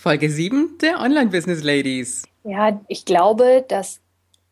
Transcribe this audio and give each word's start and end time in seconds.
Folge 0.00 0.30
7 0.30 0.78
der 0.80 0.98
Online 0.98 1.28
Business 1.28 1.62
Ladies. 1.62 2.22
Ja, 2.42 2.80
ich 2.88 3.04
glaube, 3.04 3.66
dass 3.68 4.00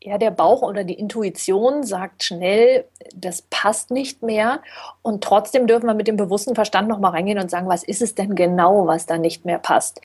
ja, 0.02 0.18
der 0.18 0.30
Bauch 0.30 0.60
oder 0.60 0.84
die 0.84 0.92
Intuition 0.92 1.84
sagt 1.84 2.22
schnell, 2.22 2.84
das 3.16 3.44
passt 3.48 3.90
nicht 3.90 4.22
mehr. 4.22 4.60
Und 5.00 5.24
trotzdem 5.24 5.66
dürfen 5.66 5.86
wir 5.86 5.94
mit 5.94 6.06
dem 6.06 6.18
bewussten 6.18 6.54
Verstand 6.54 6.86
nochmal 6.86 7.12
reingehen 7.12 7.38
und 7.38 7.50
sagen, 7.50 7.66
was 7.66 7.82
ist 7.82 8.02
es 8.02 8.14
denn 8.14 8.34
genau, 8.34 8.86
was 8.86 9.06
da 9.06 9.16
nicht 9.16 9.46
mehr 9.46 9.58
passt. 9.58 10.02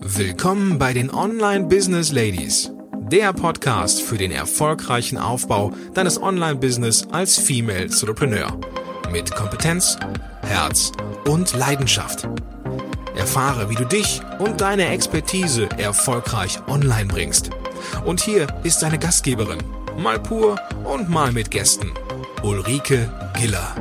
Willkommen 0.00 0.76
bei 0.76 0.92
den 0.92 1.14
Online 1.14 1.66
Business 1.66 2.10
Ladies. 2.10 2.72
Der 3.12 3.32
Podcast 3.32 4.02
für 4.02 4.18
den 4.18 4.32
erfolgreichen 4.32 5.18
Aufbau 5.18 5.70
deines 5.94 6.20
Online-Business 6.20 7.06
als 7.12 7.38
Female 7.38 7.82
Entrepreneur. 7.84 8.58
Mit 9.12 9.32
Kompetenz, 9.36 9.96
Herz 10.42 10.90
und 11.26 11.56
Leidenschaft. 11.56 12.26
Erfahre, 13.14 13.70
wie 13.70 13.74
du 13.74 13.84
dich 13.84 14.20
und 14.38 14.60
deine 14.60 14.88
Expertise 14.88 15.68
erfolgreich 15.78 16.58
online 16.66 17.06
bringst. 17.06 17.50
Und 18.04 18.20
hier 18.20 18.46
ist 18.64 18.82
deine 18.82 18.98
Gastgeberin, 18.98 19.62
mal 19.96 20.18
pur 20.18 20.56
und 20.84 21.08
mal 21.08 21.32
mit 21.32 21.50
Gästen, 21.50 21.92
Ulrike 22.42 23.10
Giller. 23.38 23.74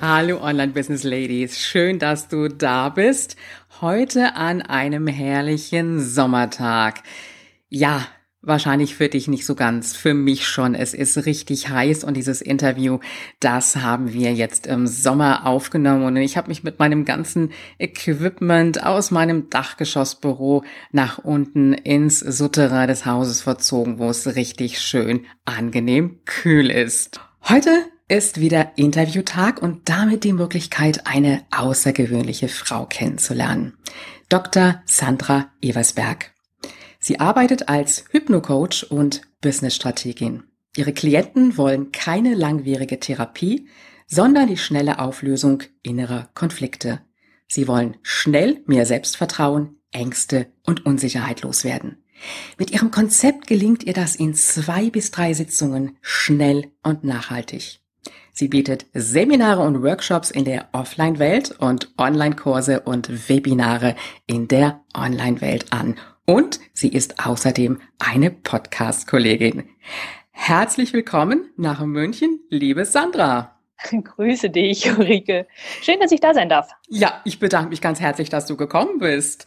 Hallo 0.00 0.40
Online 0.40 0.72
Business 0.72 1.02
Ladies, 1.02 1.58
schön, 1.58 1.98
dass 1.98 2.28
du 2.28 2.48
da 2.48 2.90
bist. 2.90 3.34
Heute 3.82 4.36
an 4.36 4.62
einem 4.62 5.06
herrlichen 5.06 6.00
Sommertag. 6.00 7.02
Ja, 7.68 8.06
wahrscheinlich 8.40 8.94
für 8.94 9.10
dich 9.10 9.28
nicht 9.28 9.44
so 9.44 9.54
ganz, 9.54 9.94
für 9.94 10.14
mich 10.14 10.46
schon. 10.46 10.74
Es 10.74 10.94
ist 10.94 11.26
richtig 11.26 11.68
heiß 11.68 12.02
und 12.02 12.16
dieses 12.16 12.40
Interview, 12.40 13.00
das 13.38 13.76
haben 13.76 14.14
wir 14.14 14.32
jetzt 14.32 14.66
im 14.66 14.86
Sommer 14.86 15.44
aufgenommen 15.44 16.04
und 16.04 16.16
ich 16.16 16.38
habe 16.38 16.48
mich 16.48 16.64
mit 16.64 16.78
meinem 16.78 17.04
ganzen 17.04 17.52
Equipment 17.78 18.82
aus 18.82 19.10
meinem 19.10 19.50
Dachgeschossbüro 19.50 20.64
nach 20.90 21.18
unten 21.18 21.74
ins 21.74 22.20
Souterrain 22.20 22.88
des 22.88 23.04
Hauses 23.04 23.42
verzogen, 23.42 23.98
wo 23.98 24.08
es 24.08 24.36
richtig 24.36 24.80
schön 24.80 25.26
angenehm 25.44 26.20
kühl 26.24 26.70
ist. 26.70 27.20
Heute 27.42 27.84
ist 28.08 28.40
wieder 28.40 28.72
Interviewtag 28.76 29.60
und 29.60 29.88
damit 29.88 30.22
die 30.22 30.32
Möglichkeit, 30.32 31.06
eine 31.06 31.44
außergewöhnliche 31.50 32.48
Frau 32.48 32.86
kennenzulernen. 32.86 33.76
Dr. 34.28 34.80
Sandra 34.84 35.50
Eversberg. 35.60 36.32
Sie 37.00 37.18
arbeitet 37.18 37.68
als 37.68 38.04
Hypnocoach 38.10 38.86
und 38.90 39.22
Businessstrategin. 39.40 40.44
Ihre 40.76 40.92
Klienten 40.92 41.56
wollen 41.56 41.90
keine 41.90 42.34
langwierige 42.34 43.00
Therapie, 43.00 43.68
sondern 44.06 44.46
die 44.48 44.56
schnelle 44.56 45.00
Auflösung 45.00 45.64
innerer 45.82 46.28
Konflikte. 46.34 47.00
Sie 47.48 47.66
wollen 47.66 47.96
schnell 48.02 48.62
mehr 48.66 48.86
Selbstvertrauen, 48.86 49.80
Ängste 49.90 50.46
und 50.64 50.86
Unsicherheit 50.86 51.42
loswerden. 51.42 52.04
Mit 52.56 52.70
ihrem 52.70 52.90
Konzept 52.90 53.46
gelingt 53.46 53.82
ihr 53.84 53.94
das 53.94 54.16
in 54.16 54.34
zwei 54.34 54.90
bis 54.90 55.10
drei 55.10 55.34
Sitzungen 55.34 55.96
schnell 56.02 56.72
und 56.82 57.04
nachhaltig. 57.04 57.80
Sie 58.38 58.48
bietet 58.48 58.84
Seminare 58.92 59.62
und 59.62 59.82
Workshops 59.82 60.30
in 60.30 60.44
der 60.44 60.68
Offline-Welt 60.72 61.52
und 61.58 61.94
Online-Kurse 61.96 62.80
und 62.80 63.30
Webinare 63.30 63.96
in 64.26 64.46
der 64.46 64.82
Online-Welt 64.94 65.72
an. 65.72 65.94
Und 66.26 66.60
sie 66.74 66.88
ist 66.88 67.24
außerdem 67.26 67.80
eine 67.98 68.30
Podcast-Kollegin. 68.30 69.64
Herzlich 70.32 70.92
willkommen 70.92 71.48
nach 71.56 71.82
München, 71.82 72.40
liebe 72.50 72.84
Sandra. 72.84 73.56
Grüße 73.90 74.50
dich, 74.50 74.86
Ulrike. 74.86 75.46
Schön, 75.80 75.98
dass 75.98 76.12
ich 76.12 76.20
da 76.20 76.34
sein 76.34 76.50
darf. 76.50 76.68
Ja, 76.90 77.22
ich 77.24 77.38
bedanke 77.38 77.70
mich 77.70 77.80
ganz 77.80 78.00
herzlich, 78.00 78.28
dass 78.28 78.44
du 78.44 78.58
gekommen 78.58 78.98
bist. 78.98 79.46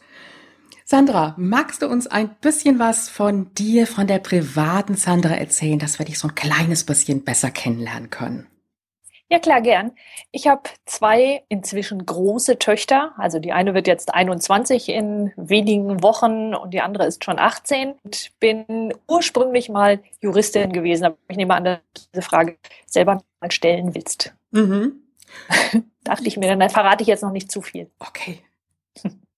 Sandra, 0.84 1.36
magst 1.38 1.84
du 1.84 1.88
uns 1.88 2.08
ein 2.08 2.36
bisschen 2.42 2.80
was 2.80 3.08
von 3.08 3.54
dir, 3.54 3.86
von 3.86 4.08
der 4.08 4.18
privaten 4.18 4.96
Sandra 4.96 5.36
erzählen, 5.36 5.78
dass 5.78 6.00
wir 6.00 6.08
dich 6.08 6.18
so 6.18 6.30
ein 6.30 6.34
kleines 6.34 6.86
bisschen 6.86 7.24
besser 7.24 7.52
kennenlernen 7.52 8.10
können? 8.10 8.48
Ja, 9.32 9.38
klar, 9.38 9.62
gern. 9.62 9.92
Ich 10.32 10.48
habe 10.48 10.64
zwei 10.86 11.44
inzwischen 11.50 12.04
große 12.04 12.58
Töchter. 12.58 13.14
Also 13.18 13.38
die 13.38 13.52
eine 13.52 13.76
wird 13.76 13.86
jetzt 13.86 14.12
21 14.12 14.90
in 14.90 15.32
wenigen 15.36 16.02
Wochen 16.02 16.56
und 16.56 16.74
die 16.74 16.82
andere 16.82 17.06
ist 17.06 17.24
schon 17.24 17.38
18. 17.38 17.94
Ich 18.12 18.34
bin 18.40 18.92
ursprünglich 19.08 19.70
mal 19.70 20.00
Juristin 20.20 20.74
gewesen, 20.74 21.06
aber 21.06 21.18
ich 21.28 21.38
nehme 21.38 21.54
an, 21.54 21.64
dass 21.64 21.80
du 21.94 22.02
diese 22.12 22.22
Frage 22.24 22.58
selber 22.88 23.22
mal 23.40 23.52
stellen 23.52 23.94
willst. 23.94 24.34
Mhm. 24.50 25.04
Dachte 26.04 26.28
ich 26.28 26.38
mir, 26.38 26.56
dann 26.56 26.70
verrate 26.72 27.04
ich 27.04 27.08
jetzt 27.08 27.22
noch 27.22 27.32
nicht 27.32 27.52
zu 27.52 27.62
viel. 27.62 27.92
Okay. 28.00 28.40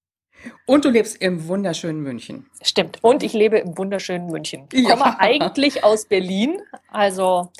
Und 0.66 0.86
du 0.86 0.90
lebst 0.90 1.22
im 1.22 1.48
wunderschönen 1.48 2.02
München. 2.02 2.46
Stimmt. 2.62 3.00
Und 3.02 3.24
ich 3.24 3.34
lebe 3.34 3.58
im 3.58 3.78
wunderschönen 3.78 4.28
München. 4.28 4.68
Ich 4.72 4.88
ja. 4.88 4.96
komme 4.96 5.20
eigentlich 5.20 5.84
aus 5.84 6.06
Berlin. 6.06 6.62
Also, 6.90 7.52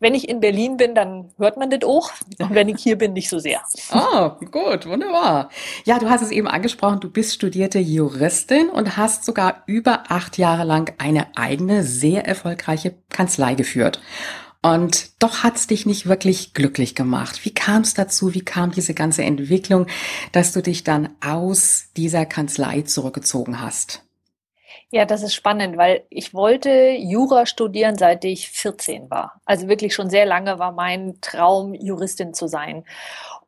wenn 0.00 0.14
ich 0.14 0.28
in 0.28 0.40
Berlin 0.40 0.76
bin, 0.76 0.94
dann 0.94 1.32
hört 1.38 1.56
man 1.56 1.70
das 1.70 1.84
auch. 1.84 2.10
Und 2.38 2.54
wenn 2.54 2.68
ich 2.68 2.82
hier 2.82 2.96
bin, 2.98 3.12
nicht 3.12 3.28
so 3.28 3.38
sehr. 3.38 3.62
Ah, 3.90 4.36
gut, 4.50 4.86
wunderbar. 4.86 5.50
Ja, 5.84 5.98
du 5.98 6.08
hast 6.08 6.22
es 6.22 6.30
eben 6.30 6.48
angesprochen, 6.48 7.00
du 7.00 7.10
bist 7.10 7.34
studierte 7.34 7.78
Juristin 7.78 8.68
und 8.68 8.96
hast 8.96 9.24
sogar 9.24 9.62
über 9.66 10.04
acht 10.08 10.38
Jahre 10.38 10.64
lang 10.64 10.94
eine 10.98 11.36
eigene, 11.36 11.84
sehr 11.84 12.26
erfolgreiche 12.26 12.94
Kanzlei 13.10 13.54
geführt. 13.54 14.00
Und 14.62 15.22
doch 15.22 15.42
hat 15.42 15.56
es 15.56 15.66
dich 15.66 15.86
nicht 15.86 16.06
wirklich 16.06 16.54
glücklich 16.54 16.94
gemacht. 16.94 17.44
Wie 17.44 17.54
kam 17.54 17.82
es 17.82 17.94
dazu? 17.94 18.34
Wie 18.34 18.44
kam 18.44 18.72
diese 18.72 18.94
ganze 18.94 19.22
Entwicklung, 19.22 19.86
dass 20.32 20.52
du 20.52 20.62
dich 20.62 20.82
dann 20.82 21.10
aus 21.24 21.86
dieser 21.96 22.26
Kanzlei 22.26 22.82
zurückgezogen 22.82 23.60
hast? 23.60 24.02
Ja, 24.90 25.04
das 25.04 25.22
ist 25.22 25.34
spannend, 25.34 25.76
weil 25.76 26.04
ich 26.10 26.32
wollte 26.32 26.90
Jura 26.98 27.44
studieren, 27.46 27.96
seit 27.96 28.24
ich 28.24 28.48
14 28.50 29.10
war. 29.10 29.40
Also 29.44 29.68
wirklich 29.68 29.94
schon 29.94 30.10
sehr 30.10 30.26
lange 30.26 30.58
war 30.58 30.72
mein 30.72 31.18
Traum, 31.20 31.74
Juristin 31.74 32.34
zu 32.34 32.46
sein. 32.46 32.84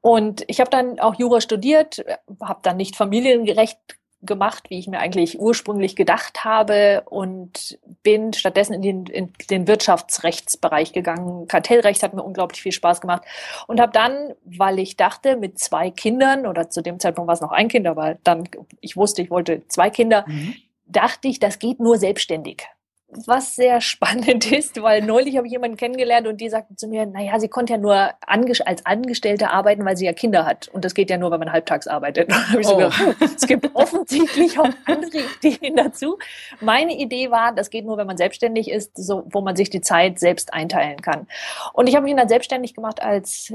Und 0.01 0.45
ich 0.49 0.61
habe 0.61 0.71
dann 0.71 0.99
auch 0.99 1.15
Jura 1.15 1.41
studiert, 1.41 2.05
habe 2.43 2.61
dann 2.63 2.77
nicht 2.77 2.97
familiengerecht 2.97 3.79
gemacht, 4.23 4.65
wie 4.69 4.79
ich 4.79 4.89
mir 4.89 4.99
eigentlich 4.99 5.39
ursprünglich 5.39 5.95
gedacht 5.95 6.45
habe 6.45 7.03
und 7.07 7.79
bin 8.03 8.33
stattdessen 8.33 8.75
in 8.75 8.83
den, 8.83 9.07
in 9.07 9.33
den 9.51 9.69
Wirtschaftsrechtsbereich 9.69 10.93
gegangen. 10.93 11.47
Kartellrecht 11.47 12.03
hat 12.03 12.15
mir 12.15 12.25
unglaublich 12.25 12.61
viel 12.61 12.73
Spaß 12.73 13.01
gemacht 13.01 13.23
und 13.69 13.81
habe 13.81 13.93
dann, 13.93 14.35
weil 14.45 14.81
ich 14.81 14.97
dachte, 14.97 15.37
mit 15.37 15.59
zwei 15.59 15.91
Kindern 15.91 16.47
oder 16.47 16.69
zu 16.69 16.83
dem 16.83 16.99
Zeitpunkt 16.99 17.29
war 17.29 17.35
es 17.35 17.41
noch 17.41 17.53
ein 17.53 17.69
Kind, 17.69 17.87
aber 17.87 18.17
dann, 18.25 18.49
ich 18.81 18.97
wusste, 18.97 19.23
ich 19.23 19.31
wollte 19.31 19.63
zwei 19.69 19.91
Kinder, 19.91 20.25
mhm. 20.27 20.57
dachte 20.87 21.29
ich, 21.29 21.39
das 21.39 21.59
geht 21.59 21.79
nur 21.79 21.97
selbstständig 21.97 22.67
was 23.11 23.57
sehr 23.57 23.81
spannend 23.81 24.51
ist, 24.51 24.81
weil 24.83 25.03
neulich 25.03 25.37
habe 25.37 25.47
ich 25.47 25.53
jemanden 25.53 25.77
kennengelernt 25.77 26.27
und 26.27 26.41
die 26.41 26.49
sagte 26.49 26.77
zu 26.77 26.89
mir, 26.89 27.07
naja, 27.07 27.39
sie 27.41 27.49
konnte 27.49 27.75
ja 27.75 27.79
nur 27.79 28.11
als 28.27 28.87
Angestellte 28.87 29.51
arbeiten, 29.51 29.85
weil 29.85 29.97
sie 29.97 30.07
ja 30.07 30.13
Kinder 30.13 30.45
hat. 30.45 30.69
Und 30.69 30.85
das 30.85 30.95
geht 30.95 31.11
ja 31.11 31.17
nur, 31.17 31.31
wenn 31.31 31.41
man 31.41 31.53
halbtags 31.53 31.87
arbeitet. 31.87 32.33
Oh. 32.59 32.63
so 32.63 32.77
gedacht, 32.77 32.99
hm, 32.99 33.15
es 33.37 33.47
gibt 33.47 33.75
offensichtlich 33.75 34.59
auch 34.59 34.69
andere 34.87 35.23
Ideen 35.43 35.77
dazu. 35.77 36.19
Meine 36.61 36.97
Idee 36.97 37.31
war, 37.31 37.53
das 37.53 37.71
geht 37.71 37.85
nur, 37.85 37.97
wenn 37.99 38.07
man 38.07 38.17
selbstständig 38.17 38.71
ist, 38.71 38.97
so, 38.97 39.25
wo 39.31 39.41
man 39.43 39.55
sich 39.55 39.71
die 39.71 39.81
Zeit 39.81 40.19
selbst 40.19 40.53
einteilen 40.53 41.01
kann. 41.01 41.29
Und 41.73 41.89
ich 41.89 41.95
habe 41.95 42.05
mich 42.05 42.17
dann 42.17 42.29
selbstständig 42.29 42.75
gemacht 42.75 43.03
als 43.03 43.55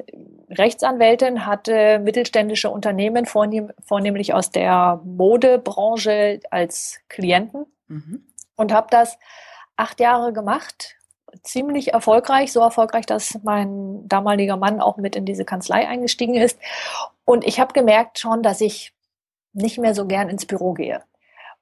Rechtsanwältin, 0.49 1.45
hatte 1.45 1.99
mittelständische 1.99 2.69
Unternehmen, 2.69 3.25
vornehm, 3.25 3.71
vornehmlich 3.83 4.33
aus 4.33 4.51
der 4.51 5.01
Modebranche 5.03 6.39
als 6.49 6.99
Klienten. 7.09 7.65
Mhm 7.87 8.23
und 8.55 8.71
habe 8.71 8.87
das 8.89 9.17
acht 9.75 9.99
Jahre 9.99 10.33
gemacht, 10.33 10.95
ziemlich 11.41 11.93
erfolgreich, 11.93 12.51
so 12.51 12.59
erfolgreich, 12.59 13.05
dass 13.05 13.39
mein 13.43 14.07
damaliger 14.07 14.57
Mann 14.57 14.81
auch 14.81 14.97
mit 14.97 15.15
in 15.15 15.25
diese 15.25 15.45
Kanzlei 15.45 15.87
eingestiegen 15.87 16.35
ist. 16.35 16.59
Und 17.25 17.43
ich 17.45 17.59
habe 17.59 17.73
gemerkt 17.73 18.19
schon, 18.19 18.43
dass 18.43 18.61
ich 18.61 18.93
nicht 19.53 19.77
mehr 19.77 19.95
so 19.95 20.05
gern 20.05 20.29
ins 20.29 20.45
Büro 20.45 20.73
gehe 20.73 21.03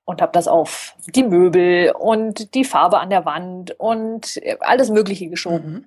und 0.05 0.21
habe 0.21 0.31
das 0.33 0.47
auf 0.47 0.95
die 1.07 1.23
Möbel 1.23 1.93
und 1.97 2.53
die 2.53 2.65
Farbe 2.65 2.99
an 2.99 3.09
der 3.09 3.25
Wand 3.25 3.71
und 3.79 4.41
alles 4.59 4.89
Mögliche 4.89 5.27
geschoben. 5.27 5.73
Mhm. 5.73 5.85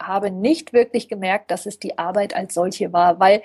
Habe 0.00 0.30
nicht 0.30 0.72
wirklich 0.72 1.08
gemerkt, 1.08 1.50
dass 1.50 1.66
es 1.66 1.78
die 1.78 1.98
Arbeit 1.98 2.36
als 2.36 2.54
solche 2.54 2.92
war, 2.92 3.18
weil 3.18 3.42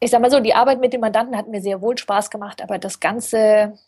ich 0.00 0.10
sag 0.10 0.20
mal 0.20 0.30
so, 0.30 0.40
die 0.40 0.54
Arbeit 0.54 0.80
mit 0.80 0.92
dem 0.92 1.02
Mandanten 1.02 1.36
hat 1.36 1.46
mir 1.46 1.60
sehr 1.60 1.80
wohl 1.80 1.96
Spaß 1.96 2.30
gemacht, 2.30 2.62
aber 2.62 2.78
das 2.78 2.98
ganze 2.98 3.78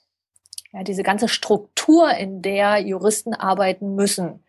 ja, 0.74 0.82
diese 0.82 1.04
ganze 1.04 1.28
Struktur, 1.28 2.10
in 2.14 2.42
der 2.42 2.78
Juristen 2.78 3.32
arbeiten 3.32 3.94
müssen, 3.94 4.42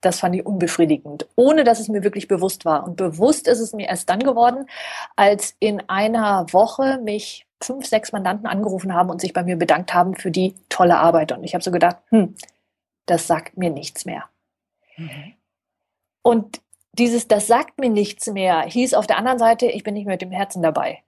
das 0.00 0.20
fand 0.20 0.34
ich 0.34 0.46
unbefriedigend, 0.46 1.26
ohne 1.36 1.64
dass 1.64 1.80
es 1.80 1.88
mir 1.88 2.02
wirklich 2.02 2.28
bewusst 2.28 2.64
war. 2.64 2.84
Und 2.84 2.96
bewusst 2.96 3.46
ist 3.46 3.60
es 3.60 3.72
mir 3.72 3.88
erst 3.88 4.08
dann 4.08 4.20
geworden, 4.20 4.66
als 5.16 5.54
in 5.58 5.82
einer 5.88 6.46
Woche 6.52 6.98
mich 7.02 7.46
fünf, 7.62 7.86
sechs 7.86 8.12
Mandanten 8.12 8.46
angerufen 8.46 8.94
haben 8.94 9.10
und 9.10 9.20
sich 9.20 9.32
bei 9.32 9.42
mir 9.42 9.56
bedankt 9.56 9.92
haben 9.92 10.14
für 10.14 10.30
die 10.30 10.54
tolle 10.68 10.96
Arbeit. 10.96 11.32
Und 11.32 11.44
ich 11.44 11.54
habe 11.54 11.64
so 11.64 11.70
gedacht, 11.70 11.96
hm, 12.08 12.34
das 13.06 13.26
sagt 13.26 13.56
mir 13.56 13.70
nichts 13.70 14.04
mehr. 14.04 14.24
Mhm. 14.96 15.34
Und 16.22 16.60
dieses, 16.92 17.28
das 17.28 17.46
sagt 17.46 17.78
mir 17.78 17.90
nichts 17.90 18.26
mehr, 18.28 18.62
hieß 18.62 18.94
auf 18.94 19.06
der 19.06 19.18
anderen 19.18 19.38
Seite, 19.38 19.66
ich 19.66 19.82
bin 19.82 19.94
nicht 19.94 20.06
mehr 20.06 20.14
mit 20.14 20.22
dem 20.22 20.30
Herzen 20.30 20.62
dabei. 20.62 21.02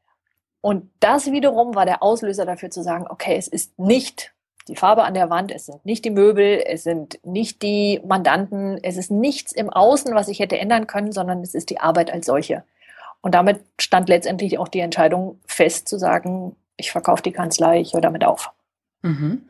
Und 0.61 0.91
das 1.01 1.31
wiederum 1.31 1.75
war 1.75 1.87
der 1.87 2.03
Auslöser 2.03 2.45
dafür 2.45 2.71
zu 2.71 2.83
sagen, 2.83 3.07
okay, 3.09 3.37
es 3.37 3.49
ist 3.49 3.79
nicht 3.79 4.35
die 4.69 4.77
Farbe 4.77 5.05
an 5.05 5.15
der 5.15 5.31
Wand, 5.31 5.51
es 5.53 5.67
sind 5.67 5.85
nicht 5.85 6.05
die 6.05 6.11
Möbel, 6.11 6.63
es 6.67 6.85
sind 6.85 7.19
nicht 7.25 7.63
die 7.63 8.01
Mandanten, 8.07 8.79
es 8.83 8.97
ist 8.97 9.11
nichts 9.11 9.53
im 9.53 9.71
Außen, 9.71 10.15
was 10.15 10.29
ich 10.29 10.41
hätte 10.41 10.59
ändern 10.59 10.87
können, 10.87 11.13
sondern 11.13 11.43
es 11.43 11.55
ist 11.55 11.71
die 11.71 11.81
Arbeit 11.81 12.13
als 12.13 12.27
solche. 12.27 12.65
Und 13.21 13.35
damit 13.35 13.61
stand 13.79 14.09
letztendlich 14.09 14.59
auch 14.59 14.69
die 14.69 14.81
Entscheidung 14.81 15.41
fest 15.47 15.89
zu 15.89 15.99
sagen, 15.99 16.57
ich 16.77 16.93
verkaufe 16.93 17.23
die 17.23 17.33
Kanzlei, 17.33 17.81
ich 17.81 17.95
höre 17.95 18.01
damit 18.01 18.25
auf. 18.25 18.53
Mhm. 19.03 19.43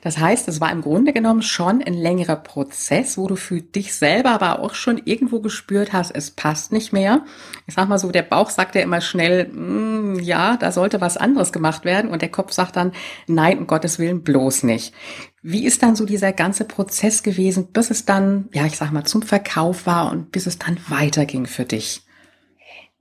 Das 0.00 0.18
heißt, 0.18 0.48
es 0.48 0.60
war 0.60 0.72
im 0.72 0.80
Grunde 0.80 1.12
genommen 1.12 1.42
schon 1.42 1.82
ein 1.82 1.92
längerer 1.92 2.36
Prozess, 2.36 3.18
wo 3.18 3.26
du 3.26 3.36
für 3.36 3.60
dich 3.60 3.94
selber 3.94 4.30
aber 4.30 4.60
auch 4.60 4.74
schon 4.74 5.02
irgendwo 5.04 5.40
gespürt 5.40 5.92
hast, 5.92 6.12
es 6.12 6.30
passt 6.30 6.72
nicht 6.72 6.94
mehr. 6.94 7.24
Ich 7.66 7.74
sag 7.74 7.88
mal 7.88 7.98
so, 7.98 8.10
der 8.10 8.22
Bauch 8.22 8.48
sagt 8.48 8.74
ja 8.74 8.80
immer 8.80 9.02
schnell, 9.02 9.48
mm, 9.48 10.20
ja, 10.20 10.56
da 10.56 10.72
sollte 10.72 11.02
was 11.02 11.18
anderes 11.18 11.52
gemacht 11.52 11.84
werden 11.84 12.10
und 12.10 12.22
der 12.22 12.30
Kopf 12.30 12.52
sagt 12.52 12.76
dann, 12.76 12.92
nein, 13.26 13.58
um 13.58 13.66
Gottes 13.66 13.98
Willen 13.98 14.22
bloß 14.22 14.62
nicht. 14.62 14.94
Wie 15.42 15.66
ist 15.66 15.82
dann 15.82 15.94
so 15.94 16.06
dieser 16.06 16.32
ganze 16.32 16.64
Prozess 16.64 17.22
gewesen, 17.22 17.72
bis 17.72 17.90
es 17.90 18.06
dann, 18.06 18.48
ja, 18.54 18.64
ich 18.64 18.78
sag 18.78 18.92
mal, 18.92 19.04
zum 19.04 19.20
Verkauf 19.22 19.86
war 19.86 20.10
und 20.10 20.32
bis 20.32 20.46
es 20.46 20.58
dann 20.58 20.78
weiterging 20.88 21.46
für 21.46 21.64
dich? 21.64 22.02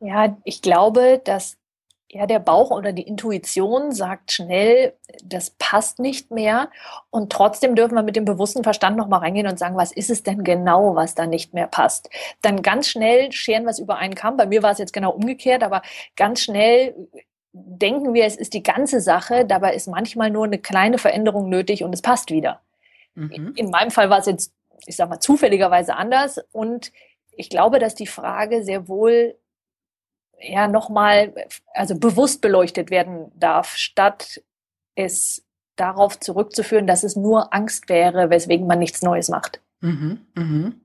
Ja, 0.01 0.37
ich 0.43 0.61
glaube, 0.61 1.21
dass 1.23 1.57
ja, 2.15 2.25
der 2.25 2.39
Bauch 2.39 2.71
oder 2.71 2.93
die 2.93 3.01
Intuition 3.01 3.91
sagt 3.91 4.31
schnell, 4.31 4.93
das 5.21 5.49
passt 5.49 5.99
nicht 5.99 6.31
mehr. 6.31 6.69
Und 7.09 7.29
trotzdem 7.29 7.75
dürfen 7.75 7.95
wir 7.95 8.03
mit 8.03 8.15
dem 8.15 8.23
bewussten 8.23 8.63
Verstand 8.63 8.95
nochmal 8.95 9.19
reingehen 9.19 9.47
und 9.47 9.59
sagen, 9.59 9.75
was 9.75 9.91
ist 9.91 10.09
es 10.09 10.23
denn 10.23 10.45
genau, 10.45 10.95
was 10.95 11.13
da 11.13 11.27
nicht 11.27 11.53
mehr 11.53 11.67
passt? 11.67 12.09
Dann 12.41 12.61
ganz 12.61 12.87
schnell 12.87 13.33
scheren 13.33 13.65
wir 13.65 13.71
es 13.71 13.79
über 13.79 13.97
einen 13.97 14.15
Kamm. 14.15 14.37
Bei 14.37 14.45
mir 14.45 14.63
war 14.63 14.71
es 14.71 14.77
jetzt 14.77 14.93
genau 14.93 15.11
umgekehrt, 15.11 15.61
aber 15.61 15.81
ganz 16.15 16.39
schnell 16.39 16.95
denken 17.51 18.13
wir, 18.13 18.23
es 18.23 18.37
ist 18.37 18.53
die 18.53 18.63
ganze 18.63 19.01
Sache. 19.01 19.43
Dabei 19.43 19.73
ist 19.73 19.87
manchmal 19.87 20.29
nur 20.29 20.45
eine 20.45 20.59
kleine 20.59 20.97
Veränderung 20.97 21.49
nötig 21.49 21.83
und 21.83 21.93
es 21.93 22.01
passt 22.01 22.31
wieder. 22.31 22.61
Mhm. 23.15 23.51
In 23.57 23.71
meinem 23.71 23.91
Fall 23.91 24.09
war 24.09 24.19
es 24.19 24.25
jetzt, 24.25 24.53
ich 24.85 24.95
sag 24.95 25.09
mal, 25.09 25.19
zufälligerweise 25.19 25.97
anders. 25.97 26.39
Und 26.53 26.93
ich 27.35 27.49
glaube, 27.49 27.79
dass 27.79 27.93
die 27.93 28.07
Frage 28.07 28.63
sehr 28.63 28.87
wohl 28.87 29.35
ja 30.47 30.67
nochmal, 30.67 31.33
also 31.73 31.97
bewusst 31.97 32.41
beleuchtet 32.41 32.89
werden 32.89 33.31
darf, 33.35 33.75
statt 33.75 34.41
es 34.95 35.43
darauf 35.75 36.19
zurückzuführen, 36.19 36.87
dass 36.87 37.03
es 37.03 37.15
nur 37.15 37.53
Angst 37.53 37.89
wäre, 37.89 38.29
weswegen 38.29 38.67
man 38.67 38.79
nichts 38.79 39.01
Neues 39.01 39.29
macht. 39.29 39.61
Mhm, 39.81 40.25
mhm. 40.35 40.81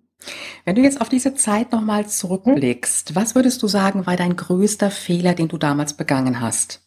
Wenn 0.64 0.74
du 0.74 0.82
jetzt 0.82 1.00
auf 1.00 1.08
diese 1.08 1.34
Zeit 1.34 1.72
nochmal 1.72 2.06
zurückblickst, 2.06 3.10
hm? 3.10 3.16
was 3.16 3.34
würdest 3.34 3.62
du 3.62 3.68
sagen, 3.68 4.06
war 4.06 4.16
dein 4.16 4.36
größter 4.36 4.90
Fehler, 4.90 5.34
den 5.34 5.48
du 5.48 5.56
damals 5.56 5.94
begangen 5.94 6.40
hast? 6.40 6.82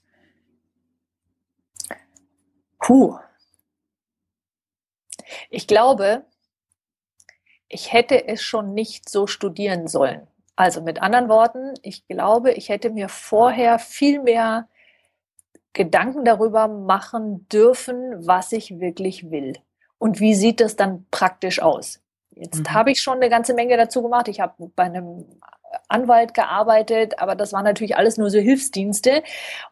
Puh. 2.79 3.17
Ich 5.49 5.67
glaube, 5.67 6.25
ich 7.67 7.91
hätte 7.91 8.27
es 8.27 8.43
schon 8.43 8.73
nicht 8.73 9.09
so 9.09 9.25
studieren 9.25 9.87
sollen. 9.87 10.27
Also 10.55 10.81
mit 10.81 11.01
anderen 11.01 11.29
Worten, 11.29 11.73
ich 11.81 12.07
glaube, 12.07 12.51
ich 12.51 12.69
hätte 12.69 12.89
mir 12.91 13.09
vorher 13.09 13.79
viel 13.79 14.21
mehr 14.21 14.67
Gedanken 15.73 16.23
darüber 16.23 16.67
machen 16.67 17.47
dürfen, 17.49 18.27
was 18.27 18.51
ich 18.51 18.79
wirklich 18.79 19.31
will. 19.31 19.57
Und 19.97 20.19
wie 20.19 20.35
sieht 20.35 20.59
das 20.59 20.75
dann 20.75 21.05
praktisch 21.09 21.61
aus? 21.61 21.99
Jetzt 22.35 22.59
mhm. 22.59 22.73
habe 22.73 22.91
ich 22.91 22.99
schon 23.01 23.15
eine 23.15 23.29
ganze 23.29 23.53
Menge 23.53 23.77
dazu 23.77 24.03
gemacht. 24.03 24.27
Ich 24.27 24.39
habe 24.39 24.71
bei 24.75 24.83
einem 24.83 25.25
Anwalt 25.87 26.33
gearbeitet, 26.33 27.19
aber 27.19 27.35
das 27.35 27.53
waren 27.53 27.63
natürlich 27.63 27.97
alles 27.97 28.17
nur 28.17 28.29
so 28.29 28.37
Hilfsdienste. 28.37 29.23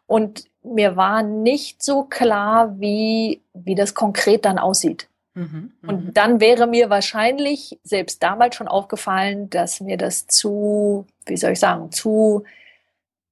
Und 0.08 0.46
mir 0.64 0.96
war 0.96 1.22
nicht 1.22 1.84
so 1.84 2.04
klar, 2.04 2.80
wie, 2.80 3.42
wie 3.54 3.76
das 3.76 3.94
konkret 3.94 4.46
dann 4.46 4.58
aussieht. 4.58 5.08
Mhm, 5.34 5.72
und 5.88 6.06
mhm. 6.06 6.14
dann 6.14 6.42
wäre 6.42 6.68
mir 6.68 6.90
wahrscheinlich 6.90 7.80
selbst 7.84 8.22
damals 8.22 8.56
schon 8.56 8.68
aufgefallen, 8.68 9.50
dass 9.50 9.80
mir 9.80 9.96
das 9.96 10.28
zu, 10.28 11.06
wie 11.26 11.38
soll 11.38 11.54
ich 11.54 11.60
sagen, 11.60 11.92
zu 11.92 12.44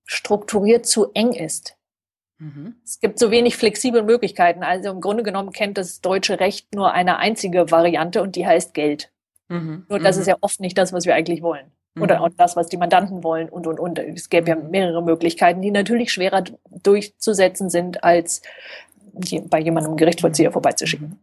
strukturiert, 0.05 0.85
zu 0.85 1.11
eng 1.13 1.33
ist. 1.33 1.75
Mhm. 2.39 2.75
Es 2.85 2.99
gibt 3.01 3.19
so 3.19 3.31
wenig 3.31 3.57
flexible 3.57 4.03
Möglichkeiten. 4.03 4.63
Also 4.63 4.89
im 4.89 5.01
Grunde 5.01 5.23
genommen 5.23 5.51
kennt 5.51 5.77
das 5.77 5.99
deutsche 5.99 6.39
Recht 6.39 6.73
nur 6.73 6.93
eine 6.93 7.17
einzige 7.17 7.69
Variante 7.69 8.21
und 8.21 8.35
die 8.35 8.47
heißt 8.47 8.73
Geld. 8.73 9.11
Mhm. 9.49 9.85
Nur 9.89 9.99
das 9.99 10.17
ist 10.17 10.25
mhm. 10.25 10.31
ja 10.31 10.37
oft 10.41 10.61
nicht 10.61 10.77
das, 10.77 10.93
was 10.93 11.05
wir 11.05 11.15
eigentlich 11.15 11.41
wollen. 11.41 11.71
Oder 11.99 12.19
mhm. 12.19 12.25
auch 12.25 12.29
das, 12.37 12.55
was 12.55 12.69
die 12.69 12.77
Mandanten 12.77 13.23
wollen 13.23 13.49
und, 13.49 13.67
und, 13.67 13.79
und. 13.79 13.99
Es 13.99 14.29
gäbe 14.29 14.49
ja 14.49 14.55
mehrere 14.55 15.03
Möglichkeiten, 15.03 15.61
die 15.61 15.71
natürlich 15.71 16.13
schwerer 16.13 16.43
durchzusetzen 16.83 17.69
sind, 17.69 18.03
als 18.03 18.41
bei 19.49 19.59
jemandem 19.59 19.97
Gerichtsvollzieher 19.97 20.51
vorbeizuschicken. 20.51 21.19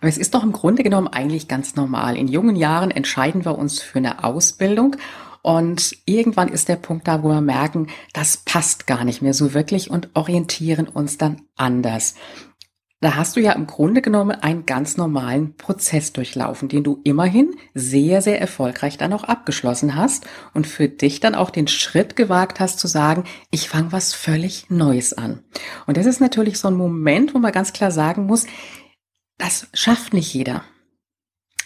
Aber 0.00 0.08
es 0.08 0.18
ist 0.18 0.34
doch 0.34 0.42
im 0.42 0.52
Grunde 0.52 0.82
genommen 0.82 1.08
eigentlich 1.08 1.48
ganz 1.48 1.76
normal. 1.76 2.16
In 2.16 2.28
jungen 2.28 2.56
Jahren 2.56 2.90
entscheiden 2.90 3.44
wir 3.44 3.58
uns 3.58 3.80
für 3.80 3.98
eine 3.98 4.24
Ausbildung 4.24 4.96
und 5.42 5.96
irgendwann 6.06 6.48
ist 6.48 6.68
der 6.68 6.76
Punkt 6.76 7.08
da, 7.08 7.22
wo 7.22 7.28
wir 7.28 7.40
merken, 7.40 7.88
das 8.12 8.36
passt 8.36 8.86
gar 8.86 9.04
nicht 9.04 9.22
mehr 9.22 9.34
so 9.34 9.54
wirklich 9.54 9.90
und 9.90 10.10
orientieren 10.14 10.86
uns 10.88 11.18
dann 11.18 11.42
anders. 11.56 12.14
Da 13.00 13.16
hast 13.16 13.34
du 13.34 13.40
ja 13.40 13.50
im 13.54 13.66
Grunde 13.66 14.00
genommen 14.00 14.30
einen 14.30 14.64
ganz 14.64 14.96
normalen 14.96 15.56
Prozess 15.56 16.12
durchlaufen, 16.12 16.68
den 16.68 16.84
du 16.84 17.00
immerhin 17.02 17.56
sehr, 17.74 18.22
sehr 18.22 18.40
erfolgreich 18.40 18.96
dann 18.96 19.12
auch 19.12 19.24
abgeschlossen 19.24 19.96
hast 19.96 20.24
und 20.54 20.68
für 20.68 20.88
dich 20.88 21.18
dann 21.18 21.34
auch 21.34 21.50
den 21.50 21.66
Schritt 21.66 22.14
gewagt 22.14 22.60
hast 22.60 22.78
zu 22.78 22.86
sagen, 22.86 23.24
ich 23.50 23.68
fange 23.68 23.90
was 23.90 24.14
völlig 24.14 24.70
Neues 24.70 25.12
an. 25.14 25.40
Und 25.88 25.96
das 25.96 26.06
ist 26.06 26.20
natürlich 26.20 26.60
so 26.60 26.68
ein 26.68 26.76
Moment, 26.76 27.34
wo 27.34 27.40
man 27.40 27.50
ganz 27.50 27.72
klar 27.72 27.90
sagen 27.90 28.26
muss, 28.26 28.46
das 29.42 29.66
schafft 29.74 30.14
nicht 30.14 30.32
jeder. 30.32 30.64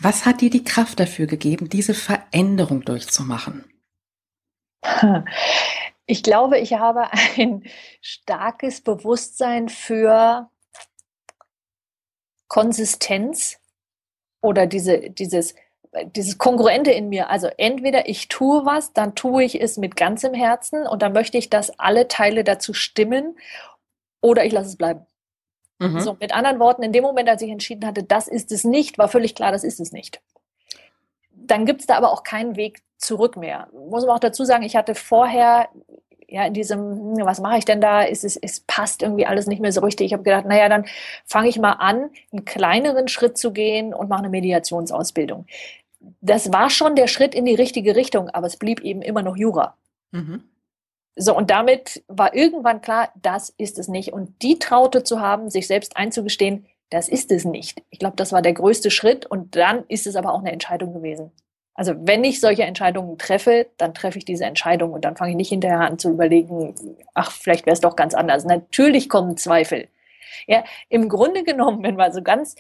Was 0.00 0.25
hat 0.25 0.40
dir 0.40 0.49
die 0.49 0.64
Kraft 0.64 0.99
dafür 0.99 1.26
gegeben, 1.26 1.69
diese 1.69 1.94
Veränderung 1.94 2.82
durchzumachen? 2.84 3.70
Ich 6.08 6.23
glaube, 6.23 6.61
ich 6.61 6.75
habe 6.75 7.08
ein 7.37 7.64
starkes 8.00 8.81
Bewusstsein 8.81 9.69
für 9.69 10.49
Konsistenz 12.46 13.58
oder 14.40 14.69
diese, 14.69 15.10
dieses, 15.10 15.56
dieses 16.15 16.39
Kongruente 16.39 16.93
in 16.93 17.08
mir. 17.08 17.29
Also 17.29 17.48
entweder 17.58 18.08
ich 18.08 18.29
tue 18.29 18.65
was, 18.65 18.93
dann 18.93 19.17
tue 19.17 19.43
ich 19.43 19.60
es 19.60 19.79
mit 19.79 19.96
ganzem 19.96 20.32
Herzen 20.32 20.86
und 20.86 21.03
dann 21.03 21.12
möchte 21.12 21.39
ich, 21.39 21.51
dass 21.51 21.77
alle 21.77 22.06
Teile 22.06 22.44
dazu 22.44 22.72
stimmen 22.72 23.36
oder 24.20 24.44
ich 24.44 24.53
lasse 24.53 24.69
es 24.69 24.77
bleiben. 24.77 25.06
Mhm. 25.79 26.01
So, 26.01 26.17
mit 26.19 26.35
anderen 26.35 26.59
Worten, 26.59 26.83
in 26.83 26.93
dem 26.93 27.03
Moment, 27.03 27.29
als 27.29 27.43
ich 27.43 27.51
entschieden 27.51 27.87
hatte, 27.87 28.03
das 28.03 28.29
ist 28.29 28.51
es 28.53 28.65
nicht, 28.65 28.99
war 28.99 29.09
völlig 29.09 29.35
klar, 29.35 29.53
das 29.53 29.65
ist 29.65 29.81
es 29.81 29.93
nicht. 29.93 30.21
Dann 31.33 31.67
gibt 31.67 31.81
es 31.81 31.87
da 31.87 31.97
aber 31.97 32.13
auch 32.13 32.23
keinen 32.23 32.56
Weg 32.56 32.83
zurück 32.99 33.37
mehr. 33.37 33.69
Muss 33.73 34.06
man 34.06 34.17
auch 34.17 34.21
dazu 34.21 34.45
sagen, 34.45 34.63
ich 34.63 34.75
hatte 34.75 34.95
vorher 34.95 35.69
ja 36.29 36.45
in 36.45 36.55
diesem, 36.55 37.17
hm, 37.17 37.27
was 37.27 37.41
mache 37.41 37.59
ich 37.59 37.65
denn 37.65 37.81
da? 37.81 38.03
Ist 38.03 38.25
es, 38.25 38.37
es 38.37 38.61
passt 38.61 39.03
irgendwie 39.03 39.27
alles 39.27 39.47
nicht 39.47 39.61
mehr 39.61 39.73
so 39.73 39.81
richtig. 39.81 40.06
Ich 40.06 40.13
habe 40.13 40.23
gedacht, 40.23 40.47
naja, 40.47 40.69
dann 40.69 40.87
fange 41.25 41.49
ich 41.49 41.59
mal 41.59 41.73
an, 41.73 42.11
einen 42.33 42.45
kleineren 42.45 43.09
Schritt 43.09 43.39
zu 43.39 43.53
gehen 43.53 43.95
und 43.95 44.09
mache 44.09 44.21
eine 44.21 44.31
Mediationsausbildung. 44.31 45.47
Das 46.21 46.53
war 46.53 46.71
schon 46.71 46.95
der 46.97 47.06
Schritt 47.06 47.35
in 47.35 47.45
die 47.45 47.55
richtige 47.55 47.97
Richtung, 47.97 48.29
aber 48.31 48.47
es 48.47 48.56
blieb 48.56 48.81
eben 48.81 49.03
immer 49.03 49.23
noch 49.23 49.37
Jura. 49.37 49.77
Mhm. 50.13 50.45
So, 51.17 51.35
und 51.35 51.51
damit 51.51 52.05
war 52.08 52.35
irgendwann 52.35 52.82
klar, 52.82 53.11
das 53.20 53.49
ist 53.56 53.79
es 53.79 53.89
nicht. 53.89 54.13
Und 54.13 54.43
die 54.43 54.58
Traute 54.58 55.03
zu 55.03 55.20
haben, 55.20 55.49
sich 55.49 55.67
selbst 55.67 55.96
einzugestehen, 55.96 56.67
das 56.91 57.08
ist 57.08 57.32
es 57.32 57.44
nicht. 57.44 57.82
Ich 57.91 57.99
glaube, 57.99 58.17
das 58.17 58.32
war 58.32 58.43
der 58.43 58.53
größte 58.53 58.91
Schritt. 58.91 59.25
Und 59.27 59.56
dann 59.56 59.85
ist 59.89 60.06
es 60.06 60.15
aber 60.15 60.32
auch 60.32 60.41
eine 60.41 60.53
Entscheidung 60.53 60.93
gewesen. 60.93 61.32
Also 61.77 61.94
wenn 61.99 62.25
ich 62.25 62.41
solche 62.41 62.65
Entscheidungen 62.65 63.19
treffe, 63.19 63.67
dann 63.77 63.93
treffe 63.93 64.19
ich 64.19 64.25
diese 64.25 64.44
Entscheidung 64.44 64.93
und 64.93 65.05
dann 65.05 65.17
fange 65.17 65.31
ich 65.32 65.37
nicht 65.37 65.51
hinterher 65.51 65.81
an 65.81 65.99
zu 65.99 66.11
überlegen, 66.11 66.75
ach, 67.13 67.31
vielleicht 67.32 67.67
wäre 67.67 67.75
es 67.75 67.81
doch 67.81 67.96
ganz 67.96 68.15
anders. 68.15 68.44
Natürlich 68.46 69.11
kommen 69.11 69.37
Zweifel. 69.37 69.89
Ja, 70.46 70.65
im 70.89 71.08
Grunde 71.08 71.44
genommen, 71.44 71.82
wenn 71.82 71.96
wir 71.96 72.13
so 72.13 72.23
ganz, 72.23 72.56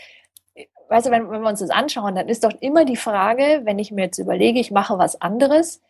weißt 0.88 1.06
du, 1.06 1.10
wenn, 1.10 1.30
wenn 1.30 1.40
wir 1.40 1.48
uns 1.48 1.60
das 1.60 1.70
anschauen, 1.70 2.14
dann 2.14 2.28
ist 2.28 2.44
doch 2.44 2.52
immer 2.60 2.84
die 2.84 2.96
Frage, 2.96 3.62
wenn 3.64 3.78
ich 3.78 3.90
mir 3.90 4.04
jetzt 4.04 4.18
überlege, 4.18 4.60
ich 4.60 4.70
mache 4.70 4.98
was 4.98 5.20
anderes, 5.20 5.80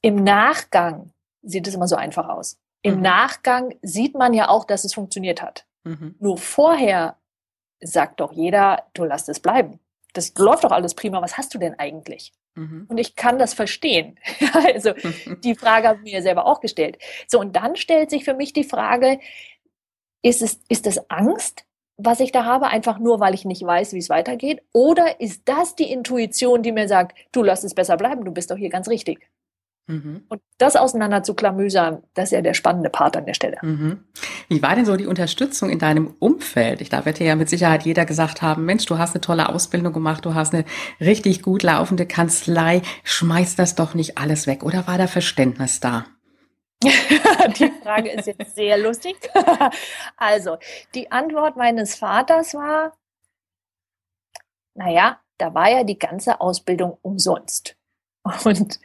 im 0.00 0.22
Nachgang 0.22 1.10
sieht 1.44 1.66
es 1.66 1.74
immer 1.74 1.88
so 1.88 1.96
einfach 1.96 2.28
aus. 2.28 2.58
Im 2.82 2.96
mhm. 2.96 3.02
Nachgang 3.02 3.74
sieht 3.82 4.14
man 4.14 4.34
ja 4.34 4.48
auch, 4.48 4.64
dass 4.64 4.84
es 4.84 4.94
funktioniert 4.94 5.42
hat. 5.42 5.66
Mhm. 5.84 6.16
Nur 6.18 6.38
vorher 6.38 7.16
sagt 7.80 8.20
doch 8.20 8.32
jeder, 8.32 8.84
du 8.94 9.04
lass 9.04 9.28
es 9.28 9.40
bleiben. 9.40 9.80
Das 10.12 10.34
läuft 10.38 10.64
doch 10.64 10.72
alles 10.72 10.94
prima. 10.94 11.20
Was 11.22 11.36
hast 11.38 11.54
du 11.54 11.58
denn 11.58 11.78
eigentlich? 11.78 12.32
Mhm. 12.54 12.86
Und 12.88 12.98
ich 12.98 13.16
kann 13.16 13.38
das 13.38 13.54
verstehen. 13.54 14.18
also 14.74 14.92
die 15.44 15.54
Frage 15.54 15.88
habe 15.88 15.98
ich 16.04 16.12
mir 16.12 16.22
selber 16.22 16.46
auch 16.46 16.60
gestellt. 16.60 16.98
So, 17.26 17.40
und 17.40 17.56
dann 17.56 17.76
stellt 17.76 18.10
sich 18.10 18.24
für 18.24 18.34
mich 18.34 18.52
die 18.52 18.64
Frage, 18.64 19.18
Ist 20.22 20.40
es, 20.42 20.60
ist 20.68 20.86
es 20.86 21.10
Angst, 21.10 21.66
was 21.96 22.20
ich 22.20 22.32
da 22.32 22.44
habe, 22.44 22.68
einfach 22.68 22.98
nur, 22.98 23.20
weil 23.20 23.34
ich 23.34 23.44
nicht 23.44 23.62
weiß, 23.62 23.92
wie 23.92 23.98
es 23.98 24.08
weitergeht? 24.08 24.62
Oder 24.72 25.20
ist 25.20 25.42
das 25.44 25.74
die 25.76 25.92
Intuition, 25.92 26.62
die 26.62 26.72
mir 26.72 26.88
sagt, 26.88 27.16
du 27.32 27.42
lass 27.42 27.62
es 27.62 27.74
besser 27.74 27.96
bleiben, 27.96 28.24
du 28.24 28.32
bist 28.32 28.50
doch 28.50 28.56
hier 28.56 28.70
ganz 28.70 28.88
richtig? 28.88 29.20
Mhm. 29.86 30.24
Und 30.28 30.40
das 30.58 30.76
auseinander 30.76 31.22
zu 31.22 31.34
klamüsern, 31.34 32.02
das 32.14 32.26
ist 32.26 32.30
ja 32.32 32.40
der 32.40 32.54
spannende 32.54 32.88
Part 32.88 33.16
an 33.16 33.26
der 33.26 33.34
Stelle. 33.34 33.58
Mhm. 33.62 34.04
Wie 34.48 34.62
war 34.62 34.74
denn 34.74 34.86
so 34.86 34.96
die 34.96 35.06
Unterstützung 35.06 35.68
in 35.68 35.78
deinem 35.78 36.14
Umfeld? 36.18 36.80
Ich, 36.80 36.90
wird 36.90 37.18
dir 37.18 37.26
ja 37.26 37.36
mit 37.36 37.50
Sicherheit 37.50 37.82
jeder 37.82 38.06
gesagt 38.06 38.40
haben, 38.40 38.64
Mensch, 38.64 38.86
du 38.86 38.96
hast 38.96 39.14
eine 39.14 39.20
tolle 39.20 39.48
Ausbildung 39.48 39.92
gemacht, 39.92 40.24
du 40.24 40.34
hast 40.34 40.54
eine 40.54 40.64
richtig 41.00 41.42
gut 41.42 41.62
laufende 41.62 42.06
Kanzlei, 42.06 42.80
schmeiß 43.02 43.56
das 43.56 43.74
doch 43.74 43.94
nicht 43.94 44.16
alles 44.16 44.46
weg. 44.46 44.62
Oder 44.62 44.86
war 44.86 44.96
da 44.96 45.06
Verständnis 45.06 45.80
da? 45.80 46.06
die 46.82 47.72
Frage 47.82 48.10
ist 48.10 48.26
jetzt 48.26 48.54
sehr 48.54 48.78
lustig. 48.78 49.16
also, 50.16 50.56
die 50.94 51.12
Antwort 51.12 51.56
meines 51.56 51.94
Vaters 51.94 52.54
war, 52.54 52.96
naja, 54.74 55.20
da 55.38 55.54
war 55.54 55.70
ja 55.70 55.84
die 55.84 55.98
ganze 55.98 56.40
Ausbildung 56.40 56.96
umsonst. 57.02 57.76
Und 58.44 58.80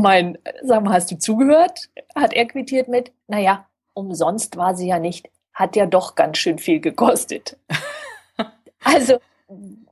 mein, 0.00 0.38
sag 0.62 0.82
mal, 0.82 0.94
hast 0.94 1.10
du 1.10 1.18
zugehört? 1.18 1.88
Hat 2.14 2.32
er 2.32 2.46
quittiert 2.46 2.88
mit, 2.88 3.12
naja, 3.28 3.66
umsonst 3.94 4.56
war 4.56 4.74
sie 4.74 4.88
ja 4.88 4.98
nicht, 4.98 5.30
hat 5.52 5.76
ja 5.76 5.86
doch 5.86 6.14
ganz 6.14 6.38
schön 6.38 6.58
viel 6.58 6.80
gekostet. 6.80 7.56
also, 8.84 9.18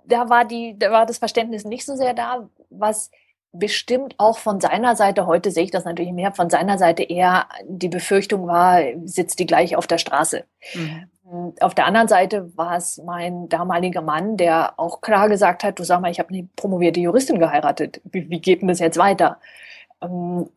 da 0.04 0.28
war 0.28 0.44
die, 0.44 0.78
da 0.78 0.90
war 0.90 1.06
das 1.06 1.18
Verständnis 1.18 1.64
nicht 1.64 1.86
so 1.86 1.96
sehr 1.96 2.14
da, 2.14 2.48
was 2.70 3.10
bestimmt 3.52 4.14
auch 4.16 4.38
von 4.38 4.60
seiner 4.60 4.96
Seite, 4.96 5.26
heute 5.26 5.50
sehe 5.50 5.64
ich 5.64 5.70
das 5.70 5.84
natürlich 5.84 6.12
mehr, 6.12 6.32
von 6.32 6.48
seiner 6.48 6.78
Seite 6.78 7.02
eher 7.02 7.46
die 7.66 7.90
Befürchtung 7.90 8.46
war, 8.46 8.80
sitzt 9.04 9.38
die 9.38 9.46
gleich 9.46 9.76
auf 9.76 9.86
der 9.86 9.98
Straße. 9.98 10.44
Mhm. 10.74 11.52
Auf 11.60 11.74
der 11.74 11.86
anderen 11.86 12.08
Seite 12.08 12.50
war 12.56 12.76
es 12.76 12.98
mein 13.04 13.48
damaliger 13.48 14.02
Mann, 14.02 14.36
der 14.36 14.78
auch 14.78 15.00
klar 15.00 15.28
gesagt 15.28 15.64
hat, 15.64 15.78
du 15.78 15.84
sag 15.84 16.00
mal, 16.00 16.10
ich 16.10 16.18
habe 16.18 16.30
eine 16.30 16.48
promovierte 16.56 17.00
Juristin 17.00 17.38
geheiratet. 17.38 18.00
Wie, 18.04 18.28
wie 18.28 18.40
geht 18.40 18.60
denn 18.60 18.68
das 18.68 18.80
jetzt 18.80 18.98
weiter? 18.98 19.38
Ähm, 20.02 20.50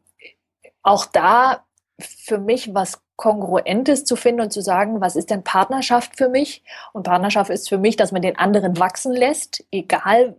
auch 0.83 1.05
da 1.05 1.65
für 1.99 2.37
mich 2.37 2.73
was 2.73 3.01
Kongruentes 3.15 4.03
zu 4.03 4.15
finden 4.15 4.41
und 4.41 4.51
zu 4.51 4.61
sagen, 4.61 4.99
was 4.99 5.15
ist 5.15 5.29
denn 5.29 5.43
Partnerschaft 5.43 6.17
für 6.17 6.27
mich? 6.27 6.63
Und 6.91 7.03
Partnerschaft 7.03 7.49
ist 7.49 7.69
für 7.69 7.77
mich, 7.77 7.95
dass 7.95 8.11
man 8.11 8.21
den 8.21 8.37
anderen 8.37 8.77
wachsen 8.77 9.13
lässt, 9.13 9.63
egal 9.71 10.35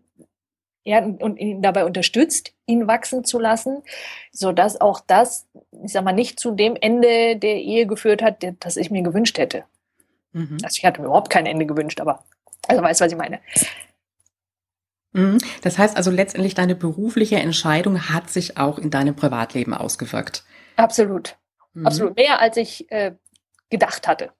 ja, 0.85 1.01
und 1.01 1.37
ihn 1.39 1.63
dabei 1.63 1.85
unterstützt, 1.85 2.53
ihn 2.67 2.87
wachsen 2.87 3.25
zu 3.25 3.41
lassen, 3.41 3.83
so 4.31 4.53
dass 4.53 4.81
auch 4.81 5.01
das, 5.01 5.49
ich 5.85 5.93
sag 5.93 6.05
mal, 6.05 6.13
nicht 6.13 6.39
zu 6.39 6.53
dem 6.53 6.77
Ende 6.77 7.37
der 7.37 7.57
Ehe 7.57 7.89
geführt 7.89 8.23
hat, 8.23 8.45
das 8.61 8.77
ich 8.77 8.93
mir 8.93 9.03
gewünscht 9.03 9.37
hätte. 9.39 9.65
Mhm. 10.33 10.59
Also 10.63 10.77
ich 10.79 10.85
hatte 10.85 11.01
mir 11.01 11.09
überhaupt 11.09 11.31
kein 11.31 11.47
Ende 11.47 11.67
gewünscht, 11.67 12.01
aber 12.01 12.23
also 12.69 12.83
weißt, 12.83 13.01
was 13.01 13.11
ich 13.11 13.19
meine. 13.19 13.41
Mhm. 15.17 15.39
Das 15.63 15.79
heißt 15.79 15.97
also 15.97 16.11
letztendlich, 16.11 16.55
deine 16.55 16.75
berufliche 16.75 17.37
Entscheidung 17.37 18.11
hat 18.11 18.29
sich 18.29 18.59
auch 18.59 18.79
in 18.79 18.91
deinem 18.91 19.17
Privatleben 19.17 19.73
ausgewirkt. 19.73 20.45
Absolut. 20.77 21.39
Mhm. 21.73 21.87
Absolut. 21.87 22.17
Mehr 22.17 22.39
als 22.41 22.59
ich 22.59 22.91
äh, 22.93 23.15
gedacht 23.71 24.07
hatte. 24.07 24.33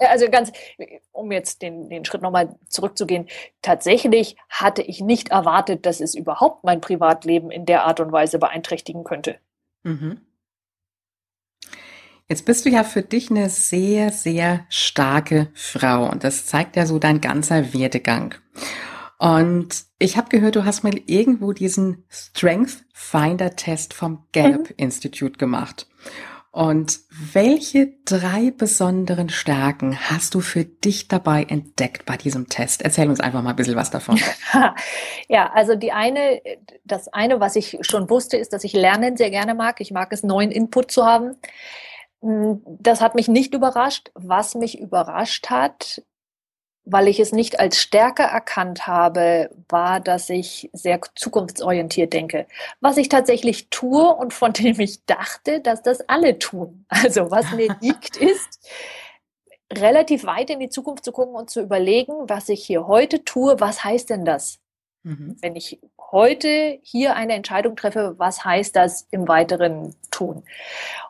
Also 0.00 0.28
ganz, 0.30 0.50
um 1.12 1.30
jetzt 1.30 1.62
den, 1.62 1.88
den 1.88 2.04
Schritt 2.04 2.22
nochmal 2.22 2.56
zurückzugehen, 2.68 3.28
tatsächlich 3.62 4.36
hatte 4.48 4.82
ich 4.82 5.00
nicht 5.00 5.28
erwartet, 5.28 5.86
dass 5.86 6.00
es 6.00 6.14
überhaupt 6.14 6.64
mein 6.64 6.80
Privatleben 6.80 7.50
in 7.50 7.66
der 7.66 7.84
Art 7.84 8.00
und 8.00 8.10
Weise 8.10 8.38
beeinträchtigen 8.38 9.04
könnte. 9.04 9.38
Mhm. 9.84 10.25
Jetzt 12.28 12.44
bist 12.44 12.64
du 12.64 12.70
ja 12.70 12.82
für 12.82 13.02
dich 13.02 13.30
eine 13.30 13.48
sehr, 13.48 14.10
sehr 14.10 14.66
starke 14.68 15.48
Frau 15.54 16.10
und 16.10 16.24
das 16.24 16.46
zeigt 16.46 16.74
ja 16.74 16.84
so 16.84 16.98
dein 16.98 17.20
ganzer 17.20 17.72
Werdegang. 17.72 18.34
Und 19.18 19.84
ich 19.98 20.16
habe 20.16 20.28
gehört, 20.28 20.56
du 20.56 20.64
hast 20.64 20.82
mal 20.82 20.98
irgendwo 21.06 21.52
diesen 21.52 22.04
Strength 22.10 22.84
Finder 22.92 23.54
Test 23.54 23.94
vom 23.94 24.26
Gallup 24.32 24.70
mhm. 24.70 24.74
Institute 24.76 25.38
gemacht. 25.38 25.86
Und 26.50 27.00
welche 27.34 27.92
drei 28.06 28.50
besonderen 28.50 29.28
Stärken 29.28 29.96
hast 30.10 30.34
du 30.34 30.40
für 30.40 30.64
dich 30.64 31.06
dabei 31.06 31.44
entdeckt 31.44 32.06
bei 32.06 32.16
diesem 32.16 32.48
Test? 32.48 32.82
Erzähl 32.82 33.10
uns 33.10 33.20
einfach 33.20 33.42
mal 33.42 33.50
ein 33.50 33.56
bisschen 33.56 33.76
was 33.76 33.90
davon. 33.90 34.18
ja, 35.28 35.52
also 35.52 35.76
die 35.76 35.92
eine, 35.92 36.40
das 36.84 37.08
eine, 37.08 37.40
was 37.40 37.56
ich 37.56 37.78
schon 37.82 38.08
wusste, 38.08 38.38
ist, 38.38 38.54
dass 38.54 38.64
ich 38.64 38.72
Lernen 38.72 39.18
sehr 39.18 39.30
gerne 39.30 39.54
mag. 39.54 39.80
Ich 39.82 39.90
mag 39.90 40.10
es, 40.12 40.22
neuen 40.22 40.50
Input 40.50 40.90
zu 40.90 41.04
haben. 41.04 41.36
Hm, 42.22 42.62
das 42.64 43.00
hat 43.00 43.14
mich 43.14 43.28
nicht 43.28 43.54
überrascht. 43.54 44.10
Was 44.14 44.54
mich 44.54 44.78
überrascht 44.78 45.50
hat, 45.50 46.02
weil 46.84 47.08
ich 47.08 47.18
es 47.18 47.32
nicht 47.32 47.58
als 47.58 47.80
Stärke 47.80 48.22
erkannt 48.22 48.86
habe, 48.86 49.50
war, 49.68 50.00
dass 50.00 50.30
ich 50.30 50.70
sehr 50.72 51.00
zukunftsorientiert 51.16 52.12
denke. 52.12 52.46
Was 52.80 52.96
ich 52.96 53.08
tatsächlich 53.08 53.68
tue 53.70 54.14
und 54.14 54.32
von 54.32 54.52
dem 54.54 54.80
ich 54.80 55.04
dachte, 55.04 55.60
dass 55.60 55.82
das 55.82 56.08
alle 56.08 56.38
tun. 56.38 56.86
Also 56.88 57.30
was 57.30 57.50
mir 57.52 57.76
liegt, 57.80 58.16
ist, 58.16 58.60
relativ 59.72 60.24
weit 60.24 60.50
in 60.50 60.60
die 60.60 60.68
Zukunft 60.68 61.04
zu 61.04 61.12
gucken 61.12 61.34
und 61.34 61.50
zu 61.50 61.60
überlegen, 61.60 62.12
was 62.28 62.48
ich 62.48 62.64
hier 62.64 62.86
heute 62.86 63.24
tue, 63.24 63.58
was 63.58 63.82
heißt 63.82 64.10
denn 64.10 64.24
das? 64.24 64.60
Mhm. 65.02 65.36
Wenn 65.40 65.56
ich 65.56 65.80
heute 65.98 66.78
hier 66.82 67.16
eine 67.16 67.34
Entscheidung 67.34 67.76
treffe, 67.76 68.14
was 68.16 68.44
heißt 68.44 68.76
das 68.76 69.08
im 69.10 69.26
weiteren 69.26 69.94
tun? 70.10 70.44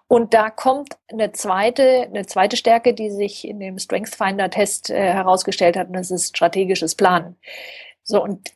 Und 0.09 0.35
da 0.35 0.51
kommt 0.51 0.97
eine 1.11 1.33
zweite, 1.33 2.03
eine 2.03 2.27
zweite 2.27 2.57
Stärke, 2.57 2.95
die 2.95 3.11
sich 3.11 3.47
in 3.47 3.59
dem 3.59 3.79
Strength 3.79 4.15
Finder 4.15 4.51
Test 4.51 4.91
äh, 4.91 5.13
herausgestellt 5.13 5.77
hat, 5.77 5.89
und 5.89 5.95
das 5.95 6.11
ist 6.11 6.37
strategisches 6.37 6.95
Planen. 6.95 7.37
So, 8.05 8.23
und 8.23 8.53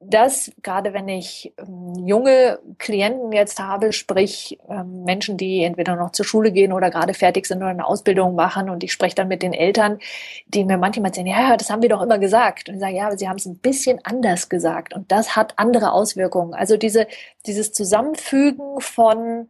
das, 0.00 0.52
gerade 0.62 0.92
wenn 0.94 1.08
ich 1.08 1.52
ähm, 1.58 2.06
junge 2.06 2.60
Klienten 2.78 3.32
jetzt 3.32 3.58
habe, 3.58 3.92
sprich 3.92 4.58
ähm, 4.68 5.02
Menschen, 5.02 5.36
die 5.36 5.64
entweder 5.64 5.96
noch 5.96 6.12
zur 6.12 6.24
Schule 6.24 6.52
gehen 6.52 6.72
oder 6.72 6.90
gerade 6.90 7.14
fertig 7.14 7.46
sind 7.46 7.58
oder 7.58 7.68
eine 7.68 7.86
Ausbildung 7.86 8.36
machen 8.36 8.70
und 8.70 8.84
ich 8.84 8.92
spreche 8.92 9.16
dann 9.16 9.26
mit 9.26 9.42
den 9.42 9.52
Eltern, 9.52 9.98
die 10.46 10.64
mir 10.64 10.78
manchmal 10.78 11.12
sagen, 11.12 11.26
ja, 11.26 11.56
das 11.56 11.70
haben 11.70 11.82
wir 11.82 11.88
doch 11.88 12.02
immer 12.02 12.18
gesagt. 12.18 12.68
Und 12.68 12.76
ich 12.76 12.80
sage, 12.80 12.94
ja, 12.96 13.06
aber 13.06 13.18
sie 13.18 13.28
haben 13.28 13.36
es 13.36 13.46
ein 13.46 13.58
bisschen 13.58 13.98
anders 14.04 14.48
gesagt 14.48 14.94
und 14.94 15.10
das 15.10 15.34
hat 15.34 15.54
andere 15.56 15.92
Auswirkungen. 15.92 16.54
Also 16.54 16.76
diese, 16.76 17.08
dieses 17.46 17.72
Zusammenfügen 17.72 18.80
von 18.80 19.48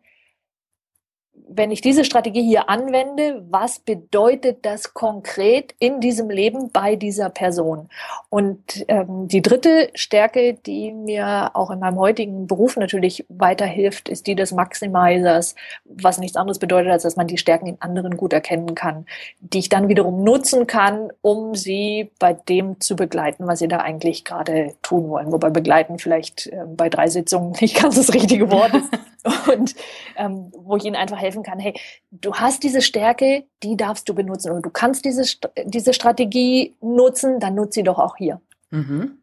wenn 1.48 1.70
ich 1.70 1.80
diese 1.80 2.04
Strategie 2.04 2.42
hier 2.42 2.68
anwende, 2.68 3.44
was 3.48 3.78
bedeutet 3.78 4.64
das 4.64 4.94
konkret 4.94 5.74
in 5.78 6.00
diesem 6.00 6.30
Leben 6.30 6.70
bei 6.70 6.96
dieser 6.96 7.30
Person? 7.30 7.88
Und 8.28 8.84
ähm, 8.88 9.28
die 9.28 9.42
dritte 9.42 9.90
Stärke, 9.94 10.54
die 10.54 10.92
mir 10.92 11.50
auch 11.54 11.70
in 11.70 11.78
meinem 11.78 11.98
heutigen 11.98 12.46
Beruf 12.46 12.76
natürlich 12.76 13.24
weiterhilft, 13.28 14.08
ist 14.08 14.26
die 14.26 14.34
des 14.34 14.52
Maximizers, 14.52 15.54
was 15.84 16.18
nichts 16.18 16.36
anderes 16.36 16.58
bedeutet, 16.58 16.92
als 16.92 17.02
dass 17.02 17.16
man 17.16 17.26
die 17.26 17.38
Stärken 17.38 17.66
in 17.66 17.80
anderen 17.80 18.16
gut 18.16 18.32
erkennen 18.32 18.74
kann, 18.74 19.06
die 19.40 19.58
ich 19.58 19.68
dann 19.68 19.88
wiederum 19.88 20.22
nutzen 20.22 20.66
kann, 20.66 21.10
um 21.22 21.54
sie 21.54 22.10
bei 22.18 22.34
dem 22.34 22.80
zu 22.80 22.94
begleiten, 22.94 23.46
was 23.46 23.60
sie 23.60 23.68
da 23.68 23.78
eigentlich 23.78 24.24
gerade 24.24 24.74
tun 24.82 25.08
wollen. 25.08 25.32
Wobei 25.32 25.50
begleiten 25.50 25.98
vielleicht 25.98 26.46
äh, 26.48 26.64
bei 26.66 26.88
drei 26.88 27.08
Sitzungen 27.08 27.52
nicht 27.60 27.80
ganz 27.80 27.96
das 27.96 28.12
richtige 28.12 28.50
Wort 28.50 28.74
ist. 28.74 28.90
Und 29.52 29.74
ähm, 30.16 30.52
wo 30.56 30.76
ich 30.76 30.84
ihnen 30.84 30.96
einfach 30.96 31.18
helfen 31.18 31.42
kann, 31.42 31.58
hey, 31.58 31.74
du 32.10 32.34
hast 32.34 32.62
diese 32.62 32.82
Stärke, 32.82 33.44
die 33.62 33.76
darfst 33.76 34.08
du 34.08 34.14
benutzen 34.14 34.52
oder 34.52 34.60
du 34.60 34.70
kannst 34.70 35.04
diese, 35.04 35.24
diese 35.64 35.92
Strategie 35.92 36.76
nutzen, 36.80 37.40
dann 37.40 37.54
nutze 37.54 37.80
sie 37.80 37.82
doch 37.82 37.98
auch 37.98 38.16
hier. 38.16 38.40
Mhm. 38.70 39.18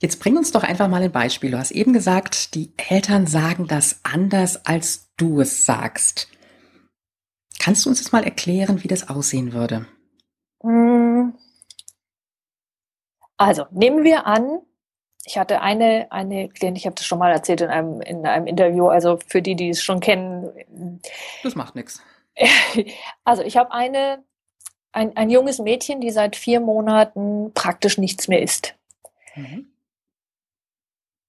Jetzt 0.00 0.20
bring 0.20 0.36
uns 0.36 0.52
doch 0.52 0.62
einfach 0.62 0.88
mal 0.88 1.02
ein 1.02 1.10
Beispiel. 1.10 1.50
Du 1.50 1.58
hast 1.58 1.72
eben 1.72 1.92
gesagt, 1.92 2.54
die 2.54 2.72
Eltern 2.76 3.26
sagen 3.26 3.66
das 3.66 4.00
anders, 4.04 4.64
als 4.64 5.08
du 5.16 5.40
es 5.40 5.66
sagst. 5.66 6.28
Kannst 7.58 7.84
du 7.84 7.88
uns 7.88 8.02
das 8.02 8.12
mal 8.12 8.22
erklären, 8.22 8.84
wie 8.84 8.88
das 8.88 9.08
aussehen 9.08 9.52
würde? 9.52 9.86
Hm. 10.62 11.34
Also, 13.36 13.66
nehmen 13.72 14.04
wir 14.04 14.26
an, 14.26 14.60
ich 15.28 15.36
hatte 15.36 15.60
eine, 15.60 16.06
eine 16.10 16.48
Klientin, 16.48 16.76
ich 16.76 16.86
habe 16.86 16.96
das 16.96 17.04
schon 17.04 17.18
mal 17.18 17.30
erzählt 17.30 17.60
in 17.60 17.68
einem, 17.68 18.00
in 18.00 18.26
einem 18.26 18.46
Interview, 18.46 18.88
also 18.88 19.18
für 19.26 19.42
die, 19.42 19.54
die 19.54 19.68
es 19.68 19.82
schon 19.82 20.00
kennen. 20.00 21.00
Das 21.42 21.54
macht 21.54 21.74
nichts. 21.74 22.02
Also 23.24 23.42
ich 23.42 23.58
habe 23.58 23.72
eine, 23.72 24.24
ein, 24.92 25.14
ein 25.16 25.28
junges 25.28 25.58
Mädchen, 25.58 26.00
die 26.00 26.10
seit 26.10 26.34
vier 26.34 26.60
Monaten 26.60 27.52
praktisch 27.52 27.98
nichts 27.98 28.26
mehr 28.26 28.40
isst. 28.40 28.74
Mhm. 29.34 29.70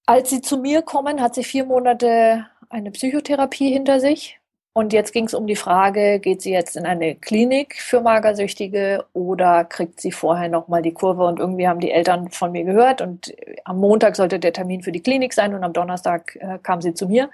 Als 0.06 0.30
sie 0.30 0.42
zu 0.42 0.58
mir 0.58 0.82
kommen, 0.82 1.20
hat 1.20 1.36
sie 1.36 1.44
vier 1.44 1.66
Monate 1.66 2.48
eine 2.70 2.92
Psychotherapie 2.92 3.72
hinter 3.72 4.00
sich 4.00 4.39
und 4.80 4.94
jetzt 4.94 5.12
ging 5.12 5.26
es 5.26 5.34
um 5.34 5.46
die 5.46 5.58
Frage, 5.58 6.20
geht 6.20 6.42
sie 6.42 6.54
jetzt 6.54 6.78
in 6.78 6.86
eine 6.86 7.14
Klinik 7.14 7.76
für 7.82 8.00
Magersüchtige 8.00 9.04
oder 9.12 9.66
kriegt 9.66 10.00
sie 10.00 10.14
vorher 10.14 10.48
nochmal 10.48 10.82
die 10.82 10.94
Kurve? 10.94 11.26
Und 11.26 11.38
irgendwie 11.38 11.68
haben 11.68 11.82
die 11.82 11.92
Eltern 11.92 12.32
von 12.32 12.54
mir 12.54 12.64
gehört 12.64 13.02
und 13.02 13.36
am 13.66 13.80
Montag 13.80 14.16
sollte 14.16 14.40
der 14.40 14.54
Termin 14.54 14.82
für 14.82 14.94
die 14.94 15.02
Klinik 15.02 15.34
sein 15.34 15.54
und 15.54 15.66
am 15.66 15.74
Donnerstag 15.74 16.38
äh, 16.38 16.60
kam 16.64 16.82
sie 16.82 16.94
zu 16.94 17.10
mir. 17.10 17.30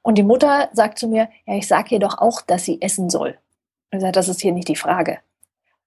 Und 0.00 0.16
die 0.16 0.22
Mutter 0.22 0.70
sagt 0.72 0.98
zu 0.98 1.06
mir, 1.06 1.28
ja, 1.44 1.54
ich 1.54 1.68
sage 1.68 1.96
ihr 1.96 1.98
doch 1.98 2.16
auch, 2.16 2.40
dass 2.40 2.64
sie 2.64 2.80
essen 2.80 3.10
soll. 3.10 3.36
Und 3.92 3.98
ich 3.98 4.00
sage, 4.00 4.12
das 4.12 4.30
ist 4.30 4.40
hier 4.40 4.52
nicht 4.52 4.68
die 4.68 4.76
Frage. 4.76 5.18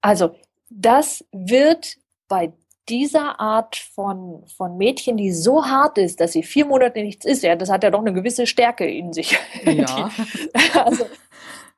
Also, 0.00 0.36
das 0.70 1.24
wird 1.32 1.96
bei 2.28 2.52
dieser 2.88 3.40
Art 3.40 3.76
von, 3.76 4.44
von 4.56 4.76
Mädchen, 4.76 5.16
die 5.16 5.32
so 5.32 5.64
hart 5.64 5.98
ist, 5.98 6.20
dass 6.20 6.32
sie 6.32 6.42
vier 6.42 6.66
Monate 6.66 7.02
nichts 7.02 7.24
ist, 7.24 7.42
ja, 7.42 7.56
das 7.56 7.70
hat 7.70 7.82
ja 7.82 7.90
doch 7.90 8.00
eine 8.00 8.12
gewisse 8.12 8.46
Stärke 8.46 8.86
in 8.86 9.12
sich. 9.12 9.38
Ja. 9.64 10.10
also, 10.84 11.06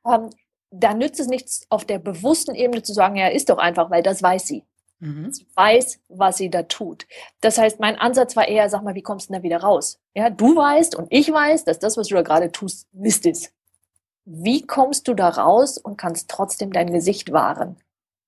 ähm, 0.07 0.31
da 0.71 0.95
nützt 0.95 1.21
es 1.21 1.29
nichts, 1.29 1.67
auf 1.71 1.85
der 1.85 1.99
bewussten 1.99 2.55
Ebene 2.55 2.83
zu 2.83 2.93
sagen, 2.93 3.17
ja, 3.17 3.29
ist 3.29 3.49
doch 3.49 3.59
einfach, 3.59 3.91
weil 3.91 4.03
das 4.03 4.23
weiß 4.23 4.47
sie. 4.47 4.65
Mhm. 4.99 5.33
Sie 5.33 5.47
weiß, 5.55 6.01
was 6.09 6.39
sie 6.39 6.51
da 6.51 6.63
tut. 6.65 7.07
Das 7.41 7.59
heißt, 7.59 7.81
mein 7.81 7.97
Ansatz 7.97 8.35
war 8.37 8.49
eher, 8.49 8.69
sag 8.69 8.83
mal, 8.83 8.95
wie 8.95 9.03
kommst 9.03 9.29
du 9.29 9.33
denn 9.33 9.43
da 9.43 9.45
wieder 9.45 9.61
raus? 9.61 10.01
Ja, 10.15 10.31
du 10.31 10.57
weißt 10.57 10.95
und 10.95 11.09
ich 11.11 11.31
weiß, 11.31 11.65
dass 11.65 11.79
das, 11.79 11.97
was 11.97 12.09
du 12.09 12.15
da 12.15 12.23
gerade 12.23 12.51
tust, 12.51 12.89
Mist 12.93 13.27
ist. 13.27 13.53
Wie 14.25 14.67
kommst 14.67 15.07
du 15.07 15.15
da 15.15 15.29
raus 15.29 15.79
und 15.79 15.97
kannst 15.97 16.29
trotzdem 16.29 16.73
dein 16.73 16.93
Gesicht 16.93 17.33
wahren? 17.33 17.77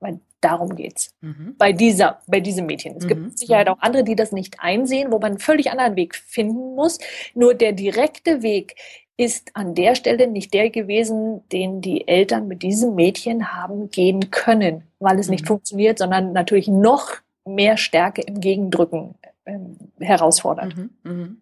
Weil 0.00 0.21
darum 0.40 0.76
geht's. 0.76 1.11
Mhm. 1.21 1.55
Bei 1.59 1.73
dieser, 1.73 2.21
bei 2.26 2.40
diesem 2.40 2.67
Mädchen. 2.67 2.97
Es 2.97 3.05
mhm. 3.05 3.09
gibt 3.09 3.38
sicher 3.38 3.71
auch 3.71 3.81
andere, 3.81 4.05
die 4.05 4.17
das 4.17 4.33
nicht 4.33 4.61
einsehen, 4.61 5.11
wo 5.11 5.19
man 5.19 5.33
einen 5.33 5.38
völlig 5.38 5.71
anderen 5.71 5.97
Weg 5.97 6.14
finden 6.14 6.75
muss. 6.75 6.99
Nur 7.35 7.55
der 7.55 7.73
direkte 7.73 8.43
Weg 8.43 8.76
ist 9.17 9.50
an 9.55 9.75
der 9.75 9.97
Stelle 9.97 10.28
nicht 10.28 10.55
der 10.55 10.71
gewesen, 10.71 11.43
den 11.50 11.81
die 11.81 12.07
Eltern 12.07 12.47
mit 12.47 12.62
diesem 12.62 12.95
Mädchen 12.95 13.52
haben 13.52 13.90
gehen 13.90 14.31
können, 14.31 14.85
weil 15.00 15.19
es 15.19 15.26
mhm. 15.26 15.33
nicht 15.33 15.47
funktioniert, 15.47 15.99
sondern 15.99 16.33
natürlich 16.33 16.69
noch 16.69 17.17
mehr 17.45 17.76
Stärke 17.76 18.23
im 18.23 18.40
Gegendrücken 18.40 19.17
äh, 19.45 19.59
herausfordert. 19.99 20.76
Mhm. 20.76 20.90
Mhm. 21.02 21.37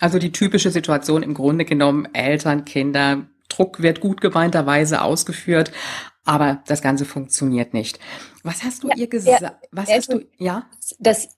Also 0.00 0.18
die 0.18 0.32
typische 0.32 0.70
Situation 0.70 1.22
im 1.22 1.32
Grunde 1.32 1.64
genommen, 1.64 2.08
Eltern, 2.12 2.66
Kinder, 2.66 3.22
Druck 3.48 3.80
wird 3.80 4.00
gut 4.00 4.20
gemeinterweise 4.20 5.00
ausgeführt, 5.00 5.72
aber 6.24 6.62
das 6.66 6.82
Ganze 6.82 7.04
funktioniert 7.04 7.74
nicht. 7.74 7.98
Was 8.42 8.62
hast 8.64 8.82
du 8.82 8.88
ja, 8.88 8.96
ihr 8.96 9.08
gesagt? 9.08 9.42
Ja, 9.42 9.58
Was 9.70 9.90
hast 9.90 10.12
du, 10.12 10.26
ja? 10.38 10.66
Das, 10.98 11.28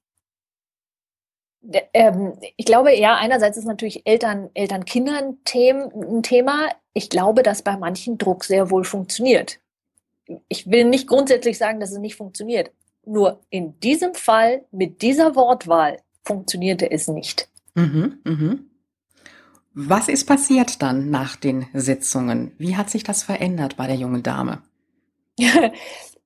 ähm, 1.93 2.35
ich 2.57 2.67
glaube, 2.67 2.97
ja, 2.97 3.17
einerseits 3.17 3.57
ist 3.57 3.65
natürlich 3.65 4.07
Eltern, 4.07 4.51
Eltern-Kindern 4.55 5.39
ein 5.45 6.23
Thema. 6.23 6.69
Ich 6.93 7.11
glaube, 7.11 7.43
dass 7.43 7.63
bei 7.63 7.77
manchen 7.77 8.19
Druck 8.19 8.45
sehr 8.45 8.71
wohl 8.71 8.85
funktioniert. 8.85 9.59
Ich 10.49 10.71
will 10.71 10.85
nicht 10.85 11.07
grundsätzlich 11.09 11.59
sagen, 11.59 11.81
dass 11.81 11.93
es 11.93 11.99
nicht 11.99 12.17
funktioniert. 12.17 12.71
Nur 13.05 13.41
in 13.51 13.79
diesem 13.81 14.15
Fall, 14.15 14.65
mit 14.73 15.03
dieser 15.03 15.37
Wortwahl, 15.37 16.01
funktionierte 16.25 16.91
es 16.91 17.07
nicht. 17.07 17.49
Mhm, 17.75 18.19
mhm. 18.25 18.71
Was 19.75 20.09
ist 20.09 20.25
passiert 20.25 20.83
dann 20.83 21.11
nach 21.11 21.37
den 21.37 21.67
Sitzungen? 21.75 22.53
Wie 22.59 22.77
hat 22.77 22.91
sich 22.91 23.05
das 23.05 23.23
verändert 23.23 23.77
bei 23.77 23.87
der 23.87 23.97
jungen 23.97 24.23
Dame? 24.23 24.63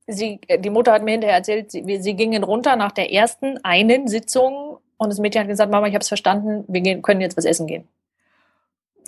Sie, 0.07 0.41
die 0.59 0.71
Mutter 0.71 0.93
hat 0.93 1.03
mir 1.03 1.13
hinterher 1.13 1.37
erzählt, 1.37 1.71
sie, 1.71 2.01
sie 2.01 2.15
gingen 2.15 2.45
runter 2.45 2.77
nach 2.77 2.93
der 2.93 3.13
ersten 3.13 3.59
einen 3.65 4.09
Sitzung 4.09 4.79
und 4.97 5.09
das 5.09 5.19
Mädchen 5.19 5.43
hat 5.43 5.49
gesagt, 5.49 5.73
Mama, 5.73 5.87
ich 5.87 5.95
habe 5.95 6.03
es 6.03 6.09
verstanden, 6.09 6.65
wir 6.69 6.81
gehen, 6.81 7.03
können 7.03 7.21
jetzt 7.21 7.37
was 7.37 7.45
essen 7.45 7.67
gehen. 7.67 7.89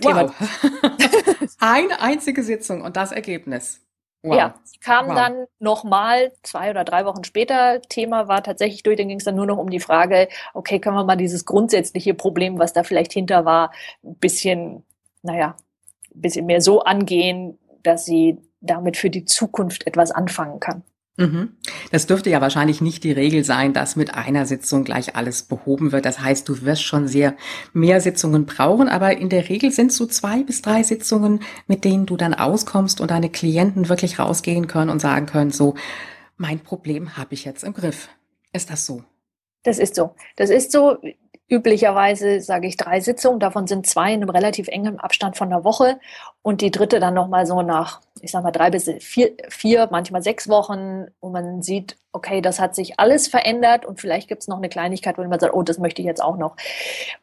Wow. 0.02 0.32
Eine 1.61 2.00
einzige 2.00 2.42
Sitzung 2.42 2.82
und 2.82 2.97
das 2.97 3.12
Ergebnis. 3.12 3.80
Wow. 4.23 4.37
Ja, 4.37 4.54
sie 4.64 4.78
kam 4.78 5.09
wow. 5.09 5.14
dann 5.16 5.47
nochmal 5.59 6.32
zwei 6.42 6.71
oder 6.71 6.85
drei 6.85 7.04
Wochen 7.04 7.25
später. 7.25 7.82
Thema 7.82 8.28
war 8.28 8.42
tatsächlich 8.42 8.82
durch, 8.85 8.97
dann 8.97 9.09
ging 9.09 9.18
es 9.18 9.25
dann 9.25 9.35
nur 9.35 9.47
noch 9.47 9.59
um 9.59 9.68
die 9.68 9.80
Frage, 9.80 10.28
okay, 10.54 10.78
können 10.78 10.97
wir 10.97 11.04
mal 11.04 11.16
dieses 11.16 11.44
grundsätzliche 11.44 12.14
Problem, 12.14 12.59
was 12.59 12.73
da 12.73 12.85
vielleicht 12.85 13.12
hinter 13.12 13.44
war, 13.44 13.73
ein 14.04 14.14
bisschen, 14.14 14.85
naja, 15.23 15.56
ein 16.14 16.21
bisschen 16.21 16.47
mehr 16.47 16.61
so 16.61 16.82
angehen, 16.82 17.59
dass 17.82 18.04
sie 18.04 18.38
damit 18.62 18.97
für 18.97 19.11
die 19.11 19.25
Zukunft 19.25 19.87
etwas 19.87 20.11
anfangen 20.11 20.61
kann. 20.61 20.83
Mhm. 21.19 21.57
Das 21.90 22.07
dürfte 22.07 22.31
ja 22.31 22.40
wahrscheinlich 22.40 22.81
nicht 22.81 23.04
die 23.04 23.12
Regel 23.12 23.45
sein, 23.45 23.75
dass 23.75 23.97
mit 23.97 24.14
einer 24.14 24.47
Sitzung 24.47 24.85
gleich 24.85 25.14
alles 25.14 25.42
behoben 25.42 25.92
wird. 25.92 26.07
Das 26.07 26.20
heißt, 26.20 26.48
du 26.48 26.62
wirst 26.62 26.83
schon 26.83 27.07
sehr 27.07 27.37
mehr 27.75 28.01
Sitzungen 28.01 28.46
brauchen, 28.46 28.88
aber 28.88 29.18
in 29.18 29.29
der 29.29 29.51
Regel 29.51 29.70
sind 29.72 29.90
es 29.90 29.96
so 29.96 30.07
zwei 30.07 30.42
bis 30.42 30.62
drei 30.62 30.83
Sitzungen, 30.83 31.40
mit 31.66 31.85
denen 31.85 32.07
du 32.07 32.16
dann 32.16 32.33
auskommst 32.33 33.01
und 33.03 33.11
deine 33.11 33.29
Klienten 33.29 33.90
wirklich 33.90 34.18
rausgehen 34.18 34.68
können 34.68 34.90
und 34.90 35.01
sagen 35.01 35.27
können, 35.27 35.51
so, 35.51 35.75
mein 36.38 36.61
Problem 36.61 37.16
habe 37.16 37.35
ich 37.35 37.44
jetzt 37.44 37.62
im 37.62 37.75
Griff. 37.75 38.09
Ist 38.55 38.70
das 38.70 38.87
so? 38.87 39.05
Das 39.64 39.79
ist 39.79 39.94
so. 39.94 40.14
Das 40.37 40.51
ist 40.51 40.72
so. 40.72 40.96
Üblicherweise 41.52 42.40
sage 42.40 42.66
ich 42.66 42.78
drei 42.78 43.00
Sitzungen, 43.00 43.38
davon 43.38 43.66
sind 43.66 43.86
zwei 43.86 44.14
in 44.14 44.22
einem 44.22 44.30
relativ 44.30 44.68
engen 44.68 44.98
Abstand 44.98 45.36
von 45.36 45.52
einer 45.52 45.64
Woche 45.64 46.00
und 46.40 46.62
die 46.62 46.70
dritte 46.70 46.98
dann 46.98 47.12
nochmal 47.12 47.44
so 47.44 47.60
nach, 47.60 48.00
ich 48.22 48.30
sag 48.30 48.42
mal, 48.42 48.52
drei 48.52 48.70
bis 48.70 48.90
vier, 49.00 49.32
vier, 49.50 49.86
manchmal 49.90 50.22
sechs 50.22 50.48
Wochen, 50.48 51.08
wo 51.20 51.28
man 51.28 51.60
sieht, 51.60 51.98
okay, 52.10 52.40
das 52.40 52.58
hat 52.58 52.74
sich 52.74 52.98
alles 52.98 53.28
verändert 53.28 53.84
und 53.84 54.00
vielleicht 54.00 54.28
gibt 54.28 54.40
es 54.40 54.48
noch 54.48 54.56
eine 54.56 54.70
Kleinigkeit, 54.70 55.18
wo 55.18 55.24
man 55.24 55.38
sagt, 55.38 55.52
oh, 55.52 55.62
das 55.62 55.76
möchte 55.76 56.00
ich 56.00 56.06
jetzt 56.06 56.22
auch 56.22 56.38
noch. 56.38 56.56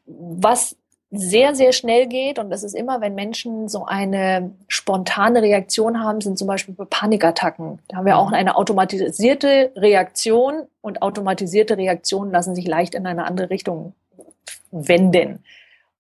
Was 0.06 0.76
sehr, 1.10 1.56
sehr 1.56 1.74
schnell 1.74 2.06
geht, 2.06 2.38
und 2.38 2.52
das 2.52 2.62
ist 2.62 2.76
immer, 2.76 3.02
wenn 3.02 3.16
Menschen 3.16 3.68
so 3.68 3.84
eine 3.88 4.52
spontane 4.68 5.42
Reaktion 5.42 6.04
haben, 6.04 6.22
sind 6.22 6.38
zum 6.38 6.48
Beispiel 6.48 6.76
bei 6.76 6.86
Panikattacken. 6.86 7.80
Da 7.88 7.98
haben 7.98 8.06
wir 8.06 8.20
auch 8.20 8.28
mhm. 8.28 8.36
eine 8.36 8.56
automatisierte 8.58 9.72
Reaktion 9.76 10.68
und 10.82 11.02
automatisierte 11.02 11.78
Reaktionen 11.78 12.32
lassen 12.32 12.54
sich 12.54 12.68
leicht 12.68 12.94
in 12.94 13.08
eine 13.08 13.26
andere 13.26 13.50
Richtung 13.50 13.96
wenden. 14.72 15.44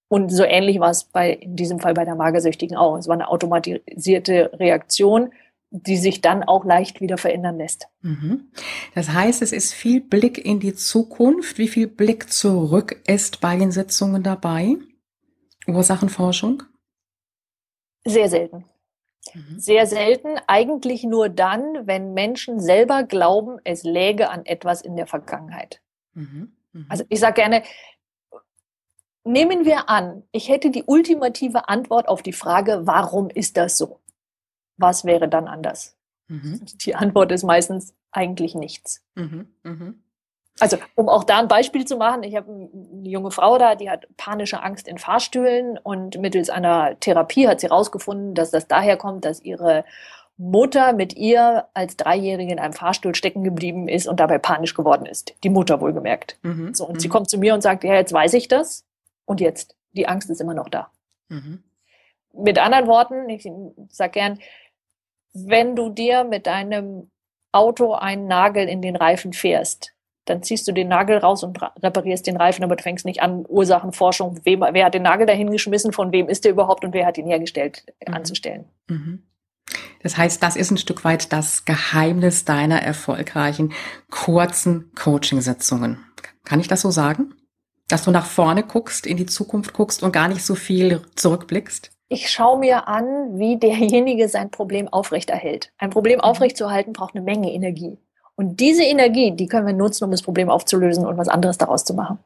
Und 0.07 0.29
so 0.29 0.43
ähnlich 0.43 0.79
war 0.79 0.89
es 0.89 1.03
bei, 1.03 1.31
in 1.31 1.55
diesem 1.55 1.79
Fall 1.79 1.93
bei 1.93 2.03
der 2.03 2.15
Magersüchtigen 2.15 2.75
auch. 2.75 2.97
Es 2.97 3.07
war 3.07 3.13
eine 3.13 3.29
automatisierte 3.29 4.51
Reaktion, 4.53 5.31
die 5.71 5.97
sich 5.97 6.21
dann 6.21 6.43
auch 6.43 6.65
leicht 6.65 6.99
wieder 6.99 7.17
verändern 7.17 7.57
lässt. 7.57 7.87
Mhm. 8.01 8.51
Das 8.95 9.09
heißt, 9.09 9.43
es 9.43 9.51
ist 9.51 9.73
viel 9.73 10.01
Blick 10.01 10.43
in 10.43 10.59
die 10.59 10.73
Zukunft. 10.73 11.59
Wie 11.59 11.67
viel 11.67 11.87
Blick 11.87 12.31
zurück 12.33 13.01
ist 13.05 13.39
bei 13.39 13.55
den 13.55 13.71
Sitzungen 13.71 14.23
dabei? 14.23 14.77
Ursachenforschung? 15.67 16.63
Sehr 18.03 18.29
selten. 18.29 18.65
Mhm. 19.33 19.59
Sehr 19.59 19.85
selten. 19.85 20.29
Eigentlich 20.47 21.03
nur 21.03 21.29
dann, 21.29 21.85
wenn 21.85 22.15
Menschen 22.15 22.59
selber 22.59 23.03
glauben, 23.03 23.59
es 23.63 23.83
läge 23.83 24.29
an 24.31 24.45
etwas 24.45 24.81
in 24.81 24.95
der 24.95 25.05
Vergangenheit. 25.05 25.81
Mhm. 26.15 26.53
Mhm. 26.73 26.85
Also 26.89 27.03
ich 27.09 27.19
sage 27.19 27.35
gerne, 27.35 27.63
Nehmen 29.23 29.65
wir 29.65 29.89
an, 29.89 30.23
ich 30.31 30.49
hätte 30.49 30.71
die 30.71 30.83
ultimative 30.83 31.67
Antwort 31.67 32.07
auf 32.07 32.21
die 32.21 32.33
Frage, 32.33 32.81
warum 32.83 33.29
ist 33.29 33.57
das 33.57 33.77
so? 33.77 33.99
Was 34.77 35.05
wäre 35.05 35.27
dann 35.27 35.47
anders? 35.47 35.97
Mhm. 36.27 36.61
Die 36.85 36.95
Antwort 36.95 37.31
ist 37.31 37.43
meistens 37.43 37.93
eigentlich 38.11 38.55
nichts. 38.55 39.03
Mhm. 39.15 39.47
Mhm. 39.63 40.03
Also, 40.59 40.77
um 40.95 41.07
auch 41.07 41.23
da 41.23 41.39
ein 41.39 41.47
Beispiel 41.47 41.85
zu 41.85 41.97
machen, 41.97 42.23
ich 42.23 42.35
habe 42.35 42.51
eine 42.51 43.09
junge 43.09 43.31
Frau 43.31 43.57
da, 43.57 43.75
die 43.75 43.89
hat 43.89 44.07
panische 44.17 44.61
Angst 44.61 44.87
in 44.87 44.97
Fahrstühlen 44.97 45.77
und 45.77 46.19
mittels 46.19 46.49
einer 46.49 46.99
Therapie 46.99 47.47
hat 47.47 47.61
sie 47.61 47.67
herausgefunden, 47.67 48.35
dass 48.35 48.51
das 48.51 48.67
daher 48.67 48.97
kommt, 48.97 49.25
dass 49.25 49.41
ihre 49.41 49.85
Mutter 50.37 50.93
mit 50.93 51.15
ihr 51.15 51.65
als 51.73 51.97
Dreijährige 51.97 52.51
in 52.51 52.59
einem 52.59 52.73
Fahrstuhl 52.73 53.15
stecken 53.15 53.43
geblieben 53.43 53.87
ist 53.87 54.07
und 54.07 54.19
dabei 54.19 54.37
panisch 54.37 54.73
geworden 54.73 55.05
ist. 55.05 55.33
Die 55.43 55.49
Mutter 55.49 55.81
wohlgemerkt. 55.81 56.37
Mhm. 56.43 56.73
So, 56.73 56.85
und 56.85 57.01
sie 57.01 57.07
mhm. 57.07 57.11
kommt 57.11 57.29
zu 57.29 57.37
mir 57.37 57.53
und 57.53 57.61
sagt, 57.61 57.83
ja, 57.83 57.93
jetzt 57.93 58.13
weiß 58.13 58.33
ich 58.33 58.47
das. 58.47 58.85
Und 59.29 59.41
jetzt, 59.41 59.75
die 59.91 60.07
Angst 60.07 60.31
ist 60.31 60.41
immer 60.41 60.55
noch 60.55 60.69
da. 60.69 60.89
Mhm. 61.27 61.63
Mit 62.33 62.57
anderen 62.57 62.87
Worten, 62.87 63.29
ich 63.29 63.47
sage 63.89 64.13
gern, 64.13 64.39
wenn 65.33 65.75
du 65.75 65.91
dir 65.91 66.23
mit 66.23 66.47
deinem 66.47 67.11
Auto 67.51 67.93
einen 67.93 68.25
Nagel 68.25 68.67
in 68.67 68.81
den 68.81 68.95
Reifen 68.95 69.31
fährst, 69.31 69.93
dann 70.25 70.41
ziehst 70.41 70.67
du 70.67 70.71
den 70.71 70.87
Nagel 70.87 71.19
raus 71.19 71.43
und 71.43 71.61
reparierst 71.61 72.25
den 72.25 72.37
Reifen, 72.37 72.63
aber 72.63 72.75
du 72.75 72.81
fängst 72.81 73.05
nicht 73.05 73.21
an, 73.21 73.45
Ursachenforschung, 73.47 74.39
wem, 74.45 74.65
wer 74.71 74.85
hat 74.85 74.95
den 74.95 75.03
Nagel 75.03 75.27
dahin 75.27 75.51
geschmissen, 75.51 75.93
von 75.93 76.11
wem 76.11 76.27
ist 76.27 76.43
der 76.43 76.53
überhaupt 76.53 76.83
und 76.83 76.95
wer 76.95 77.05
hat 77.05 77.19
ihn 77.19 77.27
hergestellt, 77.27 77.85
mhm. 78.07 78.15
anzustellen. 78.15 78.65
Mhm. 78.87 79.27
Das 80.01 80.17
heißt, 80.17 80.41
das 80.41 80.55
ist 80.55 80.71
ein 80.71 80.77
Stück 80.77 81.03
weit 81.03 81.31
das 81.31 81.65
Geheimnis 81.65 82.45
deiner 82.45 82.81
erfolgreichen 82.81 83.73
kurzen 84.09 84.91
Coaching-Sitzungen. 84.95 86.03
Kann 86.45 86.59
ich 86.59 86.67
das 86.67 86.81
so 86.81 86.89
sagen? 86.89 87.35
Dass 87.89 88.03
du 88.03 88.11
nach 88.11 88.25
vorne 88.25 88.63
guckst, 88.63 89.05
in 89.05 89.17
die 89.17 89.25
Zukunft 89.25 89.73
guckst 89.73 90.03
und 90.03 90.13
gar 90.13 90.29
nicht 90.29 90.45
so 90.45 90.55
viel 90.55 91.01
zurückblickst? 91.15 91.91
Ich 92.07 92.29
schaue 92.31 92.59
mir 92.59 92.87
an, 92.87 93.37
wie 93.37 93.57
derjenige 93.57 94.29
sein 94.29 94.49
Problem 94.49 94.87
aufrechterhält. 94.87 95.73
Ein 95.77 95.89
Problem 95.89 96.17
mhm. 96.17 96.23
aufrechtzuerhalten 96.23 96.93
braucht 96.93 97.15
eine 97.15 97.23
Menge 97.23 97.51
Energie. 97.51 97.97
Und 98.35 98.61
diese 98.61 98.83
Energie, 98.83 99.35
die 99.35 99.47
können 99.47 99.67
wir 99.67 99.73
nutzen, 99.73 100.05
um 100.05 100.11
das 100.11 100.21
Problem 100.21 100.49
aufzulösen 100.49 101.05
und 101.05 101.17
was 101.17 101.27
anderes 101.27 101.57
daraus 101.57 101.83
zu 101.83 101.93
machen. 101.93 102.19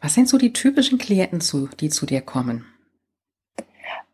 Was 0.00 0.14
sind 0.14 0.28
so 0.28 0.36
die 0.36 0.52
typischen 0.52 0.98
Klienten, 0.98 1.70
die 1.80 1.88
zu 1.88 2.06
dir 2.06 2.20
kommen? 2.20 2.66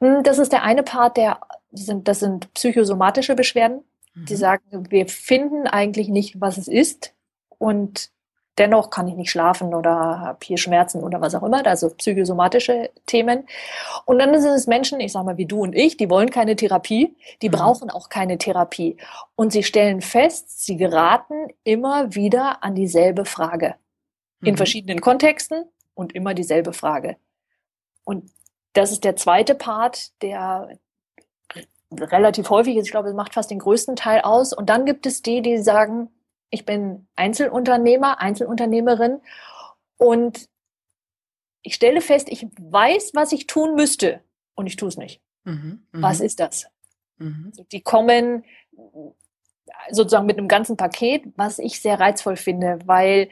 Hm, 0.01 0.23
das 0.23 0.39
ist 0.39 0.53
der 0.53 0.63
eine 0.63 0.83
Part, 0.83 1.17
der 1.17 1.41
sind, 1.73 2.09
das 2.09 2.21
sind 2.21 2.53
psychosomatische 2.55 3.35
Beschwerden. 3.35 3.85
Mhm. 4.15 4.25
Die 4.27 4.37
sagen, 4.37 4.91
wir 4.91 5.07
finden 5.07 5.67
eigentlich 5.67 6.09
nicht, 6.09 6.41
was 6.41 6.59
es 6.59 6.69
ist. 6.69 7.15
Und 7.59 8.11
dennoch 8.61 8.91
kann 8.91 9.09
ich 9.09 9.15
nicht 9.15 9.31
schlafen 9.31 9.75
oder 9.75 10.21
habe 10.21 10.39
hier 10.45 10.59
Schmerzen 10.59 11.03
oder 11.03 11.21
was 11.21 11.35
auch 11.35 11.43
immer, 11.43 11.67
also 11.67 11.89
psychosomatische 11.89 12.91
Themen. 13.07 13.49
Und 14.05 14.19
dann 14.19 14.39
sind 14.41 14.53
es 14.53 14.67
Menschen, 14.67 15.01
ich 15.01 15.13
sage 15.13 15.25
mal 15.25 15.39
wie 15.39 15.47
du 15.47 15.63
und 15.63 15.75
ich, 15.75 15.97
die 15.97 16.11
wollen 16.11 16.31
keine 16.31 16.55
Therapie, 16.55 17.17
die 17.41 17.49
mhm. 17.49 17.53
brauchen 17.53 17.91
auch 17.91 18.11
keine 18.11 18.37
Therapie. 18.37 18.99
Und 19.35 19.53
sie 19.53 19.63
stellen 19.63 20.03
fest, 20.03 20.65
sie 20.65 20.77
geraten 20.77 21.49
immer 21.65 22.15
wieder 22.15 22.63
an 22.63 22.75
dieselbe 22.75 23.25
Frage. 23.25 23.77
In 24.43 24.53
mhm. 24.53 24.59
verschiedenen 24.59 25.01
Kontexten 25.01 25.65
und 25.95 26.15
immer 26.15 26.35
dieselbe 26.35 26.75
Frage. 26.75 27.17
Und 28.05 28.31
das 28.75 28.93
ist 28.93 29.05
der 29.05 29.17
zweite 29.17 29.55
Part, 29.55 30.13
der 30.23 30.79
relativ 31.93 32.51
häufig 32.51 32.77
ist. 32.77 32.87
Ich 32.87 32.93
glaube, 32.93 33.09
es 33.09 33.15
macht 33.15 33.35
fast 33.35 33.51
den 33.51 33.59
größten 33.59 33.97
Teil 33.97 34.21
aus. 34.21 34.53
Und 34.53 34.69
dann 34.69 34.85
gibt 34.85 35.07
es 35.07 35.23
die, 35.23 35.43
die 35.43 35.59
sagen, 35.59 36.11
ich 36.51 36.65
bin 36.65 37.07
Einzelunternehmer, 37.17 38.21
Einzelunternehmerin 38.21 39.21
und 39.97 40.49
ich 41.63 41.75
stelle 41.75 42.01
fest, 42.01 42.29
ich 42.31 42.47
weiß, 42.59 43.13
was 43.15 43.33
ich 43.33 43.47
tun 43.47 43.75
müsste 43.75 44.21
und 44.55 44.67
ich 44.67 44.77
tue 44.77 44.89
es 44.89 44.97
nicht. 44.97 45.21
Mhm, 45.45 45.87
was 45.93 46.21
mhm. 46.21 46.27
ist 46.27 46.41
das? 46.41 46.67
Mhm. 47.19 47.53
Die 47.73 47.83
kommen 47.83 48.45
sozusagen 49.91 50.27
mit 50.27 50.39
einem 50.39 50.49
ganzen 50.49 50.77
Paket, 50.77 51.25
was 51.37 51.59
ich 51.59 51.81
sehr 51.81 52.01
reizvoll 52.01 52.37
finde, 52.37 52.79
weil 52.87 53.29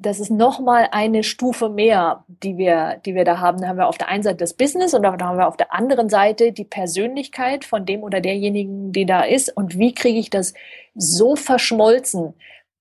das 0.00 0.18
ist 0.18 0.30
nochmal 0.30 0.88
eine 0.92 1.22
Stufe 1.22 1.68
mehr, 1.68 2.24
die 2.26 2.56
wir, 2.56 3.00
die 3.04 3.14
wir 3.14 3.24
da 3.24 3.38
haben. 3.38 3.60
Da 3.60 3.68
haben 3.68 3.76
wir 3.76 3.86
auf 3.86 3.98
der 3.98 4.08
einen 4.08 4.22
Seite 4.22 4.38
das 4.38 4.54
Business 4.54 4.94
und 4.94 5.02
da 5.02 5.12
haben 5.12 5.36
wir 5.36 5.46
auf 5.46 5.58
der 5.58 5.74
anderen 5.74 6.08
Seite 6.08 6.52
die 6.52 6.64
Persönlichkeit 6.64 7.66
von 7.66 7.84
dem 7.84 8.02
oder 8.02 8.22
derjenigen, 8.22 8.92
die 8.92 9.04
da 9.04 9.22
ist. 9.22 9.54
Und 9.54 9.78
wie 9.78 9.92
kriege 9.92 10.18
ich 10.18 10.30
das 10.30 10.54
so 10.94 11.36
verschmolzen, 11.36 12.32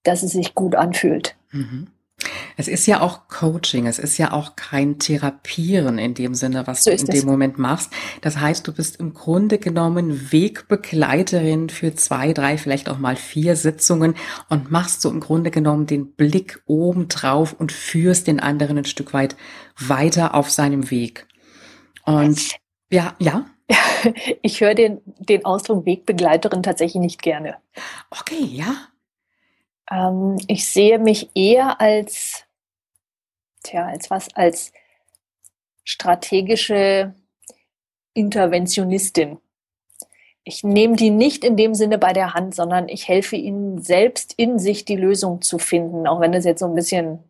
dass 0.03 0.23
es 0.23 0.32
sich 0.32 0.55
gut 0.55 0.75
anfühlt? 0.75 1.36
Mhm. 1.51 1.88
Es 2.58 2.67
ist 2.67 2.86
ja 2.86 3.01
auch 3.01 3.27
Coaching, 3.29 3.88
es 3.88 3.99
ist 3.99 4.17
ja 4.17 4.34
auch 4.34 4.55
kein 4.55 4.99
Therapieren 4.99 5.97
in 5.97 6.13
dem 6.13 6.36
Sinne, 6.36 6.67
was 6.67 6.84
so 6.84 6.91
du 6.91 6.97
in 6.97 7.05
dem 7.05 7.25
Moment 7.25 7.58
machst. 7.58 7.91
Das 8.21 8.38
heißt, 8.38 8.67
du 8.67 8.73
bist 8.73 8.97
im 8.97 9.13
Grunde 9.13 9.58
genommen 9.58 10.32
Wegbegleiterin 10.32 11.69
für 11.69 11.95
zwei, 11.95 12.34
drei, 12.34 12.58
vielleicht 12.58 12.89
auch 12.89 12.97
mal 12.97 13.15
vier 13.15 13.55
Sitzungen 13.55 14.15
und 14.49 14.71
machst 14.71 15.01
so 15.01 15.10
im 15.10 15.21
Grunde 15.21 15.51
genommen 15.51 15.86
den 15.86 16.12
Blick 16.13 16.62
oben 16.65 17.08
drauf 17.08 17.55
und 17.58 17.71
führst 17.71 18.27
den 18.27 18.39
anderen 18.39 18.77
ein 18.77 18.86
Stück 18.86 19.13
weit 19.13 19.36
weiter 19.77 20.36
auf 20.36 20.49
seinem 20.49 20.91
Weg. 20.91 21.27
Und 22.03 22.55
ja, 22.91 23.15
ja. 23.19 23.45
Ich 24.41 24.62
höre 24.62 24.75
den, 24.75 25.01
den 25.05 25.45
Ausdruck 25.45 25.86
Wegbegleiterin 25.86 26.63
tatsächlich 26.63 27.01
nicht 27.01 27.21
gerne. 27.21 27.58
Okay, 28.10 28.43
ja. 28.43 28.75
Ähm, 29.89 30.38
ich 30.47 30.67
sehe 30.67 30.99
mich 30.99 31.30
eher 31.36 31.82
als, 31.82 32.45
tja, 33.63 33.86
als 33.86 34.10
was, 34.10 34.34
als 34.36 34.71
strategische 35.84 37.13
Interventionistin. 38.13 39.38
Ich 40.43 40.63
nehme 40.63 40.95
die 40.95 41.10
nicht 41.10 41.43
in 41.43 41.58
dem 41.58 41.75
Sinne 41.75 41.97
bei 41.97 42.13
der 42.13 42.34
Hand, 42.34 42.56
sondern 42.56 42.89
ich 42.89 43.08
helfe 43.08 43.36
ihnen 43.36 43.82
selbst 43.82 44.34
in 44.38 44.58
sich 44.58 44.86
die 44.86 44.95
Lösung 44.95 45.41
zu 45.41 45.58
finden, 45.60 46.08
auch 46.08 46.19
wenn 46.19 46.32
das 46.32 46.45
jetzt 46.45 46.60
so 46.60 46.65
ein 46.65 46.75
bisschen 46.75 47.23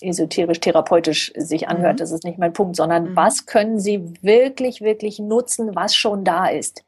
esoterisch 0.00 0.60
therapeutisch 0.60 1.32
sich 1.36 1.68
anhört, 1.68 1.94
mhm. 1.94 1.98
das 1.98 2.12
ist 2.12 2.24
nicht 2.24 2.38
mein 2.38 2.52
Punkt, 2.52 2.76
sondern 2.76 3.10
mhm. 3.10 3.16
was 3.16 3.46
können 3.46 3.78
sie 3.78 4.02
wirklich, 4.22 4.80
wirklich 4.80 5.18
nutzen, 5.18 5.74
was 5.74 5.94
schon 5.94 6.24
da 6.24 6.46
ist. 6.46 6.84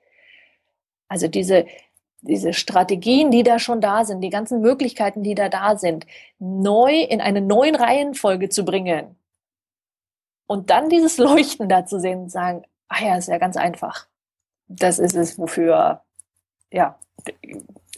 Also 1.09 1.29
diese, 1.29 1.67
diese 2.27 2.53
Strategien, 2.53 3.31
die 3.31 3.43
da 3.43 3.59
schon 3.59 3.81
da 3.81 4.05
sind, 4.05 4.21
die 4.21 4.31
ganzen 4.31 4.61
Möglichkeiten, 4.61 5.23
die 5.23 5.35
da 5.35 5.49
da 5.49 5.77
sind, 5.77 6.07
neu 6.39 7.01
in 7.03 7.21
eine 7.21 7.41
neuen 7.41 7.75
Reihenfolge 7.75 8.49
zu 8.49 8.65
bringen 8.65 9.17
und 10.47 10.71
dann 10.71 10.89
dieses 10.89 11.19
Leuchten 11.19 11.69
da 11.69 11.87
zu 11.87 12.01
sehen 12.01 12.23
und 12.23 12.31
sagen, 12.31 12.63
ah 12.89 13.05
ja, 13.05 13.17
ist 13.17 13.29
ja 13.29 13.39
ganz 13.39 13.57
einfach. 13.57 14.07
Das 14.69 14.99
ist 14.99 15.15
es, 15.15 15.39
wofür, 15.39 16.03
ja, 16.71 16.99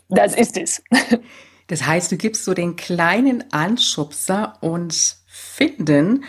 das 0.08 0.34
ist 0.34 0.56
es. 0.56 0.82
Das 1.70 1.86
heißt, 1.86 2.10
du 2.10 2.16
gibst 2.16 2.46
so 2.46 2.54
den 2.54 2.76
kleinen 2.76 3.52
Anschubser 3.52 4.54
und 4.62 4.94
finden 5.26 6.24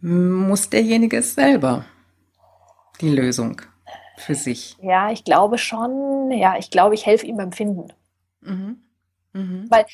muss 0.00 0.68
derjenige 0.68 1.18
es 1.18 1.36
selber. 1.36 1.84
Die 3.00 3.10
Lösung 3.10 3.62
für 4.20 4.34
sich? 4.34 4.76
Ja, 4.80 5.10
ich 5.10 5.24
glaube 5.24 5.58
schon. 5.58 6.30
Ja, 6.30 6.56
ich 6.58 6.70
glaube, 6.70 6.94
ich 6.94 7.06
helfe 7.06 7.26
ihm 7.26 7.36
beim 7.36 7.52
Finden. 7.52 7.92
Mhm. 8.40 8.82
Mhm. 9.32 9.66
Weil 9.70 9.86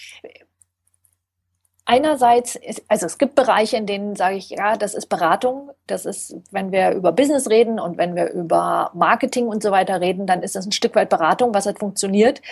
einerseits, 1.84 2.56
ist, 2.56 2.84
also 2.88 3.06
es 3.06 3.18
gibt 3.18 3.34
Bereiche, 3.34 3.76
in 3.76 3.86
denen 3.86 4.16
sage 4.16 4.36
ich, 4.36 4.50
ja, 4.50 4.76
das 4.76 4.94
ist 4.94 5.06
Beratung. 5.06 5.70
Das 5.86 6.04
ist, 6.04 6.36
wenn 6.50 6.72
wir 6.72 6.90
über 6.90 7.12
Business 7.12 7.48
reden 7.48 7.80
und 7.80 7.96
wenn 7.96 8.16
wir 8.16 8.30
über 8.30 8.90
Marketing 8.94 9.46
und 9.46 9.62
so 9.62 9.70
weiter 9.70 10.00
reden, 10.00 10.26
dann 10.26 10.42
ist 10.42 10.56
das 10.56 10.66
ein 10.66 10.72
Stück 10.72 10.94
weit 10.94 11.08
Beratung, 11.08 11.54
was 11.54 11.66
halt 11.66 11.78
funktioniert. 11.78 12.42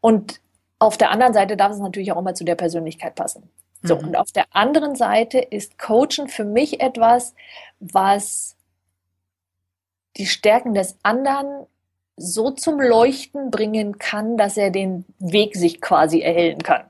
Und 0.00 0.40
auf 0.78 0.96
der 0.96 1.10
anderen 1.10 1.32
Seite 1.32 1.56
darf 1.56 1.72
es 1.72 1.78
natürlich 1.78 2.12
auch 2.12 2.18
immer 2.18 2.34
zu 2.34 2.44
der 2.44 2.56
Persönlichkeit 2.56 3.14
passen. 3.14 3.48
So, 3.82 3.96
mhm. 3.96 4.08
und 4.08 4.16
auf 4.16 4.32
der 4.32 4.44
anderen 4.50 4.96
Seite 4.96 5.38
ist 5.38 5.78
Coachen 5.78 6.28
für 6.28 6.44
mich 6.44 6.80
etwas, 6.80 7.34
was 7.80 8.56
die 10.16 10.26
Stärken 10.26 10.74
des 10.74 10.96
anderen 11.02 11.66
so 12.16 12.50
zum 12.50 12.80
Leuchten 12.80 13.50
bringen 13.50 13.98
kann, 13.98 14.36
dass 14.36 14.56
er 14.56 14.70
den 14.70 15.04
Weg 15.18 15.56
sich 15.56 15.80
quasi 15.80 16.20
erhellen 16.20 16.62
kann. 16.62 16.84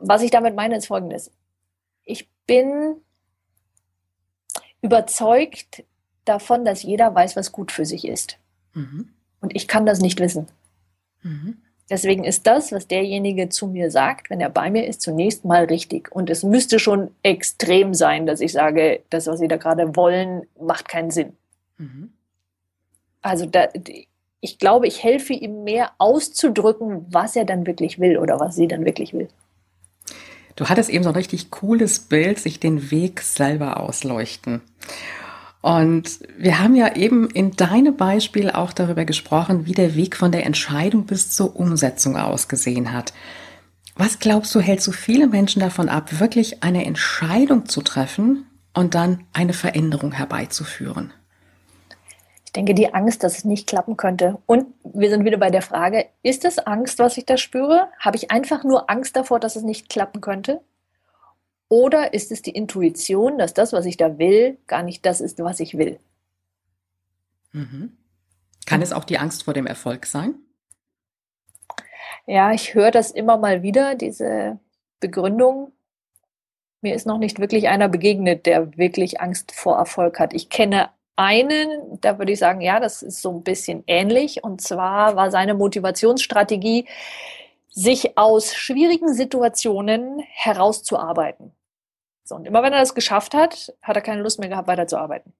Was 0.00 0.22
ich 0.22 0.30
damit 0.30 0.54
meine, 0.54 0.76
ist 0.76 0.86
folgendes. 0.86 1.32
Ich 2.04 2.28
bin 2.46 2.96
überzeugt 4.80 5.84
davon, 6.24 6.64
dass 6.64 6.82
jeder 6.82 7.14
weiß, 7.14 7.36
was 7.36 7.52
gut 7.52 7.72
für 7.72 7.84
sich 7.84 8.06
ist. 8.06 8.38
Mhm. 8.74 9.12
Und 9.40 9.54
ich 9.56 9.66
kann 9.66 9.86
das 9.86 10.00
nicht 10.00 10.20
wissen. 10.20 10.46
Mhm. 11.22 11.58
Deswegen 11.90 12.24
ist 12.24 12.46
das, 12.46 12.72
was 12.72 12.86
derjenige 12.86 13.48
zu 13.48 13.66
mir 13.66 13.90
sagt, 13.90 14.30
wenn 14.30 14.40
er 14.40 14.48
bei 14.48 14.70
mir 14.70 14.86
ist, 14.86 15.02
zunächst 15.02 15.44
mal 15.44 15.64
richtig. 15.64 16.10
Und 16.12 16.30
es 16.30 16.42
müsste 16.42 16.78
schon 16.78 17.10
extrem 17.22 17.92
sein, 17.92 18.24
dass 18.24 18.40
ich 18.40 18.52
sage, 18.52 19.02
das, 19.10 19.26
was 19.26 19.40
Sie 19.40 19.48
da 19.48 19.56
gerade 19.56 19.94
wollen, 19.96 20.46
macht 20.58 20.88
keinen 20.88 21.10
Sinn. 21.10 21.36
Mhm. 21.82 22.12
Also 23.20 23.46
da, 23.46 23.68
ich 24.40 24.58
glaube, 24.58 24.86
ich 24.86 25.02
helfe 25.02 25.32
ihm 25.32 25.64
mehr 25.64 25.92
auszudrücken, 25.98 27.06
was 27.08 27.36
er 27.36 27.44
dann 27.44 27.66
wirklich 27.66 27.98
will 27.98 28.18
oder 28.18 28.40
was 28.40 28.56
sie 28.56 28.68
dann 28.68 28.84
wirklich 28.84 29.12
will. 29.12 29.28
Du 30.56 30.68
hattest 30.68 30.90
eben 30.90 31.04
so 31.04 31.10
ein 31.10 31.16
richtig 31.16 31.50
cooles 31.50 32.00
Bild, 32.00 32.38
sich 32.38 32.60
den 32.60 32.90
Weg 32.90 33.20
selber 33.22 33.80
ausleuchten. 33.80 34.60
Und 35.60 36.18
wir 36.36 36.58
haben 36.58 36.74
ja 36.74 36.96
eben 36.96 37.30
in 37.30 37.52
deinem 37.52 37.96
Beispiel 37.96 38.50
auch 38.50 38.72
darüber 38.72 39.04
gesprochen, 39.04 39.64
wie 39.64 39.72
der 39.72 39.94
Weg 39.94 40.16
von 40.16 40.32
der 40.32 40.44
Entscheidung 40.44 41.06
bis 41.06 41.30
zur 41.30 41.56
Umsetzung 41.56 42.16
ausgesehen 42.16 42.92
hat. 42.92 43.12
Was 43.94 44.18
glaubst 44.18 44.54
du, 44.54 44.60
hält 44.60 44.82
so 44.82 44.90
viele 44.90 45.28
Menschen 45.28 45.60
davon 45.60 45.88
ab, 45.88 46.18
wirklich 46.18 46.62
eine 46.62 46.84
Entscheidung 46.84 47.66
zu 47.66 47.80
treffen 47.82 48.46
und 48.74 48.94
dann 48.94 49.24
eine 49.32 49.52
Veränderung 49.52 50.12
herbeizuführen? 50.12 51.12
Ich 52.52 52.60
denke, 52.60 52.74
die 52.74 52.92
Angst, 52.92 53.24
dass 53.24 53.38
es 53.38 53.44
nicht 53.46 53.66
klappen 53.66 53.96
könnte. 53.96 54.36
Und 54.44 54.66
wir 54.84 55.08
sind 55.08 55.24
wieder 55.24 55.38
bei 55.38 55.48
der 55.48 55.62
Frage, 55.62 56.04
ist 56.22 56.44
es 56.44 56.58
Angst, 56.58 56.98
was 56.98 57.16
ich 57.16 57.24
da 57.24 57.38
spüre? 57.38 57.88
Habe 57.98 58.18
ich 58.18 58.30
einfach 58.30 58.62
nur 58.62 58.90
Angst 58.90 59.16
davor, 59.16 59.40
dass 59.40 59.56
es 59.56 59.62
nicht 59.62 59.88
klappen 59.88 60.20
könnte? 60.20 60.60
Oder 61.70 62.12
ist 62.12 62.30
es 62.30 62.42
die 62.42 62.50
Intuition, 62.50 63.38
dass 63.38 63.54
das, 63.54 63.72
was 63.72 63.86
ich 63.86 63.96
da 63.96 64.18
will, 64.18 64.58
gar 64.66 64.82
nicht 64.82 65.06
das 65.06 65.22
ist, 65.22 65.38
was 65.38 65.60
ich 65.60 65.78
will? 65.78 65.98
Mhm. 67.52 67.96
Kann 68.66 68.82
es 68.82 68.92
auch 68.92 69.04
die 69.04 69.16
Angst 69.16 69.44
vor 69.44 69.54
dem 69.54 69.66
Erfolg 69.66 70.04
sein? 70.04 70.34
Ja, 72.26 72.52
ich 72.52 72.74
höre 72.74 72.90
das 72.90 73.12
immer 73.12 73.38
mal 73.38 73.62
wieder, 73.62 73.94
diese 73.94 74.58
Begründung. 75.00 75.72
Mir 76.82 76.94
ist 76.94 77.06
noch 77.06 77.16
nicht 77.16 77.38
wirklich 77.38 77.68
einer 77.68 77.88
begegnet, 77.88 78.44
der 78.44 78.76
wirklich 78.76 79.22
Angst 79.22 79.52
vor 79.52 79.78
Erfolg 79.78 80.20
hat. 80.20 80.34
Ich 80.34 80.50
kenne 80.50 80.90
einen, 81.16 82.00
da 82.00 82.18
würde 82.18 82.32
ich 82.32 82.38
sagen, 82.38 82.60
ja, 82.60 82.80
das 82.80 83.02
ist 83.02 83.22
so 83.22 83.30
ein 83.32 83.42
bisschen 83.42 83.84
ähnlich. 83.86 84.42
Und 84.44 84.60
zwar 84.60 85.16
war 85.16 85.30
seine 85.30 85.54
Motivationsstrategie, 85.54 86.86
sich 87.68 88.18
aus 88.18 88.54
schwierigen 88.54 89.12
Situationen 89.14 90.20
herauszuarbeiten. 90.20 91.52
So, 92.24 92.34
und 92.34 92.46
immer 92.46 92.62
wenn 92.62 92.72
er 92.72 92.80
das 92.80 92.94
geschafft 92.94 93.34
hat, 93.34 93.74
hat 93.82 93.96
er 93.96 94.02
keine 94.02 94.22
Lust 94.22 94.38
mehr 94.38 94.48
gehabt, 94.48 94.68
weiterzuarbeiten. 94.68 95.32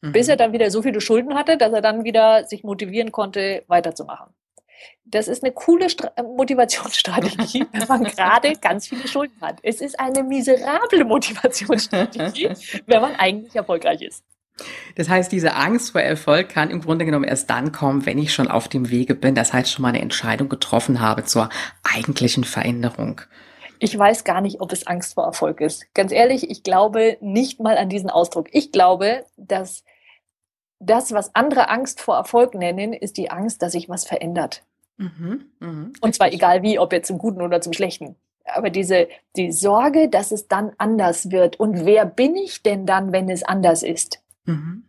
Mhm. 0.00 0.12
Bis 0.12 0.28
er 0.28 0.36
dann 0.36 0.52
wieder 0.52 0.70
so 0.70 0.82
viele 0.82 1.00
Schulden 1.00 1.34
hatte, 1.34 1.56
dass 1.56 1.72
er 1.72 1.82
dann 1.82 2.04
wieder 2.04 2.44
sich 2.44 2.64
motivieren 2.64 3.12
konnte, 3.12 3.64
weiterzumachen. 3.66 4.32
Das 5.04 5.28
ist 5.28 5.42
eine 5.42 5.52
coole 5.52 5.90
Stra 5.90 6.10
Motivationsstrategie, 6.22 7.66
wenn 7.72 7.88
man 7.88 8.04
gerade 8.04 8.54
ganz 8.54 8.88
viele 8.88 9.06
Schulden 9.06 9.38
hat. 9.40 9.58
Es 9.62 9.80
ist 9.80 9.98
eine 9.98 10.22
miserable 10.22 11.04
Motivationsstrategie, 11.04 12.50
wenn 12.86 13.00
man 13.00 13.16
eigentlich 13.16 13.54
erfolgreich 13.54 14.02
ist. 14.02 14.24
Das 14.94 15.08
heißt, 15.08 15.32
diese 15.32 15.54
Angst 15.54 15.92
vor 15.92 16.00
Erfolg 16.00 16.50
kann 16.50 16.70
im 16.70 16.82
Grunde 16.82 17.04
genommen 17.04 17.24
erst 17.24 17.48
dann 17.50 17.72
kommen, 17.72 18.04
wenn 18.06 18.18
ich 18.18 18.32
schon 18.34 18.48
auf 18.48 18.68
dem 18.68 18.90
Wege 18.90 19.14
bin, 19.14 19.34
das 19.34 19.52
heißt 19.52 19.72
schon 19.72 19.82
mal 19.82 19.88
eine 19.88 20.02
Entscheidung 20.02 20.48
getroffen 20.48 21.00
habe 21.00 21.24
zur 21.24 21.48
eigentlichen 21.82 22.44
Veränderung. 22.44 23.22
Ich 23.78 23.98
weiß 23.98 24.24
gar 24.24 24.42
nicht, 24.42 24.60
ob 24.60 24.72
es 24.72 24.86
Angst 24.86 25.14
vor 25.14 25.24
Erfolg 25.24 25.62
ist. 25.62 25.86
Ganz 25.94 26.12
ehrlich, 26.12 26.50
ich 26.50 26.62
glaube 26.62 27.16
nicht 27.22 27.60
mal 27.60 27.78
an 27.78 27.88
diesen 27.88 28.10
Ausdruck. 28.10 28.48
Ich 28.52 28.72
glaube, 28.72 29.24
dass 29.38 29.84
das, 30.78 31.12
was 31.12 31.34
andere 31.34 31.70
Angst 31.70 32.00
vor 32.00 32.16
Erfolg 32.16 32.54
nennen, 32.54 32.92
ist 32.92 33.16
die 33.16 33.30
Angst, 33.30 33.62
dass 33.62 33.72
sich 33.72 33.88
was 33.88 34.04
verändert. 34.04 34.64
Mhm, 34.98 35.46
mh. 35.60 35.90
Und 36.02 36.14
zwar 36.14 36.30
egal 36.32 36.62
wie, 36.62 36.78
ob 36.78 36.92
jetzt 36.92 37.08
zum 37.08 37.16
Guten 37.16 37.40
oder 37.40 37.62
zum 37.62 37.72
Schlechten. 37.72 38.16
Aber 38.44 38.68
diese 38.68 39.08
die 39.36 39.50
Sorge, 39.50 40.10
dass 40.10 40.30
es 40.30 40.46
dann 40.46 40.72
anders 40.76 41.30
wird. 41.30 41.58
Und 41.58 41.86
wer 41.86 42.04
bin 42.04 42.36
ich 42.36 42.62
denn 42.62 42.84
dann, 42.84 43.12
wenn 43.12 43.30
es 43.30 43.42
anders 43.42 43.82
ist? 43.82 44.20
Mhm. 44.44 44.84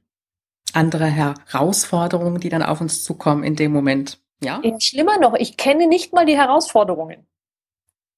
Andere 0.74 1.06
Herausforderungen, 1.06 2.40
die 2.40 2.50
dann 2.50 2.64
auf 2.64 2.82
uns 2.82 3.04
zukommen 3.04 3.44
in 3.44 3.56
dem 3.56 3.74
Moment. 3.74 4.20
Ja? 4.42 4.62
schlimmer 4.80 5.18
noch, 5.20 5.36
ich 5.36 5.58
kenne 5.58 5.88
nicht 5.88 6.14
mal 6.14 6.26
die 6.26 6.38
Herausforderungen, 6.38 7.28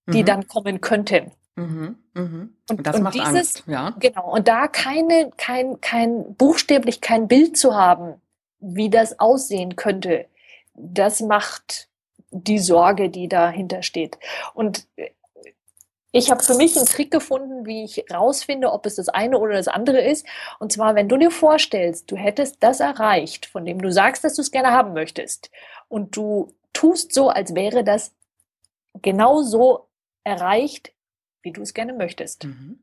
die 0.08 0.22
mhm. 0.22 0.26
dann 0.26 0.48
kommen 0.48 0.80
könnten. 0.80 1.32
Mhm, 1.56 1.98
mh. 2.14 2.48
Und, 2.70 2.88
das 2.88 2.96
und 2.96 3.04
macht 3.04 3.16
dieses, 3.16 3.28
Angst, 3.28 3.64
ja. 3.68 3.92
Genau. 4.00 4.32
Und 4.34 4.48
da 4.48 4.68
keine, 4.68 5.32
kein, 5.38 5.80
kein, 5.82 6.36
buchstäblich 6.36 7.02
kein 7.02 7.28
Bild 7.28 7.58
zu 7.58 7.76
haben, 7.76 8.16
wie 8.60 8.90
das 8.90 9.20
aussehen 9.20 9.76
könnte, 9.76 10.26
das 10.74 11.22
macht 11.22 11.90
die 12.32 12.60
Sorge, 12.60 13.10
die 13.10 13.28
dahinter 13.28 13.84
steht. 13.84 14.18
Und 14.54 14.88
ich 16.16 16.30
habe 16.30 16.44
für 16.44 16.54
mich 16.54 16.78
einen 16.78 16.86
Trick 16.86 17.10
gefunden, 17.10 17.66
wie 17.66 17.84
ich 17.84 18.06
rausfinde, 18.14 18.72
ob 18.72 18.86
es 18.86 18.96
das 18.96 19.10
eine 19.10 19.40
oder 19.40 19.56
das 19.56 19.68
andere 19.68 20.00
ist. 20.00 20.28
Und 20.60 20.72
zwar, 20.72 20.94
wenn 20.94 21.10
du 21.10 21.18
dir 21.18 21.32
vorstellst, 21.32 22.10
du 22.12 22.16
hättest 22.16 22.62
das 22.62 22.80
erreicht, 22.80 23.48
von 23.48 23.66
dem 23.66 23.82
du 23.82 23.92
sagst, 23.92 24.24
dass 24.24 24.36
du 24.36 24.44
es 24.44 24.52
gerne 24.52 24.72
haben 24.72 24.94
möchtest, 24.94 25.50
und 25.90 26.16
du 26.16 26.54
tust 26.72 27.14
so, 27.14 27.30
als 27.30 27.56
wäre 27.56 27.84
das 27.84 28.14
genau 29.02 29.42
so 29.42 29.90
erreicht, 30.24 30.94
wie 31.42 31.52
du 31.52 31.62
es 31.62 31.74
gerne 31.74 31.94
möchtest. 31.94 32.46
Mhm. 32.46 32.80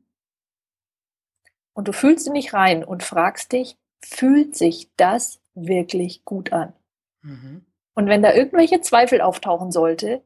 Und 1.73 1.87
du 1.87 1.93
fühlst 1.93 2.27
in 2.27 2.33
dich 2.33 2.53
rein 2.53 2.83
und 2.83 3.01
fragst 3.01 3.53
dich, 3.53 3.77
fühlt 4.03 4.57
sich 4.57 4.91
das 4.97 5.39
wirklich 5.53 6.25
gut 6.25 6.51
an? 6.51 6.73
Mhm. 7.21 7.65
Und 7.93 8.07
wenn 8.07 8.21
da 8.21 8.33
irgendwelche 8.33 8.81
Zweifel 8.81 9.21
auftauchen 9.21 9.71
sollte, 9.71 10.21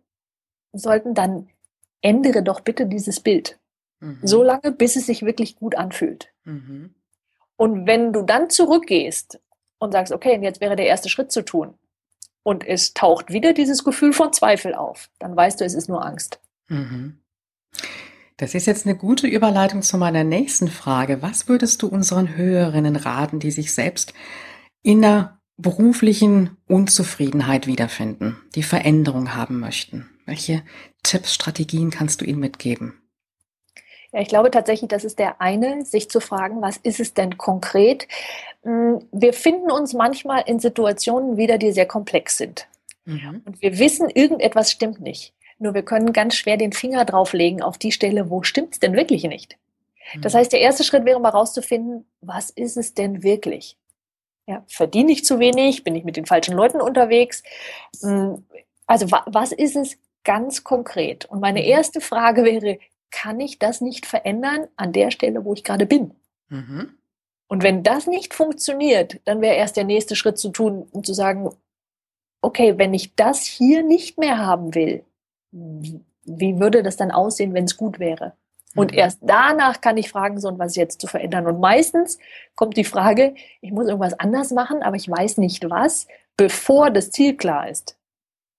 sollten 0.73 1.13
dann 1.13 1.49
ändere 2.05 2.43
doch 2.43 2.61
bitte 2.61 2.85
dieses 2.85 3.19
Bild. 3.19 3.59
Mhm. 3.99 4.19
So 4.23 4.43
lange, 4.43 4.71
bis 4.71 4.95
es 4.95 5.05
sich 5.07 5.23
wirklich 5.23 5.55
gut 5.55 5.75
anfühlt. 5.75 6.29
Mhm. 6.43 6.93
Und 7.57 7.87
wenn 7.87 8.13
du 8.13 8.21
dann 8.21 8.49
zurückgehst 8.49 9.39
und 9.79 9.91
sagst, 9.91 10.13
okay, 10.13 10.39
jetzt 10.41 10.61
wäre 10.61 10.75
der 10.75 10.87
erste 10.87 11.09
Schritt 11.09 11.31
zu 11.31 11.43
tun, 11.43 11.73
und 12.45 12.65
es 12.65 12.93
taucht 12.93 13.33
wieder 13.33 13.53
dieses 13.53 13.83
Gefühl 13.83 14.13
von 14.13 14.31
Zweifel 14.31 14.75
auf, 14.75 15.09
dann 15.17 15.35
weißt 15.35 15.59
du, 15.59 15.65
es 15.65 15.73
ist 15.73 15.89
nur 15.89 16.05
Angst. 16.05 16.39
Mhm. 16.67 17.17
Das 18.37 18.53
ist 18.53 18.67
jetzt 18.67 18.85
eine 18.85 18.95
gute 18.95 19.25
Überleitung 19.25 19.81
zu 19.81 19.97
meiner 19.97 20.23
nächsten 20.23 20.67
Frage. 20.67 21.23
Was 21.23 21.47
würdest 21.47 21.81
du 21.81 21.87
unseren 21.87 22.35
Hörerinnen 22.35 22.97
raten, 22.97 23.39
die 23.39 23.49
sich 23.49 23.73
selbst 23.73 24.13
in 24.83 25.01
der 25.01 25.39
beruflichen 25.57 26.57
Unzufriedenheit 26.67 27.65
wiederfinden, 27.65 28.37
die 28.53 28.63
Veränderung 28.63 29.33
haben 29.33 29.59
möchten? 29.59 30.07
Welche 30.27 30.63
Tipps, 31.05 31.33
Strategien 31.33 31.91
kannst 31.91 32.21
du 32.21 32.25
ihnen 32.25 32.39
mitgeben? 32.39 33.01
Ja, 34.11 34.21
ich 34.21 34.27
glaube 34.27 34.49
tatsächlich, 34.49 34.87
das 34.89 35.03
ist 35.03 35.19
der 35.19 35.41
eine, 35.41 35.83
sich 35.83 36.09
zu 36.09 36.19
fragen, 36.19 36.61
was 36.61 36.77
ist 36.77 36.99
es 36.99 37.13
denn 37.13 37.37
konkret? 37.37 38.07
Hm, 38.63 38.99
wir 39.11 39.33
finden 39.33 39.71
uns 39.71 39.93
manchmal 39.93 40.43
in 40.45 40.59
Situationen 40.59 41.37
wieder, 41.37 41.57
die 41.57 41.71
sehr 41.71 41.85
komplex 41.85 42.37
sind. 42.37 42.67
Mhm. 43.05 43.41
Und 43.45 43.61
wir 43.61 43.77
wissen, 43.77 44.09
irgendetwas 44.09 44.71
stimmt 44.71 45.01
nicht. 45.01 45.33
Nur 45.59 45.73
wir 45.73 45.83
können 45.83 46.13
ganz 46.13 46.35
schwer 46.35 46.57
den 46.57 46.73
Finger 46.73 47.05
drauflegen 47.05 47.61
auf 47.61 47.77
die 47.77 47.91
Stelle, 47.91 48.29
wo 48.29 48.43
stimmt 48.43 48.73
es 48.73 48.79
denn 48.79 48.95
wirklich 48.95 49.23
nicht. 49.23 49.57
Das 50.21 50.33
mhm. 50.33 50.39
heißt, 50.39 50.53
der 50.53 50.61
erste 50.61 50.83
Schritt 50.83 51.05
wäre 51.05 51.19
mal 51.19 51.29
rauszufinden, 51.29 52.05
was 52.21 52.49
ist 52.49 52.77
es 52.77 52.93
denn 52.93 53.23
wirklich? 53.23 53.77
Ja, 54.47 54.63
verdiene 54.67 55.11
ich 55.11 55.25
zu 55.25 55.39
wenig? 55.39 55.83
Bin 55.83 55.95
ich 55.95 56.03
mit 56.03 56.17
den 56.17 56.25
falschen 56.25 56.55
Leuten 56.55 56.79
unterwegs? 56.79 57.43
Hm, 58.01 58.45
also 58.85 59.07
was 59.09 59.51
ist 59.51 59.75
es 59.75 59.97
ganz 60.25 60.65
konkret? 60.65 61.25
Und 61.25 61.39
meine 61.39 61.61
mhm. 61.61 61.67
erste 61.67 62.01
Frage 62.01 62.43
wäre, 62.43 62.79
kann 63.11 63.39
ich 63.39 63.59
das 63.59 63.79
nicht 63.79 64.05
verändern 64.05 64.67
an 64.75 64.91
der 64.91 65.11
Stelle, 65.11 65.45
wo 65.45 65.53
ich 65.53 65.63
gerade 65.63 65.85
bin? 65.85 66.11
Mhm. 66.49 66.97
Und 67.47 67.63
wenn 67.63 67.83
das 67.83 68.07
nicht 68.07 68.33
funktioniert, 68.33 69.21
dann 69.25 69.39
wäre 69.39 69.55
erst 69.55 69.77
der 69.77 69.83
nächste 69.85 70.15
Schritt 70.15 70.37
zu 70.37 70.49
tun, 70.49 70.87
um 70.91 71.03
zu 71.03 71.13
sagen, 71.13 71.49
okay, 72.41 72.77
wenn 72.77 72.93
ich 72.93 73.15
das 73.15 73.43
hier 73.43 73.83
nicht 73.83 74.17
mehr 74.17 74.39
haben 74.39 74.75
will, 74.75 75.05
wie 75.51 76.59
würde 76.59 76.83
das 76.83 76.97
dann 76.97 77.11
aussehen, 77.11 77.53
wenn 77.53 77.65
es 77.65 77.77
gut 77.77 77.99
wäre? 77.99 78.33
Und 78.75 78.91
mhm. 78.91 78.97
erst 78.97 79.19
danach 79.21 79.79
kann 79.81 79.97
ich 79.97 80.09
fragen, 80.09 80.39
so 80.39 80.49
und 80.49 80.59
was 80.59 80.75
jetzt 80.75 80.99
zu 80.99 81.07
verändern. 81.07 81.47
Und 81.47 81.59
meistens 81.59 82.19
kommt 82.55 82.77
die 82.77 82.83
Frage, 82.83 83.35
ich 83.61 83.71
muss 83.71 83.87
irgendwas 83.87 84.19
anders 84.19 84.51
machen, 84.51 84.83
aber 84.83 84.97
ich 84.97 85.09
weiß 85.09 85.37
nicht 85.37 85.69
was, 85.69 86.07
bevor 86.37 86.91
das 86.91 87.11
Ziel 87.11 87.37
klar 87.37 87.69
ist. 87.69 87.94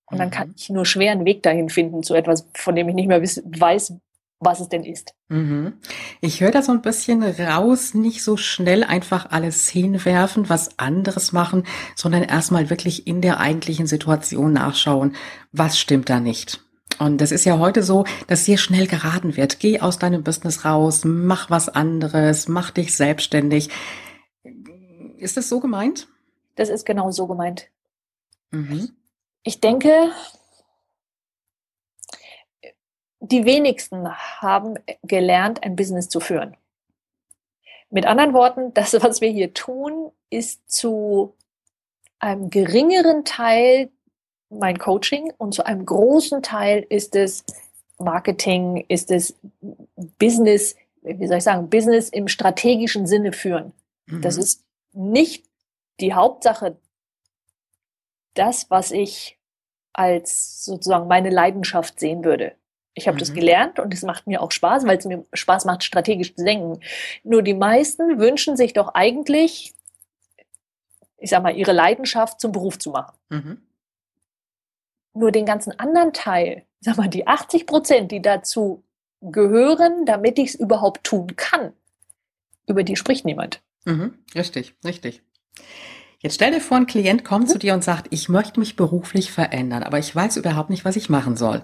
Und 0.06 0.18
dann 0.18 0.30
kann 0.30 0.48
mhm. 0.48 0.54
ich 0.56 0.70
nur 0.70 0.86
schwer 0.86 1.12
einen 1.12 1.24
Weg 1.24 1.42
dahin 1.42 1.68
finden 1.68 2.02
zu 2.02 2.14
etwas, 2.14 2.46
von 2.54 2.74
dem 2.76 2.88
ich 2.88 2.94
nicht 2.94 3.08
mehr 3.08 3.22
weiß, 3.22 3.94
was 4.38 4.60
es 4.60 4.68
denn 4.68 4.84
ist. 4.84 5.14
Mhm. 5.28 5.74
Ich 6.20 6.40
höre 6.40 6.50
da 6.50 6.62
so 6.62 6.72
ein 6.72 6.82
bisschen 6.82 7.22
raus, 7.22 7.94
nicht 7.94 8.22
so 8.22 8.36
schnell 8.36 8.84
einfach 8.84 9.30
alles 9.30 9.68
hinwerfen, 9.68 10.48
was 10.48 10.78
anderes 10.78 11.32
machen, 11.32 11.64
sondern 11.94 12.22
erstmal 12.22 12.70
wirklich 12.70 13.06
in 13.06 13.20
der 13.20 13.40
eigentlichen 13.40 13.86
Situation 13.86 14.52
nachschauen, 14.52 15.16
was 15.52 15.78
stimmt 15.78 16.10
da 16.10 16.20
nicht. 16.20 16.60
Und 16.98 17.20
das 17.20 17.32
ist 17.32 17.44
ja 17.44 17.58
heute 17.58 17.82
so, 17.82 18.04
dass 18.26 18.44
sehr 18.44 18.56
schnell 18.58 18.86
geraten 18.86 19.36
wird. 19.36 19.60
Geh 19.60 19.80
aus 19.80 19.98
deinem 19.98 20.22
Business 20.22 20.64
raus, 20.64 21.02
mach 21.04 21.50
was 21.50 21.68
anderes, 21.68 22.48
mach 22.48 22.70
dich 22.70 22.96
selbstständig. 22.96 23.70
Ist 25.18 25.36
das 25.36 25.48
so 25.48 25.60
gemeint? 25.60 26.08
Das 26.54 26.68
ist 26.68 26.86
genau 26.86 27.10
so 27.10 27.26
gemeint. 27.26 27.68
Mhm. 28.50 28.95
Ich 29.46 29.60
denke, 29.60 30.10
die 33.20 33.44
wenigsten 33.44 34.12
haben 34.12 34.74
gelernt, 35.04 35.62
ein 35.62 35.76
Business 35.76 36.08
zu 36.08 36.18
führen. 36.18 36.56
Mit 37.88 38.06
anderen 38.06 38.34
Worten, 38.34 38.74
das, 38.74 39.00
was 39.00 39.20
wir 39.20 39.30
hier 39.30 39.54
tun, 39.54 40.10
ist 40.30 40.68
zu 40.68 41.36
einem 42.18 42.50
geringeren 42.50 43.24
Teil 43.24 43.90
mein 44.48 44.78
Coaching 44.78 45.32
und 45.38 45.54
zu 45.54 45.64
einem 45.64 45.86
großen 45.86 46.42
Teil 46.42 46.84
ist 46.88 47.14
es 47.14 47.44
Marketing, 47.98 48.84
ist 48.88 49.12
es 49.12 49.38
Business, 50.18 50.74
wie 51.02 51.28
soll 51.28 51.38
ich 51.38 51.44
sagen, 51.44 51.70
Business 51.70 52.08
im 52.08 52.26
strategischen 52.26 53.06
Sinne 53.06 53.32
führen. 53.32 53.72
Mhm. 54.06 54.22
Das 54.22 54.38
ist 54.38 54.64
nicht 54.92 55.46
die 56.00 56.14
Hauptsache, 56.14 56.76
das, 58.34 58.70
was 58.70 58.90
ich 58.90 59.35
als 59.96 60.64
sozusagen 60.64 61.08
meine 61.08 61.30
Leidenschaft 61.30 61.98
sehen 61.98 62.24
würde. 62.24 62.52
Ich 62.94 63.08
habe 63.08 63.16
mhm. 63.16 63.20
das 63.20 63.34
gelernt 63.34 63.78
und 63.78 63.92
es 63.94 64.02
macht 64.02 64.26
mir 64.26 64.42
auch 64.42 64.50
Spaß, 64.50 64.86
weil 64.86 64.98
es 64.98 65.04
mir 65.04 65.24
Spaß 65.32 65.64
macht, 65.64 65.84
strategisch 65.84 66.34
zu 66.34 66.44
denken. 66.44 66.80
Nur 67.24 67.42
die 67.42 67.54
meisten 67.54 68.18
wünschen 68.18 68.56
sich 68.56 68.72
doch 68.72 68.94
eigentlich, 68.94 69.74
ich 71.18 71.30
sag 71.30 71.42
mal, 71.42 71.56
ihre 71.56 71.72
Leidenschaft 71.72 72.40
zum 72.40 72.52
Beruf 72.52 72.78
zu 72.78 72.90
machen. 72.90 73.16
Mhm. 73.30 73.62
Nur 75.14 75.32
den 75.32 75.46
ganzen 75.46 75.78
anderen 75.78 76.12
Teil, 76.12 76.64
sag 76.80 76.98
mal, 76.98 77.08
die 77.08 77.26
80 77.26 77.66
Prozent, 77.66 78.12
die 78.12 78.20
dazu 78.20 78.82
gehören, 79.22 80.04
damit 80.04 80.38
ich 80.38 80.50
es 80.50 80.54
überhaupt 80.54 81.04
tun 81.04 81.36
kann, 81.36 81.72
über 82.66 82.82
die 82.82 82.96
spricht 82.96 83.24
niemand. 83.24 83.62
Mhm. 83.86 84.18
Richtig, 84.34 84.74
richtig. 84.84 85.22
Jetzt 86.26 86.34
stell 86.34 86.50
dir 86.50 86.60
vor, 86.60 86.78
ein 86.78 86.88
Klient 86.88 87.24
kommt 87.24 87.46
mhm. 87.46 87.52
zu 87.52 87.58
dir 87.60 87.72
und 87.72 87.84
sagt, 87.84 88.08
ich 88.10 88.28
möchte 88.28 88.58
mich 88.58 88.74
beruflich 88.74 89.30
verändern, 89.30 89.84
aber 89.84 90.00
ich 90.00 90.12
weiß 90.12 90.36
überhaupt 90.38 90.70
nicht, 90.70 90.84
was 90.84 90.96
ich 90.96 91.08
machen 91.08 91.36
soll. 91.36 91.62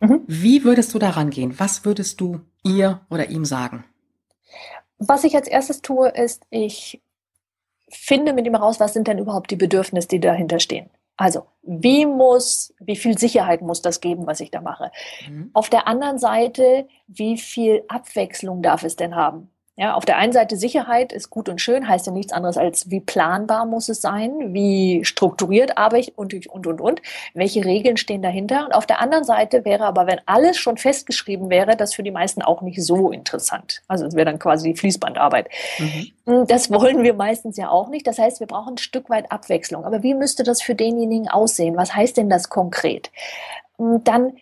Mhm. 0.00 0.20
Wie 0.26 0.64
würdest 0.64 0.92
du 0.92 0.98
daran 0.98 1.30
gehen? 1.30 1.58
Was 1.58 1.86
würdest 1.86 2.20
du 2.20 2.40
ihr 2.62 3.00
oder 3.08 3.30
ihm 3.30 3.46
sagen? 3.46 3.84
Was 4.98 5.24
ich 5.24 5.34
als 5.34 5.48
erstes 5.48 5.80
tue, 5.80 6.10
ist, 6.10 6.42
ich 6.50 7.00
finde 7.88 8.34
mit 8.34 8.46
ihm 8.46 8.52
heraus, 8.52 8.80
was 8.80 8.92
sind 8.92 9.08
denn 9.08 9.16
überhaupt 9.16 9.50
die 9.50 9.56
Bedürfnisse, 9.56 10.08
die 10.08 10.20
dahinter 10.20 10.60
stehen. 10.60 10.90
Also, 11.16 11.46
wie 11.62 12.04
muss, 12.04 12.74
wie 12.80 12.96
viel 12.96 13.16
Sicherheit 13.16 13.62
muss 13.62 13.80
das 13.80 14.02
geben, 14.02 14.26
was 14.26 14.40
ich 14.40 14.50
da 14.50 14.60
mache? 14.60 14.90
Mhm. 15.26 15.48
Auf 15.54 15.70
der 15.70 15.88
anderen 15.88 16.18
Seite, 16.18 16.86
wie 17.06 17.38
viel 17.38 17.82
Abwechslung 17.88 18.60
darf 18.60 18.82
es 18.82 18.94
denn 18.94 19.16
haben? 19.16 19.51
Ja, 19.74 19.94
auf 19.94 20.04
der 20.04 20.18
einen 20.18 20.34
Seite 20.34 20.56
Sicherheit 20.56 21.14
ist 21.14 21.30
gut 21.30 21.48
und 21.48 21.58
schön, 21.58 21.88
heißt 21.88 22.06
ja 22.06 22.12
nichts 22.12 22.34
anderes 22.34 22.58
als, 22.58 22.90
wie 22.90 23.00
planbar 23.00 23.64
muss 23.64 23.88
es 23.88 24.02
sein, 24.02 24.52
wie 24.52 25.02
strukturiert 25.02 25.78
arbeite 25.78 26.10
ich 26.10 26.18
und, 26.18 26.34
und, 26.34 26.66
und, 26.66 26.80
und, 26.80 27.02
welche 27.32 27.64
Regeln 27.64 27.96
stehen 27.96 28.20
dahinter. 28.20 28.66
Und 28.66 28.74
auf 28.74 28.84
der 28.84 29.00
anderen 29.00 29.24
Seite 29.24 29.64
wäre 29.64 29.84
aber, 29.84 30.06
wenn 30.06 30.20
alles 30.26 30.58
schon 30.58 30.76
festgeschrieben 30.76 31.48
wäre, 31.48 31.74
das 31.74 31.94
für 31.94 32.02
die 32.02 32.10
meisten 32.10 32.42
auch 32.42 32.60
nicht 32.60 32.84
so 32.84 33.10
interessant. 33.10 33.82
Also 33.88 34.04
es 34.04 34.14
wäre 34.14 34.26
dann 34.26 34.38
quasi 34.38 34.72
die 34.72 34.78
Fließbandarbeit. 34.78 35.48
Mhm. 35.78 36.12
Hm, 36.26 36.46
das 36.46 36.70
wollen 36.70 37.02
wir 37.02 37.14
meistens 37.14 37.56
ja 37.56 37.70
auch 37.70 37.88
nicht. 37.88 38.06
Das 38.06 38.18
heißt, 38.18 38.40
wir 38.40 38.46
brauchen 38.46 38.74
ein 38.74 38.78
Stück 38.78 39.08
weit 39.08 39.32
Abwechslung. 39.32 39.86
Aber 39.86 40.02
wie 40.02 40.14
müsste 40.14 40.42
das 40.42 40.60
für 40.60 40.74
denjenigen 40.74 41.28
aussehen? 41.28 41.76
Was 41.76 41.94
heißt 41.94 42.18
denn 42.18 42.28
das 42.28 42.50
konkret? 42.50 43.10
Hm, 43.78 44.04
dann 44.04 44.34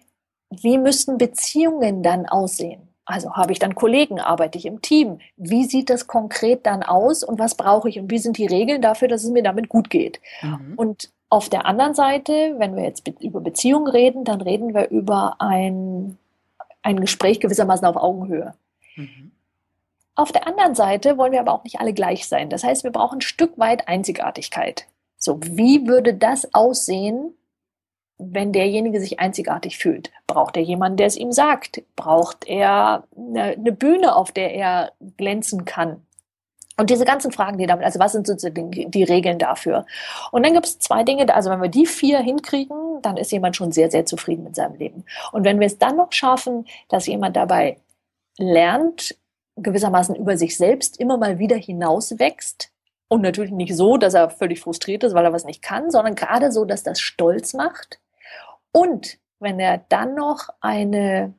wie 0.51 0.79
müssten 0.79 1.17
Beziehungen 1.19 2.03
dann 2.03 2.27
aussehen? 2.27 2.90
Also 3.11 3.35
habe 3.35 3.53
ich 3.53 3.59
dann 3.59 3.75
Kollegen, 3.75 4.21
arbeite 4.21 4.57
ich 4.57 4.67
im 4.67 4.83
Team? 4.83 5.19
Wie 5.37 5.65
sieht 5.65 5.91
das 5.91 6.07
konkret 6.07 6.65
dann 6.65 6.83
aus 6.83 7.25
und 7.25 7.39
was 7.39 7.57
brauche 7.57 7.89
ich 7.89 7.99
und 7.99 8.11
wie 8.11 8.19
sind 8.19 8.39
die 8.39 8.47
Regeln 8.47 8.81
dafür, 8.81 9.09
dass 9.09 9.25
es 9.25 9.31
mir 9.31 9.43
damit 9.43 9.69
gut 9.69 9.91
geht? 9.91 10.21
Mhm. 10.43 10.75
Und 10.77 11.11
auf 11.29 11.49
der 11.49 11.67
anderen 11.67 11.95
Seite, 11.95 12.55
wenn 12.59 12.77
wir 12.77 12.85
jetzt 12.85 13.07
über 13.21 13.41
Beziehungen 13.41 13.89
reden, 13.89 14.25
dann 14.25 14.41
reden 14.41 14.75
wir 14.75 14.91
über 14.91 15.37
ein, 15.41 16.19
ein 16.83 17.01
Gespräch 17.01 17.41
gewissermaßen 17.41 17.87
auf 17.87 17.97
Augenhöhe. 17.97 18.55
Mhm. 18.95 19.33
Auf 20.15 20.31
der 20.33 20.47
anderen 20.47 20.75
Seite 20.75 21.19
wollen 21.19 21.33
wir 21.33 21.41
aber 21.41 21.53
auch 21.53 21.65
nicht 21.65 21.81
alle 21.81 21.93
gleich 21.93 22.29
sein. 22.29 22.49
Das 22.49 22.63
heißt, 22.63 22.85
wir 22.85 22.93
brauchen 22.93 23.19
ein 23.19 23.23
Stück 23.23 23.59
weit 23.59 23.89
Einzigartigkeit. 23.89 24.87
So, 25.17 25.41
wie 25.43 25.87
würde 25.89 26.15
das 26.15 26.55
aussehen, 26.55 27.35
wenn 28.21 28.53
derjenige 28.53 29.01
sich 29.01 29.19
einzigartig 29.21 29.79
fühlt? 29.79 30.11
Braucht 30.27 30.57
er 30.57 30.63
jemanden, 30.63 30.99
der 30.99 31.07
es 31.07 31.17
ihm 31.17 31.33
sagt? 31.33 31.83
Braucht 31.97 32.47
er 32.47 33.05
eine, 33.17 33.73
Bühne, 33.73 34.15
auf 34.15 34.33
der 34.33 34.55
er 34.55 34.93
glänzen 35.17 35.65
kann? 35.65 36.07
Und 36.77 36.91
diese 36.91 37.05
ganzen 37.05 37.33
Fragen, 37.33 37.59
die 37.59 37.67
damit, 37.67 37.85
also 37.85 37.99
was 37.99 38.13
sind 38.13 38.27
sozusagen 38.27 38.71
die, 38.71 38.91
die 38.91 39.05
Regeln 39.05 39.39
dafür? 39.39 39.87
Und 40.31 40.45
dann 40.45 40.55
gibt 40.55 40.67
es 40.67 40.79
zwei 40.79 41.03
Dinge, 41.03 41.33
also 41.35 41.51
wenn 41.51 41.61
wir 41.61 41.69
die 41.69 41.87
vier 41.87 42.21
hinkriegen, 42.21 43.03
dann 43.03 43.17
ist 43.17 43.33
jemand 43.33 43.57
schon 43.57 43.73
sehr, 43.73 43.91
sehr 43.91 44.07
zufrieden 44.07 44.45
mit 44.45 44.57
seinem 44.57 44.77
Leben. 44.77 45.05
Und 45.33 45.45
wenn 45.45 45.61
wir 45.61 45.67
es 45.67 45.79
dann 45.79 45.97
noch 45.97 46.13
schaffen, 46.13 46.67
dass 46.89 47.07
jemand 47.07 47.37
dabei 47.37 47.79
lernt, 48.39 49.17
gewissermaßen 49.57 50.15
über 50.15 50.39
sich 50.39 50.57
selbst 50.57 50.99
immer 50.99 51.19
mal 51.19 51.39
wieder 51.39 51.57
hinauswächst, 51.57 52.71
und 53.11 53.23
natürlich 53.23 53.51
nicht 53.51 53.75
so, 53.75 53.97
dass 53.97 54.15
er 54.15 54.31
völlig 54.31 54.61
frustriert 54.61 55.03
ist, 55.03 55.15
weil 55.15 55.25
er 55.25 55.33
was 55.33 55.45
nicht 55.45 55.63
kann, 55.63 55.91
sondern 55.91 56.15
gerade 56.15 56.53
so, 56.53 56.65
dass 56.65 56.85
das 56.85 57.01
stolz 57.01 57.55
macht. 57.55 57.99
Und 58.73 59.19
wenn 59.39 59.59
er 59.59 59.79
dann 59.89 60.15
noch 60.15 60.49
eine, 60.61 61.35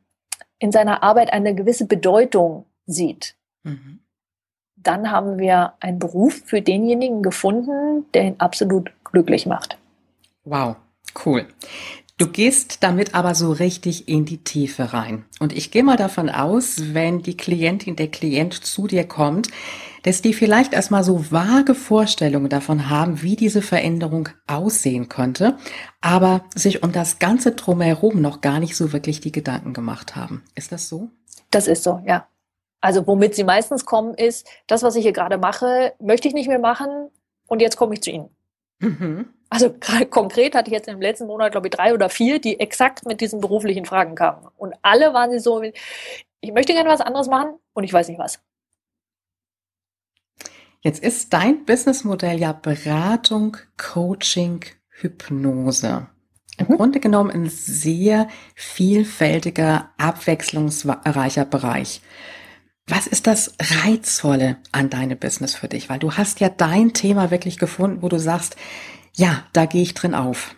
in 0.60 0.72
seiner 0.72 1.04
Arbeit 1.04 1.32
eine 1.34 1.56
gewisse 1.56 1.86
Bedeutung 1.86 2.66
sieht, 2.86 3.36
mhm. 3.64 4.00
dann 4.76 5.12
haben 5.12 5.38
wir 5.38 5.74
einen 5.80 6.00
Beruf 6.00 6.42
für 6.46 6.62
denjenigen 6.62 7.22
gefunden, 7.24 8.06
der 8.14 8.24
ihn 8.24 8.36
absolut 8.40 8.92
glücklich 9.04 9.46
macht. 9.46 9.78
Wow, 10.44 10.76
cool. 11.26 11.48
Du 12.18 12.28
gehst 12.28 12.84
damit 12.84 13.16
aber 13.16 13.34
so 13.34 13.52
richtig 13.52 14.08
in 14.08 14.26
die 14.26 14.44
Tiefe 14.44 14.94
rein. 14.94 15.26
Und 15.40 15.54
ich 15.54 15.72
gehe 15.72 15.84
mal 15.84 15.98
davon 15.98 16.30
aus, 16.30 16.94
wenn 16.94 17.24
die 17.24 17.36
Klientin, 17.36 17.96
der 17.96 18.10
Klient 18.10 18.54
zu 18.54 18.86
dir 18.86 19.08
kommt, 19.08 19.48
dass 20.04 20.22
die 20.22 20.34
vielleicht 20.34 20.74
erstmal 20.74 21.04
so 21.04 21.32
vage 21.32 21.76
Vorstellungen 21.76 22.50
davon 22.50 22.90
haben, 22.90 23.22
wie 23.22 23.36
diese 23.36 23.62
Veränderung 23.62 24.30
aussehen 24.48 25.10
könnte, 25.10 25.58
aber 26.02 26.46
sich 26.56 26.84
um 26.84 26.92
das 26.92 27.20
Ganze 27.20 27.52
drumherum 27.52 28.22
noch 28.22 28.42
gar 28.42 28.60
nicht 28.60 28.76
so 28.76 28.94
wirklich 28.94 29.22
die 29.22 29.32
Gedanken 29.32 29.74
gemacht 29.74 30.16
haben. 30.16 30.44
Ist 30.56 30.72
das 30.72 30.90
so? 30.90 31.10
Das 31.50 31.68
ist 31.68 31.84
so, 31.84 32.02
ja. 32.06 32.28
Also 32.82 33.06
womit 33.06 33.36
sie 33.36 33.44
meistens 33.44 33.86
kommen, 33.86 34.16
ist, 34.16 34.48
das, 34.66 34.82
was 34.82 34.96
ich 34.96 35.04
hier 35.04 35.14
gerade 35.14 35.38
mache, 35.38 35.94
möchte 36.00 36.28
ich 36.28 36.34
nicht 36.34 36.48
mehr 36.48 36.60
machen 36.60 37.10
und 37.48 37.62
jetzt 37.62 37.78
komme 37.78 37.94
ich 37.94 38.02
zu 38.02 38.10
Ihnen. 38.10 38.30
Mhm. 38.80 39.28
Also 39.50 39.76
konkret 40.10 40.56
hatte 40.56 40.70
ich 40.70 40.74
jetzt 40.74 40.88
im 40.88 41.02
letzten 41.02 41.28
Monat, 41.28 41.52
glaube 41.52 41.68
ich, 41.68 41.72
drei 41.72 41.94
oder 41.94 42.10
vier, 42.10 42.40
die 42.40 42.60
exakt 42.60 43.06
mit 43.06 43.20
diesen 43.20 43.42
beruflichen 43.42 43.86
Fragen 43.86 44.16
kamen. 44.16 44.48
Und 44.58 44.74
alle 44.82 45.14
waren 45.14 45.30
sie 45.30 45.40
so, 45.40 45.62
ich 45.62 46.54
möchte 46.54 46.74
gerne 46.74 46.90
was 46.90 47.02
anderes 47.02 47.28
machen 47.28 47.56
und 47.74 47.84
ich 47.84 47.92
weiß 47.92 48.08
nicht 48.08 48.18
was. 48.18 48.40
Jetzt 50.82 51.04
ist 51.04 51.32
dein 51.32 51.66
Businessmodell 51.66 52.40
ja 52.40 52.54
Beratung, 52.54 53.58
Coaching, 53.78 54.66
Hypnose. 54.90 56.08
Im 56.58 56.68
mhm. 56.68 56.78
Grunde 56.78 57.00
genommen 57.00 57.30
ein 57.30 57.50
sehr 57.50 58.28
vielfältiger, 58.56 59.92
abwechslungsreicher 59.98 61.46
Bereich. 61.46 62.02
Was 62.88 63.06
ist 63.06 63.28
das 63.28 63.56
Reizvolle 63.62 64.58
an 64.72 64.90
deinem 64.90 65.20
Business 65.20 65.54
für 65.54 65.68
dich? 65.68 65.88
Weil 65.88 66.00
du 66.00 66.14
hast 66.14 66.40
ja 66.40 66.50
dein 66.50 66.94
Thema 66.94 67.30
wirklich 67.30 67.60
gefunden, 67.60 68.02
wo 68.02 68.10
du 68.10 68.18
sagst, 68.18 68.56
ja, 69.16 69.46
da 69.54 69.66
gehe 69.66 69.84
ich 69.84 69.94
drin 69.94 70.16
auf. 70.16 70.56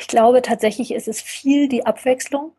Ich 0.00 0.06
glaube 0.06 0.42
tatsächlich 0.42 0.92
ist 0.92 1.08
es 1.08 1.20
viel 1.20 1.68
die 1.68 1.86
Abwechslung. 1.86 2.52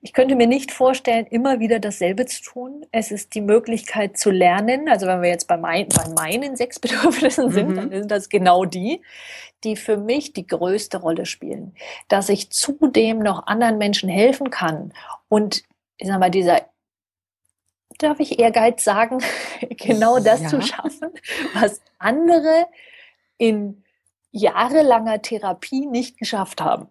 Ich 0.00 0.12
könnte 0.12 0.36
mir 0.36 0.46
nicht 0.46 0.70
vorstellen, 0.70 1.26
immer 1.26 1.60
wieder 1.60 1.78
dasselbe 1.78 2.26
zu 2.26 2.42
tun. 2.42 2.86
Es 2.92 3.10
ist 3.10 3.34
die 3.34 3.40
Möglichkeit 3.40 4.18
zu 4.18 4.30
lernen. 4.30 4.88
Also 4.88 5.06
wenn 5.06 5.22
wir 5.22 5.30
jetzt 5.30 5.48
bei, 5.48 5.56
mein, 5.56 5.88
bei 5.88 6.08
meinen 6.10 6.56
sechs 6.56 6.78
Bedürfnissen 6.80 7.50
sind, 7.50 7.70
mhm. 7.70 7.74
dann 7.76 7.90
sind 7.90 8.10
das 8.10 8.28
genau 8.28 8.64
die, 8.64 9.02
die 9.64 9.76
für 9.76 9.96
mich 9.96 10.32
die 10.32 10.46
größte 10.46 10.98
Rolle 10.98 11.26
spielen. 11.26 11.74
Dass 12.08 12.28
ich 12.28 12.50
zudem 12.50 13.18
noch 13.18 13.46
anderen 13.46 13.78
Menschen 13.78 14.08
helfen 14.08 14.50
kann 14.50 14.92
und 15.28 15.62
ich 15.96 16.08
sag 16.08 16.18
mal, 16.18 16.30
dieser 16.30 16.60
darf 17.98 18.18
ich 18.20 18.38
Ehrgeiz 18.40 18.82
sagen, 18.84 19.18
genau 19.70 20.18
das 20.18 20.42
ja. 20.42 20.48
zu 20.48 20.60
schaffen, 20.60 21.10
was 21.54 21.80
andere 21.98 22.66
in 23.38 23.84
jahrelanger 24.32 25.22
Therapie 25.22 25.86
nicht 25.86 26.18
geschafft 26.18 26.60
haben. 26.60 26.88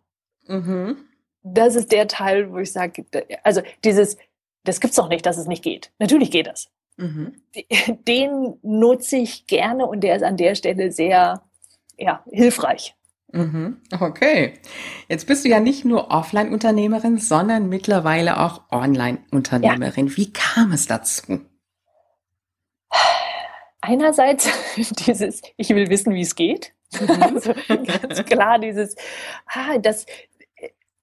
Mhm 0.47 1.12
das 1.43 1.75
ist 1.75 1.91
der 1.91 2.07
Teil, 2.07 2.51
wo 2.51 2.57
ich 2.57 2.71
sage, 2.71 3.05
also 3.43 3.61
dieses, 3.83 4.17
das 4.63 4.79
gibt's 4.79 4.95
doch 4.95 5.09
nicht, 5.09 5.25
dass 5.25 5.37
es 5.37 5.47
nicht 5.47 5.63
geht. 5.63 5.91
Natürlich 5.99 6.31
geht 6.31 6.47
das. 6.47 6.69
Mhm. 6.97 7.33
Den 8.07 8.55
nutze 8.61 9.17
ich 9.17 9.47
gerne 9.47 9.85
und 9.85 10.01
der 10.01 10.15
ist 10.15 10.23
an 10.23 10.37
der 10.37 10.55
Stelle 10.55 10.91
sehr 10.91 11.43
ja, 11.97 12.23
hilfreich. 12.31 12.95
Mhm. 13.31 13.81
Okay. 13.99 14.53
Jetzt 15.09 15.25
bist 15.25 15.43
du 15.43 15.49
ja 15.49 15.59
nicht 15.59 15.85
nur 15.85 16.11
Offline-Unternehmerin, 16.11 17.17
sondern 17.17 17.67
mittlerweile 17.67 18.39
auch 18.39 18.61
Online-Unternehmerin. 18.71 20.07
Ja. 20.07 20.17
Wie 20.17 20.31
kam 20.31 20.71
es 20.71 20.85
dazu? 20.85 21.41
Einerseits 23.81 24.47
dieses, 25.07 25.41
ich 25.57 25.69
will 25.69 25.89
wissen, 25.89 26.13
wie 26.13 26.21
es 26.21 26.35
geht. 26.35 26.73
Mhm. 26.91 27.09
Also 27.21 27.53
ganz 27.65 28.25
klar 28.25 28.59
dieses, 28.59 28.95
ah, 29.47 29.79
das, 29.79 30.05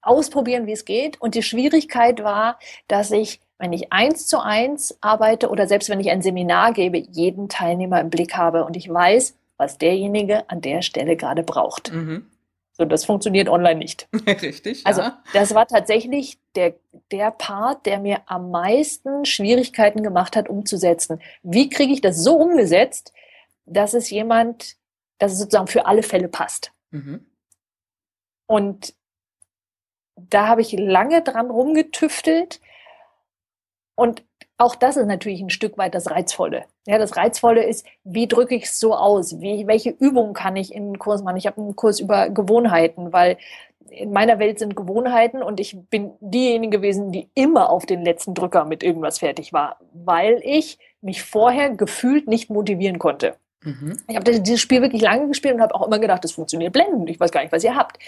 ausprobieren, 0.01 0.67
wie 0.67 0.71
es 0.71 0.85
geht. 0.85 1.21
Und 1.21 1.35
die 1.35 1.43
Schwierigkeit 1.43 2.23
war, 2.23 2.59
dass 2.87 3.11
ich, 3.11 3.39
wenn 3.57 3.73
ich 3.73 3.91
eins 3.91 4.27
zu 4.27 4.39
eins 4.39 4.97
arbeite 5.01 5.49
oder 5.49 5.67
selbst 5.67 5.89
wenn 5.89 5.99
ich 5.99 6.09
ein 6.09 6.21
Seminar 6.21 6.73
gebe, 6.73 6.97
jeden 6.97 7.49
Teilnehmer 7.49 7.99
im 8.01 8.09
Blick 8.09 8.35
habe 8.35 8.65
und 8.65 8.75
ich 8.75 8.89
weiß, 8.89 9.35
was 9.57 9.77
derjenige 9.77 10.49
an 10.49 10.61
der 10.61 10.81
Stelle 10.81 11.15
gerade 11.15 11.43
braucht. 11.43 11.93
Mhm. 11.93 12.25
So, 12.73 12.85
das 12.85 13.05
funktioniert 13.05 13.47
online 13.47 13.75
nicht. 13.75 14.07
Richtig. 14.27 14.85
Also, 14.87 15.01
ja. 15.01 15.21
das 15.33 15.53
war 15.53 15.67
tatsächlich 15.67 16.39
der, 16.55 16.73
der 17.11 17.29
Part, 17.29 17.85
der 17.85 17.99
mir 17.99 18.21
am 18.25 18.49
meisten 18.49 19.25
Schwierigkeiten 19.25 20.01
gemacht 20.01 20.35
hat, 20.35 20.49
umzusetzen. 20.49 21.21
Wie 21.43 21.69
kriege 21.69 21.93
ich 21.93 22.01
das 22.01 22.23
so 22.23 22.37
umgesetzt, 22.37 23.13
dass 23.65 23.93
es 23.93 24.09
jemand, 24.09 24.77
dass 25.19 25.33
es 25.33 25.39
sozusagen 25.39 25.67
für 25.67 25.85
alle 25.85 26.01
Fälle 26.01 26.27
passt? 26.27 26.71
Mhm. 26.89 27.25
Und 28.47 28.95
da 30.15 30.47
habe 30.47 30.61
ich 30.61 30.73
lange 30.73 31.21
dran 31.21 31.49
rumgetüftelt. 31.49 32.61
Und 33.95 34.23
auch 34.57 34.75
das 34.75 34.97
ist 34.97 35.07
natürlich 35.07 35.41
ein 35.41 35.49
Stück 35.49 35.77
weit 35.77 35.95
das 35.95 36.11
Reizvolle. 36.11 36.65
Ja, 36.85 36.97
das 36.97 37.17
Reizvolle 37.17 37.63
ist, 37.63 37.85
wie 38.03 38.27
drücke 38.27 38.55
ich 38.55 38.65
es 38.65 38.79
so 38.79 38.95
aus? 38.95 39.41
Wie, 39.41 39.67
welche 39.67 39.89
Übungen 39.89 40.33
kann 40.33 40.55
ich 40.55 40.73
in 40.73 40.83
einen 40.83 40.99
Kurs 40.99 41.23
machen? 41.23 41.37
Ich 41.37 41.47
habe 41.47 41.61
einen 41.61 41.75
Kurs 41.75 41.99
über 41.99 42.29
Gewohnheiten, 42.29 43.11
weil 43.11 43.37
in 43.89 44.11
meiner 44.13 44.39
Welt 44.39 44.59
sind 44.59 44.75
Gewohnheiten 44.75 45.43
und 45.43 45.59
ich 45.59 45.77
bin 45.89 46.13
diejenige 46.21 46.77
gewesen, 46.77 47.11
die 47.11 47.29
immer 47.33 47.69
auf 47.69 47.85
den 47.85 48.03
letzten 48.03 48.33
Drücker 48.33 48.63
mit 48.65 48.83
irgendwas 48.83 49.19
fertig 49.19 49.51
war, 49.51 49.79
weil 49.93 50.39
ich 50.43 50.79
mich 51.01 51.23
vorher 51.23 51.71
gefühlt 51.71 52.27
nicht 52.27 52.49
motivieren 52.49 52.99
konnte. 52.99 53.35
Mhm. 53.63 53.97
Ich 54.07 54.15
habe 54.15 54.39
dieses 54.41 54.61
Spiel 54.61 54.81
wirklich 54.81 55.01
lange 55.01 55.27
gespielt 55.27 55.55
und 55.55 55.61
habe 55.61 55.75
auch 55.75 55.85
immer 55.85 55.99
gedacht, 55.99 56.23
das 56.23 56.31
funktioniert 56.31 56.73
blendend. 56.73 57.09
Ich 57.09 57.19
weiß 57.19 57.31
gar 57.31 57.41
nicht, 57.41 57.51
was 57.51 57.63
ihr 57.63 57.75
habt. 57.75 57.99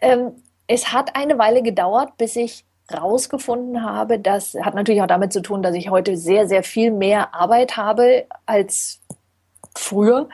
Ähm, 0.00 0.32
es 0.68 0.92
hat 0.92 1.16
eine 1.16 1.38
Weile 1.38 1.62
gedauert, 1.62 2.16
bis 2.18 2.36
ich 2.36 2.64
rausgefunden 2.94 3.82
habe, 3.82 4.18
das 4.18 4.54
hat 4.54 4.74
natürlich 4.74 5.02
auch 5.02 5.08
damit 5.08 5.32
zu 5.32 5.42
tun, 5.42 5.62
dass 5.62 5.74
ich 5.74 5.90
heute 5.90 6.16
sehr, 6.16 6.46
sehr 6.48 6.62
viel 6.62 6.90
mehr 6.90 7.34
Arbeit 7.34 7.76
habe 7.76 8.26
als 8.46 9.00
früher, 9.74 10.28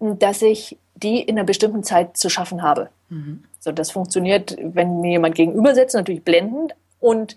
dass 0.00 0.42
ich 0.42 0.78
die 0.94 1.20
in 1.20 1.38
einer 1.38 1.46
bestimmten 1.46 1.84
Zeit 1.84 2.16
zu 2.16 2.28
schaffen 2.28 2.62
habe. 2.62 2.88
Mhm. 3.08 3.44
So, 3.60 3.72
das 3.72 3.90
funktioniert, 3.90 4.56
wenn 4.60 5.00
mir 5.00 5.12
jemand 5.12 5.34
gegenüber 5.34 5.74
sitzt, 5.74 5.94
natürlich 5.94 6.22
blendend 6.22 6.74
und 7.00 7.36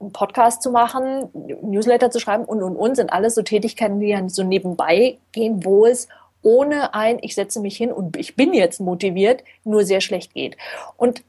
einen 0.00 0.12
Podcast 0.12 0.62
zu 0.62 0.70
machen, 0.70 1.30
Newsletter 1.62 2.10
zu 2.10 2.20
schreiben 2.20 2.44
und 2.44 2.62
und 2.62 2.76
und 2.76 2.96
sind 2.96 3.12
alles 3.12 3.34
so 3.34 3.42
Tätigkeiten, 3.42 4.00
die 4.00 4.08
ja 4.08 4.28
so 4.28 4.42
nebenbei 4.42 5.18
gehen, 5.32 5.64
wo 5.64 5.86
es 5.86 6.08
ohne 6.42 6.92
ein, 6.94 7.18
ich 7.22 7.34
setze 7.34 7.60
mich 7.60 7.76
hin 7.76 7.90
und 7.90 8.16
ich 8.16 8.36
bin 8.36 8.52
jetzt 8.52 8.80
motiviert, 8.80 9.42
nur 9.64 9.84
sehr 9.84 10.02
schlecht 10.02 10.34
geht. 10.34 10.56
Und 10.96 11.22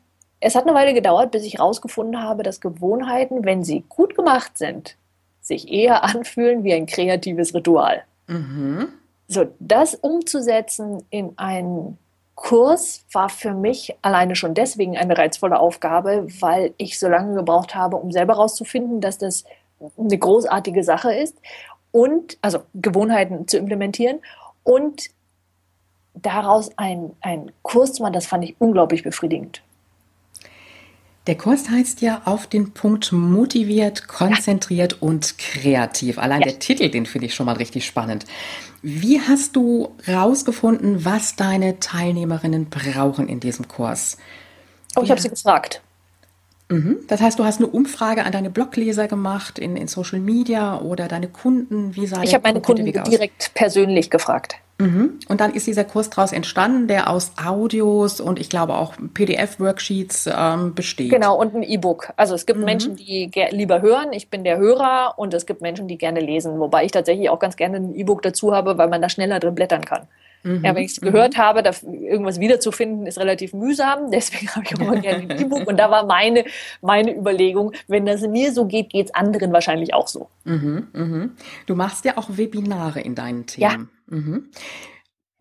es 0.46 0.54
hat 0.54 0.68
eine 0.68 0.76
Weile 0.76 0.94
gedauert, 0.94 1.32
bis 1.32 1.44
ich 1.44 1.56
herausgefunden 1.56 2.22
habe, 2.22 2.44
dass 2.44 2.62
Gewohnheiten, 2.62 3.46
wenn 3.46 3.64
sie 3.64 3.84
gut 3.90 4.16
gemacht 4.16 4.60
sind, 4.60 4.96
sich 5.42 5.72
eher 5.72 6.04
anfühlen 6.16 6.64
wie 6.64 6.74
ein 6.74 6.86
kreatives 6.86 7.56
Ritual. 7.56 8.04
Mhm. 8.28 8.90
So, 9.28 9.48
das 9.60 9.96
umzusetzen 9.96 11.04
in 11.10 11.34
ein 11.38 11.98
Kurs 12.36 13.06
war 13.12 13.30
für 13.30 13.54
mich 13.54 13.96
alleine 14.04 14.36
schon 14.36 14.54
deswegen 14.54 14.98
eine 14.98 15.18
reizvolle 15.18 15.60
Aufgabe, 15.60 16.28
weil 16.42 16.76
ich 16.78 17.00
so 17.00 17.08
lange 17.08 17.34
gebraucht 17.34 17.74
habe, 17.74 17.96
um 17.96 18.12
selber 18.12 18.36
herauszufinden, 18.36 19.02
dass 19.02 19.18
das 19.18 19.46
eine 19.98 20.18
großartige 20.18 20.84
Sache 20.84 21.12
ist 21.12 21.38
und 21.92 22.38
also 22.44 22.60
Gewohnheiten 22.76 23.48
zu 23.48 23.58
implementieren 23.58 24.20
und 24.64 25.10
daraus 26.14 26.70
ein, 26.78 27.16
ein 27.22 27.52
Kurs 27.64 27.94
zu 27.94 28.04
machen, 28.04 28.14
das 28.14 28.28
fand 28.28 28.44
ich 28.44 28.56
unglaublich 28.60 29.02
befriedigend. 29.02 29.64
Der 31.28 31.36
Kurs 31.36 31.70
heißt 31.70 32.02
ja 32.02 32.22
auf 32.26 32.46
den 32.46 32.72
Punkt 32.72 33.12
motiviert, 33.12 34.08
konzentriert 34.08 34.94
ja. 34.94 34.98
und 35.02 35.38
kreativ. 35.40 36.20
Allein 36.20 36.42
ja. 36.42 36.48
der 36.48 36.60
Titel, 36.60 36.90
den 36.90 37.08
finde 37.08 37.28
ich 37.28 37.34
schon 37.34 37.48
mal 37.48 37.56
richtig 37.56 37.86
spannend. 37.86 38.26
Wie 38.84 39.20
hast 39.20 39.56
du 39.56 39.96
rausgefunden, 40.08 41.04
was 41.04 41.36
deine 41.36 41.80
Teilnehmerinnen 41.80 42.70
brauchen 42.70 43.28
in 43.28 43.40
diesem 43.40 43.68
Kurs? 43.68 44.18
Oh, 44.96 45.02
ich 45.02 45.10
habe 45.10 45.20
sie 45.20 45.30
gefragt. 45.30 45.82
Mhm. 46.70 46.98
Das 47.08 47.22
heißt, 47.22 47.40
du 47.40 47.44
hast 47.44 47.58
eine 47.58 47.68
Umfrage 47.68 48.24
an 48.24 48.32
deine 48.32 48.52
Blogleser 48.52 49.08
gemacht 49.08 49.58
in, 49.58 49.76
in 49.76 49.88
Social 49.88 50.20
Media 50.20 50.80
oder 50.80 51.08
deine 51.08 51.28
Kunden? 51.28 51.96
Wie 51.96 52.06
sah 52.06 52.22
ich 52.22 52.34
habe 52.36 52.44
meine 52.44 52.62
Kunden 52.62 52.86
direkt 52.86 53.52
persönlich 53.56 54.12
gefragt. 54.12 54.58
Mhm. 54.78 55.20
Und 55.30 55.40
dann 55.40 55.54
ist 55.54 55.68
dieser 55.68 55.86
Kurs 55.86 56.10
daraus 56.10 56.34
entstanden, 56.34 56.88
der 56.88 57.10
aus 57.10 57.32
Audios 57.44 58.20
und 58.20 58.40
ich 58.40 58.50
glaube 58.50 58.76
auch 58.76 58.94
PDF-Worksheets 59.14 60.30
ähm, 60.36 60.74
besteht. 60.74 61.12
Genau, 61.12 61.38
und 61.40 61.56
ein 61.56 61.64
E-Book. 61.64 62.12
Also 62.18 62.36
es 62.36 62.46
gibt 62.46 62.60
mhm. 62.60 62.66
Menschen, 62.66 62.96
die 62.98 63.32
lieber 63.52 63.82
hören, 63.82 64.12
ich 64.12 64.30
bin 64.30 64.44
der 64.44 64.58
Hörer 64.58 65.14
und 65.18 65.34
es 65.34 65.46
gibt 65.46 65.62
Menschen, 65.62 65.88
die 65.88 65.98
gerne 65.98 66.20
lesen, 66.20 66.60
wobei 66.60 66.84
ich 66.84 66.92
tatsächlich 66.92 67.30
auch 67.30 67.40
ganz 67.40 67.56
gerne 67.56 67.78
ein 67.78 67.96
E-Book 67.96 68.22
dazu 68.22 68.54
habe, 68.54 68.78
weil 68.78 68.90
man 68.90 69.02
da 69.02 69.08
schneller 69.08 69.40
drin 69.40 69.56
blättern 69.56 69.86
kann. 69.86 70.08
Mhm. 70.46 70.64
Ja, 70.64 70.76
wenn 70.76 70.84
ich 70.84 70.92
es 70.92 71.02
gehört 71.02 71.36
mhm. 71.36 71.42
habe, 71.42 71.64
da 71.64 71.72
irgendwas 71.84 72.40
wiederzufinden, 72.40 73.08
ist 73.08 73.18
relativ 73.18 73.54
mühsam. 73.54 74.12
Deswegen 74.12 74.48
habe 74.50 74.66
ich 74.66 74.76
auch 74.76 74.82
immer 74.82 74.98
gerne 74.98 75.24
ein 75.24 75.40
E-Book. 75.40 75.68
Und 75.68 75.78
da 75.78 75.90
war 75.90 76.06
meine, 76.06 76.46
meine 76.82 77.16
Überlegung, 77.16 77.72
wenn 77.88 78.06
das 78.06 78.22
mir 78.22 78.54
so 78.54 78.66
geht, 78.66 78.90
geht 78.90 79.08
es 79.08 79.16
anderen 79.16 79.52
wahrscheinlich 79.54 79.94
auch 79.94 80.08
so. 80.08 80.30
Mhm, 80.44 80.88
mhm. 80.94 81.32
Du 81.66 81.76
machst 81.76 82.06
ja 82.06 82.18
auch 82.18 82.28
Webinare 82.30 83.00
in 83.00 83.16
deinen 83.16 83.46
Themen. 83.48 83.72
Ja. 83.72 83.95
Mhm. 84.08 84.50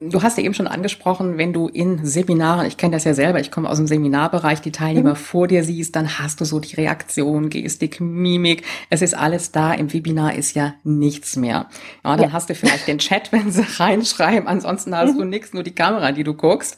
Du 0.00 0.22
hast 0.22 0.36
ja 0.36 0.44
eben 0.44 0.54
schon 0.54 0.66
angesprochen, 0.66 1.38
wenn 1.38 1.52
du 1.52 1.68
in 1.68 2.04
Seminaren, 2.04 2.66
ich 2.66 2.76
kenne 2.76 2.96
das 2.96 3.04
ja 3.04 3.14
selber, 3.14 3.38
ich 3.38 3.52
komme 3.52 3.70
aus 3.70 3.78
dem 3.78 3.86
Seminarbereich, 3.86 4.60
die 4.60 4.72
Teilnehmer 4.72 5.10
mhm. 5.10 5.16
vor 5.16 5.46
dir 5.46 5.62
siehst, 5.62 5.94
dann 5.94 6.18
hast 6.18 6.40
du 6.40 6.44
so 6.44 6.58
die 6.58 6.74
Reaktion, 6.74 7.48
Gestik, 7.48 8.00
Mimik. 8.00 8.64
Es 8.90 9.02
ist 9.02 9.16
alles 9.16 9.52
da. 9.52 9.72
Im 9.72 9.92
Webinar 9.92 10.34
ist 10.34 10.54
ja 10.54 10.74
nichts 10.82 11.36
mehr. 11.36 11.68
Ja, 12.04 12.16
dann 12.16 12.28
ja. 12.28 12.32
hast 12.32 12.50
du 12.50 12.56
vielleicht 12.56 12.88
den 12.88 12.98
Chat, 12.98 13.32
wenn 13.32 13.52
sie 13.52 13.64
reinschreiben. 13.78 14.48
Ansonsten 14.48 14.94
hast 14.96 15.14
mhm. 15.14 15.18
du 15.18 15.24
nichts, 15.24 15.54
nur 15.54 15.62
die 15.62 15.74
Kamera, 15.74 16.10
die 16.10 16.24
du 16.24 16.34
guckst. 16.34 16.76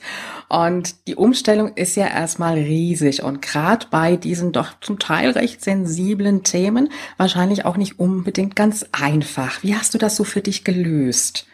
Und 0.48 0.94
die 1.08 1.16
Umstellung 1.16 1.72
ist 1.74 1.96
ja 1.96 2.06
erstmal 2.06 2.54
riesig. 2.54 3.22
Und 3.22 3.40
gerade 3.40 3.86
bei 3.90 4.16
diesen 4.16 4.52
doch 4.52 4.78
zum 4.80 4.98
Teil 4.98 5.30
recht 5.30 5.64
sensiblen 5.64 6.42
Themen 6.44 6.90
wahrscheinlich 7.16 7.64
auch 7.64 7.78
nicht 7.78 7.98
unbedingt 7.98 8.54
ganz 8.54 8.86
einfach. 8.92 9.62
Wie 9.62 9.74
hast 9.74 9.94
du 9.94 9.98
das 9.98 10.16
so 10.16 10.22
für 10.22 10.42
dich 10.42 10.64
gelöst? 10.64 11.46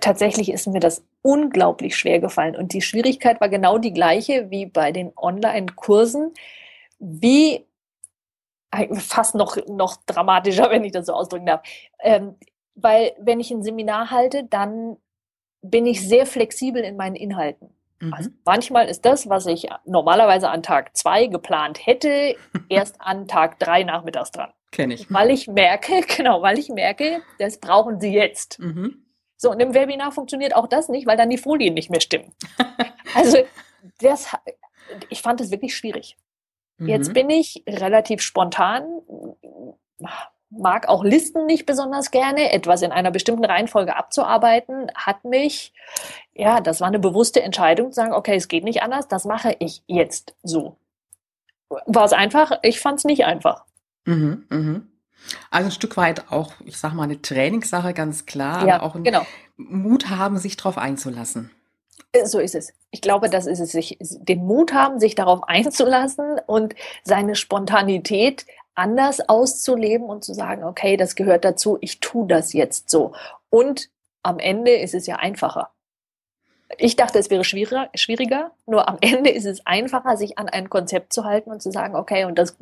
Tatsächlich 0.00 0.50
ist 0.50 0.66
mir 0.66 0.80
das 0.80 1.04
unglaublich 1.22 1.96
schwer 1.96 2.20
gefallen. 2.20 2.56
Und 2.56 2.72
die 2.72 2.82
Schwierigkeit 2.82 3.40
war 3.40 3.48
genau 3.48 3.78
die 3.78 3.92
gleiche 3.92 4.50
wie 4.50 4.66
bei 4.66 4.92
den 4.92 5.12
Online-Kursen. 5.16 6.32
Wie 6.98 7.66
fast 8.98 9.34
noch, 9.34 9.56
noch 9.68 9.96
dramatischer, 10.06 10.68
wenn 10.70 10.84
ich 10.84 10.92
das 10.92 11.06
so 11.06 11.12
ausdrücken 11.12 11.46
darf. 11.46 11.62
Ähm, 12.00 12.36
weil 12.74 13.12
wenn 13.18 13.40
ich 13.40 13.50
ein 13.50 13.62
Seminar 13.62 14.10
halte, 14.10 14.44
dann 14.44 14.96
bin 15.62 15.86
ich 15.86 16.06
sehr 16.06 16.26
flexibel 16.26 16.82
in 16.82 16.96
meinen 16.96 17.16
Inhalten. 17.16 17.70
Mhm. 18.00 18.14
Also 18.14 18.30
manchmal 18.44 18.88
ist 18.88 19.04
das, 19.04 19.28
was 19.28 19.46
ich 19.46 19.68
normalerweise 19.84 20.50
an 20.50 20.62
Tag 20.62 20.96
zwei 20.96 21.26
geplant 21.26 21.86
hätte, 21.86 22.36
erst 22.68 23.00
an 23.00 23.26
Tag 23.28 23.58
drei 23.58 23.82
nachmittags 23.84 24.30
dran. 24.30 24.50
Kenne 24.70 24.94
ich. 24.94 25.12
Weil 25.12 25.30
ich 25.30 25.46
merke, 25.46 26.00
genau, 26.16 26.42
weil 26.42 26.58
ich 26.58 26.68
merke, 26.68 27.22
das 27.38 27.58
brauchen 27.58 28.00
sie 28.00 28.12
jetzt. 28.12 28.58
Mhm. 28.58 29.03
So, 29.36 29.50
und 29.50 29.60
im 29.60 29.74
Webinar 29.74 30.12
funktioniert 30.12 30.54
auch 30.54 30.66
das 30.66 30.88
nicht, 30.88 31.06
weil 31.06 31.16
dann 31.16 31.30
die 31.30 31.38
Folien 31.38 31.74
nicht 31.74 31.90
mehr 31.90 32.00
stimmen. 32.00 32.32
also, 33.14 33.38
das, 34.00 34.28
ich 35.08 35.22
fand 35.22 35.40
es 35.40 35.50
wirklich 35.50 35.76
schwierig. 35.76 36.16
Mhm. 36.78 36.88
Jetzt 36.88 37.12
bin 37.12 37.30
ich 37.30 37.62
relativ 37.68 38.22
spontan, 38.22 38.84
mag 40.50 40.88
auch 40.88 41.04
Listen 41.04 41.46
nicht 41.46 41.66
besonders 41.66 42.10
gerne. 42.10 42.52
Etwas 42.52 42.82
in 42.82 42.92
einer 42.92 43.10
bestimmten 43.10 43.44
Reihenfolge 43.44 43.96
abzuarbeiten, 43.96 44.90
hat 44.94 45.24
mich, 45.24 45.72
ja, 46.32 46.60
das 46.60 46.80
war 46.80 46.88
eine 46.88 46.98
bewusste 46.98 47.42
Entscheidung, 47.42 47.92
zu 47.92 47.96
sagen, 47.96 48.12
okay, 48.12 48.36
es 48.36 48.48
geht 48.48 48.64
nicht 48.64 48.82
anders, 48.82 49.08
das 49.08 49.24
mache 49.24 49.56
ich 49.58 49.82
jetzt 49.86 50.34
so. 50.42 50.76
War 51.68 52.04
es 52.04 52.12
einfach? 52.12 52.58
Ich 52.62 52.80
fand 52.80 52.98
es 52.98 53.04
nicht 53.04 53.24
einfach. 53.24 53.64
Mhm, 54.04 54.46
mhm. 54.48 54.90
Also 55.50 55.68
ein 55.68 55.72
Stück 55.72 55.96
weit 55.96 56.30
auch, 56.30 56.52
ich 56.64 56.76
sage 56.76 56.94
mal, 56.94 57.04
eine 57.04 57.20
Trainingssache, 57.20 57.94
ganz 57.94 58.26
klar, 58.26 58.66
ja, 58.66 58.76
aber 58.76 58.84
auch 58.84 59.02
genau. 59.02 59.26
Mut 59.56 60.10
haben, 60.10 60.38
sich 60.38 60.56
darauf 60.56 60.78
einzulassen. 60.78 61.50
Äh, 62.12 62.26
so 62.26 62.38
ist 62.38 62.54
es. 62.54 62.72
Ich 62.90 63.00
glaube, 63.00 63.28
das 63.28 63.46
ist 63.46 63.60
es, 63.60 63.72
sich 63.72 63.98
den 64.00 64.44
Mut 64.44 64.72
haben, 64.72 65.00
sich 65.00 65.14
darauf 65.14 65.42
einzulassen 65.46 66.40
und 66.46 66.74
seine 67.02 67.34
Spontanität 67.34 68.46
anders 68.74 69.28
auszuleben 69.28 70.06
und 70.06 70.24
zu 70.24 70.34
sagen, 70.34 70.64
okay, 70.64 70.96
das 70.96 71.14
gehört 71.14 71.44
dazu, 71.44 71.78
ich 71.80 72.00
tue 72.00 72.26
das 72.26 72.52
jetzt 72.52 72.90
so. 72.90 73.12
Und 73.50 73.88
am 74.22 74.38
Ende 74.38 74.72
ist 74.72 74.94
es 74.94 75.06
ja 75.06 75.16
einfacher. 75.16 75.70
Ich 76.78 76.96
dachte, 76.96 77.18
es 77.18 77.30
wäre 77.30 77.44
schwieriger, 77.44 77.88
schwieriger, 77.94 78.52
nur 78.66 78.88
am 78.88 78.96
Ende 79.00 79.30
ist 79.30 79.44
es 79.44 79.64
einfacher, 79.66 80.16
sich 80.16 80.38
an 80.38 80.48
ein 80.48 80.70
Konzept 80.70 81.12
zu 81.12 81.24
halten 81.24 81.50
und 81.50 81.62
zu 81.62 81.70
sagen, 81.70 81.94
okay, 81.94 82.24
und 82.24 82.38
das 82.38 82.56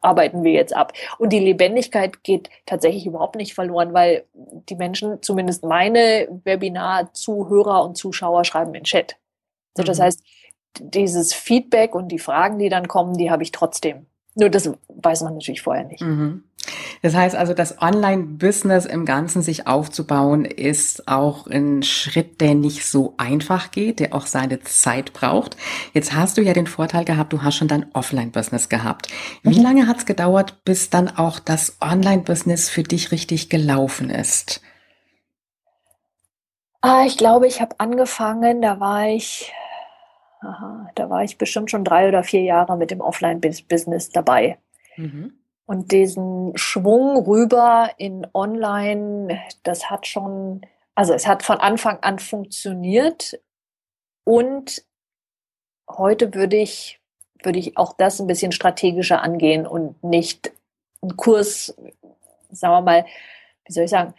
arbeiten 0.00 0.44
wir 0.44 0.52
jetzt 0.52 0.74
ab. 0.74 0.92
Und 1.18 1.32
die 1.32 1.38
Lebendigkeit 1.38 2.22
geht 2.22 2.50
tatsächlich 2.66 3.06
überhaupt 3.06 3.36
nicht 3.36 3.54
verloren, 3.54 3.94
weil 3.94 4.24
die 4.34 4.76
Menschen, 4.76 5.22
zumindest 5.22 5.64
meine 5.64 6.28
Webinar-Zuhörer 6.44 7.84
und 7.84 7.96
Zuschauer, 7.96 8.44
schreiben 8.44 8.74
in 8.74 8.84
Chat. 8.84 9.16
Also 9.76 9.86
das 9.86 9.98
mhm. 9.98 10.02
heißt, 10.02 10.22
dieses 10.78 11.32
Feedback 11.32 11.94
und 11.94 12.08
die 12.08 12.18
Fragen, 12.18 12.58
die 12.58 12.68
dann 12.68 12.86
kommen, 12.86 13.16
die 13.16 13.30
habe 13.30 13.42
ich 13.42 13.52
trotzdem. 13.52 14.06
Nur 14.34 14.50
das 14.50 14.70
weiß 14.88 15.22
man 15.22 15.34
natürlich 15.34 15.62
vorher 15.62 15.84
nicht. 15.84 16.02
Mhm. 16.02 16.44
Das 17.02 17.14
heißt 17.14 17.36
also, 17.36 17.54
das 17.54 17.80
Online-Business 17.80 18.86
im 18.86 19.04
Ganzen 19.04 19.42
sich 19.42 19.66
aufzubauen, 19.66 20.44
ist 20.44 21.08
auch 21.08 21.46
ein 21.46 21.82
Schritt, 21.82 22.40
der 22.40 22.54
nicht 22.54 22.86
so 22.86 23.14
einfach 23.16 23.70
geht, 23.70 24.00
der 24.00 24.14
auch 24.14 24.26
seine 24.26 24.60
Zeit 24.60 25.12
braucht. 25.12 25.56
Jetzt 25.94 26.14
hast 26.14 26.36
du 26.36 26.42
ja 26.42 26.52
den 26.52 26.66
Vorteil 26.66 27.04
gehabt, 27.04 27.32
du 27.32 27.42
hast 27.42 27.56
schon 27.56 27.68
dein 27.68 27.86
Offline-Business 27.94 28.68
gehabt. 28.68 29.08
Wie 29.42 29.58
mhm. 29.58 29.64
lange 29.64 29.86
hat 29.86 29.98
es 29.98 30.06
gedauert, 30.06 30.64
bis 30.64 30.90
dann 30.90 31.08
auch 31.08 31.38
das 31.38 31.76
Online-Business 31.80 32.68
für 32.68 32.82
dich 32.82 33.12
richtig 33.12 33.48
gelaufen 33.48 34.10
ist? 34.10 34.60
Ah, 36.80 37.04
ich 37.06 37.16
glaube, 37.16 37.46
ich 37.46 37.60
habe 37.60 37.74
angefangen, 37.78 38.62
da 38.62 38.78
war 38.78 39.08
ich, 39.08 39.52
aha, 40.40 40.88
da 40.94 41.10
war 41.10 41.24
ich 41.24 41.36
bestimmt 41.36 41.70
schon 41.70 41.84
drei 41.84 42.08
oder 42.08 42.22
vier 42.22 42.42
Jahre 42.42 42.76
mit 42.76 42.90
dem 42.90 43.00
Offline-Business 43.00 44.10
dabei. 44.10 44.58
Mhm. 44.96 45.37
Und 45.68 45.92
diesen 45.92 46.56
Schwung 46.56 47.26
rüber 47.26 47.90
in 47.98 48.26
Online, 48.32 49.38
das 49.64 49.90
hat 49.90 50.06
schon, 50.06 50.62
also 50.94 51.12
es 51.12 51.26
hat 51.26 51.42
von 51.42 51.58
Anfang 51.58 51.98
an 52.00 52.18
funktioniert. 52.18 53.38
Und 54.24 54.82
heute 55.86 56.32
würde 56.32 56.56
ich, 56.56 57.02
würde 57.42 57.58
ich 57.58 57.76
auch 57.76 57.92
das 57.92 58.18
ein 58.18 58.26
bisschen 58.26 58.50
strategischer 58.50 59.20
angehen 59.20 59.66
und 59.66 60.02
nicht 60.02 60.52
einen 61.02 61.18
Kurs, 61.18 61.76
sagen 62.50 62.72
wir 62.72 62.80
mal, 62.80 63.06
wie 63.66 63.72
soll 63.74 63.84
ich 63.84 63.90
sagen, 63.90 64.14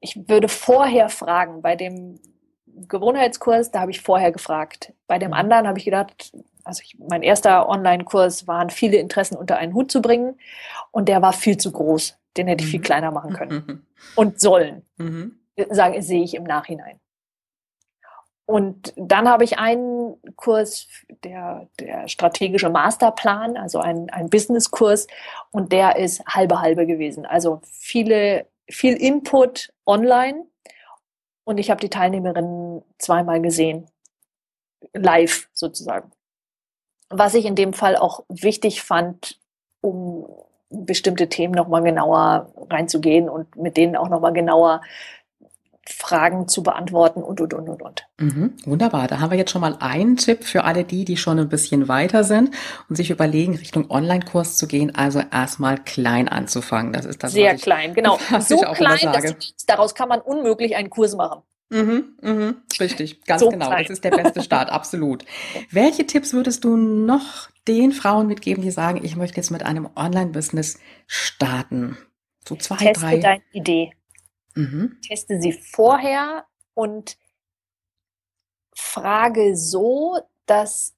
ich 0.00 0.28
würde 0.28 0.48
vorher 0.48 1.08
fragen, 1.08 1.62
bei 1.62 1.76
dem 1.76 2.20
Gewohnheitskurs, 2.66 3.70
da 3.70 3.80
habe 3.80 3.90
ich 3.90 4.02
vorher 4.02 4.32
gefragt. 4.32 4.92
Bei 5.06 5.18
dem 5.18 5.28
mhm. 5.28 5.34
anderen 5.34 5.66
habe 5.66 5.78
ich 5.78 5.86
gedacht, 5.86 6.34
also 6.64 6.82
ich, 6.84 6.96
mein 6.98 7.22
erster 7.22 7.68
Online-Kurs 7.68 8.46
waren 8.46 8.70
viele 8.70 8.96
Interessen 8.96 9.36
unter 9.36 9.56
einen 9.56 9.74
Hut 9.74 9.90
zu 9.92 10.00
bringen 10.00 10.38
und 10.90 11.08
der 11.08 11.22
war 11.22 11.32
viel 11.32 11.56
zu 11.56 11.70
groß. 11.70 12.18
Den 12.36 12.48
hätte 12.48 12.64
ich 12.64 12.70
viel 12.70 12.80
mhm. 12.80 12.84
kleiner 12.84 13.10
machen 13.10 13.32
können 13.34 13.64
mhm. 13.66 13.86
und 14.16 14.40
sollen. 14.40 14.82
Mhm. 14.96 15.38
Sage, 15.70 16.02
sehe 16.02 16.24
ich 16.24 16.34
im 16.34 16.44
Nachhinein. 16.44 16.98
Und 18.46 18.92
dann 18.96 19.28
habe 19.28 19.44
ich 19.44 19.58
einen 19.58 20.16
Kurs, 20.36 20.88
der, 21.22 21.66
der 21.80 22.08
strategische 22.08 22.68
Masterplan, 22.68 23.56
also 23.56 23.78
ein, 23.78 24.10
ein 24.10 24.28
Business-Kurs, 24.28 25.06
und 25.50 25.72
der 25.72 25.96
ist 25.96 26.22
halbe 26.26 26.60
halbe 26.60 26.86
gewesen. 26.86 27.24
Also 27.24 27.62
viele, 27.64 28.46
viel 28.68 28.96
Input 28.96 29.72
online. 29.86 30.44
Und 31.44 31.58
ich 31.58 31.70
habe 31.70 31.80
die 31.80 31.88
Teilnehmerinnen 31.88 32.82
zweimal 32.98 33.40
gesehen. 33.40 33.86
Live 34.92 35.48
sozusagen 35.54 36.12
was 37.18 37.34
ich 37.34 37.44
in 37.44 37.54
dem 37.54 37.72
Fall 37.72 37.96
auch 37.96 38.24
wichtig 38.28 38.82
fand, 38.82 39.38
um 39.80 40.26
bestimmte 40.70 41.28
Themen 41.28 41.54
nochmal 41.54 41.82
genauer 41.82 42.52
reinzugehen 42.70 43.28
und 43.28 43.56
mit 43.56 43.76
denen 43.76 43.96
auch 43.96 44.08
nochmal 44.08 44.32
genauer 44.32 44.80
Fragen 45.86 46.48
zu 46.48 46.62
beantworten 46.62 47.22
und, 47.22 47.40
und, 47.42 47.52
und, 47.52 47.68
und, 47.68 47.82
und. 47.82 48.06
Mhm, 48.18 48.54
wunderbar. 48.64 49.06
Da 49.06 49.20
haben 49.20 49.30
wir 49.30 49.36
jetzt 49.36 49.50
schon 49.50 49.60
mal 49.60 49.76
einen 49.80 50.16
Tipp 50.16 50.44
für 50.44 50.64
alle 50.64 50.84
die, 50.84 51.04
die 51.04 51.18
schon 51.18 51.38
ein 51.38 51.50
bisschen 51.50 51.88
weiter 51.88 52.24
sind 52.24 52.54
und 52.88 52.96
sich 52.96 53.10
überlegen, 53.10 53.54
Richtung 53.56 53.90
Online-Kurs 53.90 54.56
zu 54.56 54.66
gehen. 54.66 54.94
Also 54.94 55.20
erstmal 55.30 55.76
klein 55.76 56.28
anzufangen. 56.28 56.94
Das 56.94 57.04
ist 57.04 57.22
das, 57.22 57.32
Sehr 57.32 57.56
klein, 57.56 57.92
genau. 57.92 58.18
So 58.40 58.56
klein, 58.56 59.12
dass 59.12 59.34
daraus 59.66 59.94
kann 59.94 60.08
man 60.08 60.20
unmöglich 60.20 60.74
einen 60.74 60.88
Kurs 60.88 61.14
machen. 61.16 61.42
Mhm, 61.70 62.16
mhm, 62.20 62.56
richtig, 62.78 63.24
ganz 63.24 63.40
so 63.40 63.48
genau. 63.48 63.66
Klein. 63.66 63.84
Das 63.84 63.90
ist 63.90 64.04
der 64.04 64.10
beste 64.10 64.42
Start, 64.42 64.70
absolut. 64.70 65.24
Welche 65.70 66.06
Tipps 66.06 66.32
würdest 66.32 66.64
du 66.64 66.76
noch 66.76 67.48
den 67.66 67.92
Frauen 67.92 68.26
mitgeben, 68.26 68.62
die 68.62 68.70
sagen, 68.70 69.00
ich 69.02 69.16
möchte 69.16 69.36
jetzt 69.36 69.50
mit 69.50 69.62
einem 69.62 69.88
Online-Business 69.96 70.78
starten? 71.06 71.96
So 72.46 72.56
zwei, 72.56 72.76
Teste 72.76 73.00
drei. 73.00 73.18
deine 73.18 73.42
Idee. 73.52 73.92
Mhm. 74.54 74.98
Teste 75.06 75.40
sie 75.40 75.52
vorher 75.52 76.44
und 76.74 77.16
frage 78.76 79.56
so, 79.56 80.18
dass, 80.46 80.94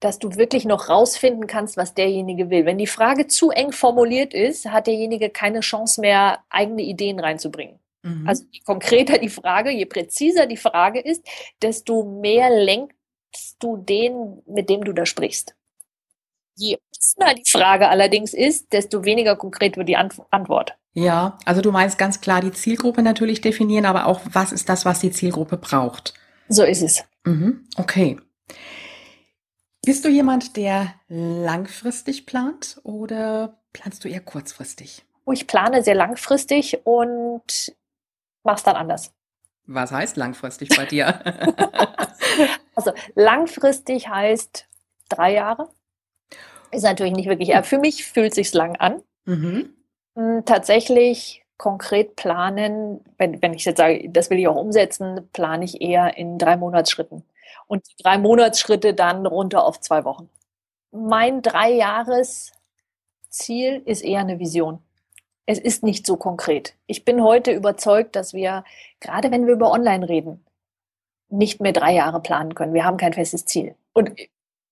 dass 0.00 0.18
du 0.18 0.36
wirklich 0.36 0.64
noch 0.64 0.88
rausfinden 0.88 1.46
kannst, 1.46 1.76
was 1.76 1.94
derjenige 1.94 2.50
will. 2.50 2.64
Wenn 2.64 2.78
die 2.78 2.86
Frage 2.86 3.26
zu 3.26 3.50
eng 3.50 3.72
formuliert 3.72 4.34
ist, 4.34 4.66
hat 4.66 4.86
derjenige 4.86 5.30
keine 5.30 5.60
Chance 5.60 6.00
mehr, 6.00 6.40
eigene 6.48 6.82
Ideen 6.82 7.20
reinzubringen. 7.20 7.81
Mhm. 8.02 8.28
Also 8.28 8.44
je 8.50 8.60
konkreter 8.60 9.18
die 9.18 9.28
Frage, 9.28 9.70
je 9.70 9.86
präziser 9.86 10.46
die 10.46 10.56
Frage 10.56 11.00
ist, 11.00 11.24
desto 11.60 12.04
mehr 12.04 12.50
lenkst 12.50 13.56
du 13.60 13.76
den, 13.76 14.42
mit 14.46 14.68
dem 14.68 14.84
du 14.84 14.92
da 14.92 15.06
sprichst. 15.06 15.54
Je 16.54 16.78
offener 16.94 17.34
die 17.34 17.48
Frage 17.48 17.88
allerdings 17.88 18.34
ist, 18.34 18.72
desto 18.72 19.04
weniger 19.04 19.36
konkret 19.36 19.76
wird 19.76 19.88
die 19.88 19.96
Antwort. 19.96 20.76
Ja, 20.94 21.38
also 21.46 21.62
du 21.62 21.72
meinst 21.72 21.96
ganz 21.96 22.20
klar 22.20 22.40
die 22.40 22.52
Zielgruppe 22.52 23.02
natürlich 23.02 23.40
definieren, 23.40 23.86
aber 23.86 24.06
auch 24.06 24.20
was 24.32 24.52
ist 24.52 24.68
das, 24.68 24.84
was 24.84 25.00
die 25.00 25.10
Zielgruppe 25.10 25.56
braucht. 25.56 26.12
So 26.48 26.64
ist 26.64 26.82
es. 26.82 27.04
Mhm, 27.24 27.66
okay. 27.76 28.18
Bist 29.84 30.04
du 30.04 30.08
jemand, 30.08 30.56
der 30.56 30.94
langfristig 31.08 32.26
plant 32.26 32.80
oder 32.84 33.62
planst 33.72 34.04
du 34.04 34.08
eher 34.08 34.20
kurzfristig? 34.20 35.04
Oh, 35.24 35.32
ich 35.32 35.46
plane 35.46 35.82
sehr 35.82 35.94
langfristig 35.94 36.80
und 36.84 37.74
mach's 38.44 38.62
dann 38.62 38.76
anders. 38.76 39.12
Was 39.66 39.92
heißt 39.92 40.16
langfristig 40.16 40.70
bei 40.76 40.86
dir? 40.86 41.20
also 42.74 42.92
langfristig 43.14 44.08
heißt 44.08 44.66
drei 45.08 45.34
Jahre. 45.34 45.68
Ist 46.70 46.82
natürlich 46.82 47.12
nicht 47.12 47.28
wirklich. 47.28 47.54
Für 47.64 47.78
mich 47.78 48.04
fühlt 48.04 48.34
sich's 48.34 48.54
lang 48.54 48.76
an. 48.76 49.02
Mhm. 49.24 49.74
Hm, 50.16 50.44
tatsächlich 50.44 51.44
konkret 51.58 52.16
planen, 52.16 53.04
wenn, 53.18 53.40
wenn 53.40 53.54
ich 53.54 53.64
jetzt 53.64 53.76
sage, 53.76 54.08
das 54.10 54.30
will 54.30 54.38
ich 54.38 54.48
auch 54.48 54.56
umsetzen, 54.56 55.28
plane 55.32 55.64
ich 55.64 55.80
eher 55.80 56.16
in 56.16 56.38
drei 56.38 56.56
Monatsschritten. 56.56 57.22
Und 57.68 57.88
die 57.88 58.02
drei 58.02 58.18
Monatsschritte 58.18 58.94
dann 58.94 59.26
runter 59.26 59.64
auf 59.64 59.78
zwei 59.80 60.04
Wochen. 60.04 60.28
Mein 60.90 61.40
Dreijahresziel 61.40 62.52
ist 63.84 64.02
eher 64.02 64.20
eine 64.20 64.40
Vision. 64.40 64.82
Es 65.46 65.58
ist 65.58 65.82
nicht 65.82 66.06
so 66.06 66.16
konkret. 66.16 66.74
Ich 66.86 67.04
bin 67.04 67.22
heute 67.22 67.52
überzeugt, 67.52 68.14
dass 68.14 68.32
wir, 68.32 68.64
gerade 69.00 69.30
wenn 69.30 69.46
wir 69.46 69.54
über 69.54 69.70
Online 69.72 70.08
reden, 70.08 70.44
nicht 71.28 71.60
mehr 71.60 71.72
drei 71.72 71.94
Jahre 71.94 72.20
planen 72.20 72.54
können. 72.54 72.74
Wir 72.74 72.84
haben 72.84 72.96
kein 72.96 73.12
festes 73.12 73.44
Ziel. 73.44 73.74
Und 73.92 74.12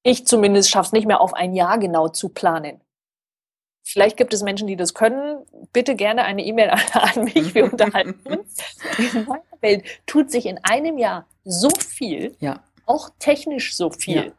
ich 0.03 0.27
zumindest 0.27 0.71
schaffe 0.71 0.89
es 0.89 0.93
nicht 0.93 1.07
mehr 1.07 1.21
auf 1.21 1.35
ein 1.35 1.55
Jahr 1.55 1.79
genau 1.79 2.09
zu 2.09 2.29
planen. 2.29 2.81
Vielleicht 3.83 4.16
gibt 4.16 4.33
es 4.33 4.43
Menschen, 4.43 4.68
die 4.68 4.77
das 4.77 4.95
können. 4.95 5.45
Bitte 5.73 5.97
gerne 5.97 6.25
eine 6.25 6.45
E-Mail 6.45 6.71
an 6.93 7.25
mich. 7.25 7.55
Wir 7.55 7.64
unterhalten 7.64 8.21
uns. 8.25 8.57
In 8.99 9.25
meiner 9.25 9.43
Welt 9.61 9.85
tut 10.07 10.31
sich 10.31 10.47
in 10.47 10.59
einem 10.62 10.99
Jahr 10.99 11.27
so 11.45 11.71
viel, 11.71 12.37
ja. 12.39 12.62
auch 12.87 13.11
technisch 13.18 13.75
so 13.75 13.91
viel, 13.91 14.27
ja. 14.27 14.33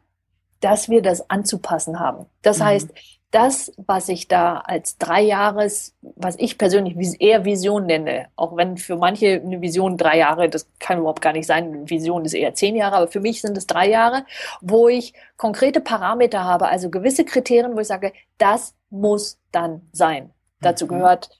dass 0.60 0.88
wir 0.88 1.02
das 1.02 1.28
anzupassen 1.28 2.00
haben. 2.00 2.26
Das 2.42 2.60
mhm. 2.60 2.64
heißt, 2.64 2.90
das, 3.32 3.72
was 3.78 4.10
ich 4.10 4.28
da 4.28 4.58
als 4.58 4.98
drei 4.98 5.22
Jahres, 5.22 5.94
was 6.02 6.36
ich 6.38 6.58
persönlich 6.58 7.18
eher 7.18 7.46
Vision 7.46 7.86
nenne, 7.86 8.26
auch 8.36 8.56
wenn 8.56 8.76
für 8.76 8.96
manche 8.96 9.40
eine 9.42 9.62
Vision 9.62 9.96
drei 9.96 10.18
Jahre, 10.18 10.50
das 10.50 10.66
kann 10.78 10.98
überhaupt 10.98 11.22
gar 11.22 11.32
nicht 11.32 11.46
sein, 11.46 11.64
eine 11.64 11.90
Vision 11.90 12.26
ist 12.26 12.34
eher 12.34 12.54
zehn 12.54 12.76
Jahre, 12.76 12.96
aber 12.96 13.08
für 13.08 13.20
mich 13.20 13.40
sind 13.40 13.56
es 13.56 13.66
drei 13.66 13.88
Jahre, 13.88 14.26
wo 14.60 14.88
ich 14.88 15.14
konkrete 15.38 15.80
Parameter 15.80 16.44
habe, 16.44 16.68
also 16.68 16.90
gewisse 16.90 17.24
Kriterien, 17.24 17.74
wo 17.74 17.80
ich 17.80 17.86
sage, 17.86 18.12
das 18.36 18.74
muss 18.90 19.38
dann 19.50 19.80
sein. 19.92 20.30
Dazu 20.60 20.84
mhm. 20.84 20.90
gehört 20.90 21.30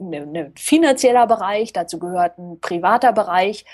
ein 0.00 0.52
finanzieller 0.56 1.28
Bereich, 1.28 1.72
dazu 1.72 2.00
gehört 2.00 2.36
ein 2.36 2.58
privater 2.60 3.12
Bereich 3.12 3.64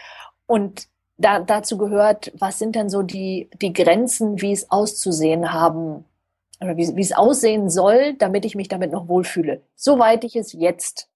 und 0.46 0.88
da, 1.16 1.40
dazu 1.40 1.78
gehört, 1.78 2.30
was 2.38 2.58
sind 2.58 2.76
denn 2.76 2.90
so 2.90 3.02
die, 3.02 3.48
die 3.62 3.72
Grenzen, 3.72 4.42
wie 4.42 4.52
es 4.52 4.70
auszusehen 4.70 5.54
haben 5.54 6.04
oder 6.60 6.76
wie, 6.76 6.94
wie 6.96 7.02
es 7.02 7.12
aussehen 7.12 7.70
soll, 7.70 8.14
damit 8.14 8.44
ich 8.44 8.54
mich 8.54 8.68
damit 8.68 8.92
noch 8.92 9.08
wohlfühle. 9.08 9.62
Soweit 9.74 10.24
ich 10.24 10.36
es 10.36 10.52
jetzt 10.52 11.08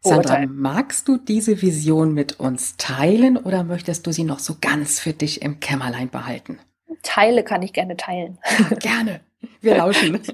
Sandra, 0.00 0.46
magst 0.46 1.08
du 1.08 1.16
diese 1.16 1.62
Vision 1.62 2.14
mit 2.14 2.38
uns 2.38 2.76
teilen 2.76 3.36
oder 3.36 3.64
möchtest 3.64 4.06
du 4.06 4.12
sie 4.12 4.24
noch 4.24 4.38
so 4.38 4.56
ganz 4.60 5.00
für 5.00 5.12
dich 5.12 5.42
im 5.42 5.60
Kämmerlein 5.60 6.10
behalten? 6.10 6.58
Teile 7.02 7.44
kann 7.44 7.62
ich 7.62 7.72
gerne 7.72 7.96
teilen. 7.96 8.38
gerne. 8.78 9.20
Wir 9.60 9.76
lauschen. 9.76 10.20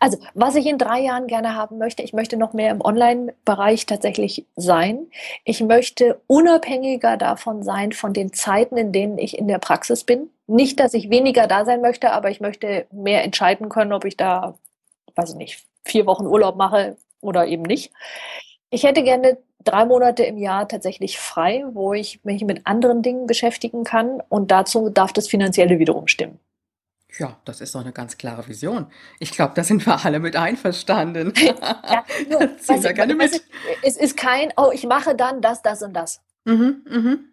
Also, 0.00 0.18
was 0.34 0.56
ich 0.56 0.66
in 0.66 0.78
drei 0.78 1.00
Jahren 1.00 1.28
gerne 1.28 1.54
haben 1.54 1.78
möchte, 1.78 2.02
ich 2.02 2.12
möchte 2.12 2.36
noch 2.36 2.52
mehr 2.52 2.72
im 2.72 2.80
Online-Bereich 2.80 3.86
tatsächlich 3.86 4.44
sein. 4.56 5.06
Ich 5.44 5.60
möchte 5.60 6.20
unabhängiger 6.26 7.16
davon 7.16 7.62
sein, 7.62 7.92
von 7.92 8.12
den 8.12 8.32
Zeiten, 8.32 8.76
in 8.76 8.92
denen 8.92 9.16
ich 9.16 9.38
in 9.38 9.46
der 9.46 9.60
Praxis 9.60 10.02
bin. 10.02 10.28
Nicht, 10.48 10.80
dass 10.80 10.92
ich 10.92 11.08
weniger 11.08 11.46
da 11.46 11.64
sein 11.64 11.80
möchte, 11.80 12.10
aber 12.10 12.30
ich 12.30 12.40
möchte 12.40 12.86
mehr 12.90 13.22
entscheiden 13.22 13.68
können, 13.68 13.92
ob 13.92 14.04
ich 14.04 14.16
da, 14.16 14.58
weiß 15.14 15.30
ich 15.30 15.36
nicht, 15.36 15.64
vier 15.84 16.04
Wochen 16.04 16.26
Urlaub 16.26 16.56
mache 16.56 16.96
oder 17.20 17.46
eben 17.46 17.62
nicht. 17.62 17.92
Ich 18.70 18.82
hätte 18.82 19.04
gerne 19.04 19.38
drei 19.64 19.84
Monate 19.86 20.24
im 20.24 20.38
Jahr 20.38 20.68
tatsächlich 20.68 21.18
frei, 21.18 21.64
wo 21.72 21.94
ich 21.94 22.24
mich 22.24 22.44
mit 22.44 22.66
anderen 22.66 23.02
Dingen 23.02 23.26
beschäftigen 23.26 23.84
kann 23.84 24.20
und 24.28 24.50
dazu 24.50 24.90
darf 24.90 25.12
das 25.12 25.28
Finanzielle 25.28 25.78
wiederum 25.78 26.06
stimmen. 26.06 26.38
Ja, 27.18 27.36
das 27.44 27.60
ist 27.60 27.74
doch 27.74 27.80
eine 27.80 27.92
ganz 27.92 28.18
klare 28.18 28.46
Vision. 28.48 28.86
Ich 29.20 29.30
glaube, 29.30 29.52
da 29.54 29.62
sind 29.62 29.86
wir 29.86 30.04
alle 30.04 30.18
mit 30.18 30.36
einverstanden. 30.36 31.32
ja, 31.44 32.04
nur, 32.28 32.58
Ziehen 32.58 32.82
wir 32.82 32.92
gerne 32.92 33.14
mit. 33.14 33.44
Es 33.82 33.96
ist 33.96 34.16
kein, 34.16 34.52
oh, 34.56 34.70
ich 34.72 34.84
mache 34.84 35.14
dann 35.14 35.40
das, 35.40 35.62
das 35.62 35.82
und 35.82 35.92
das. 35.94 36.20
Mhm, 36.44 36.84
mhm. 36.88 37.24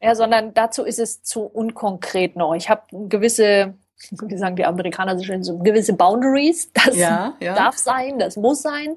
Ja, 0.00 0.14
sondern 0.14 0.54
dazu 0.54 0.84
ist 0.84 0.98
es 0.98 1.22
zu 1.22 1.42
unkonkret 1.42 2.36
noch. 2.36 2.54
Ich 2.54 2.70
habe 2.70 2.82
gewisse, 3.08 3.74
wie 4.10 4.38
sagen 4.38 4.56
die 4.56 4.64
Amerikaner 4.64 5.18
so 5.18 5.24
schön, 5.24 5.42
so 5.42 5.58
gewisse 5.58 5.92
Boundaries. 5.92 6.70
Das 6.86 6.96
ja, 6.96 7.34
ja. 7.40 7.54
darf 7.54 7.76
sein, 7.76 8.18
das 8.18 8.36
muss 8.36 8.62
sein. 8.62 8.96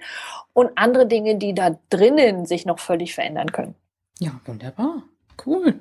Und 0.53 0.71
andere 0.75 1.05
Dinge, 1.05 1.37
die 1.37 1.53
da 1.53 1.77
drinnen 1.89 2.45
sich 2.45 2.65
noch 2.65 2.79
völlig 2.79 3.13
verändern 3.13 3.51
können. 3.51 3.75
Ja, 4.19 4.39
wunderbar. 4.45 5.03
Cool. 5.45 5.79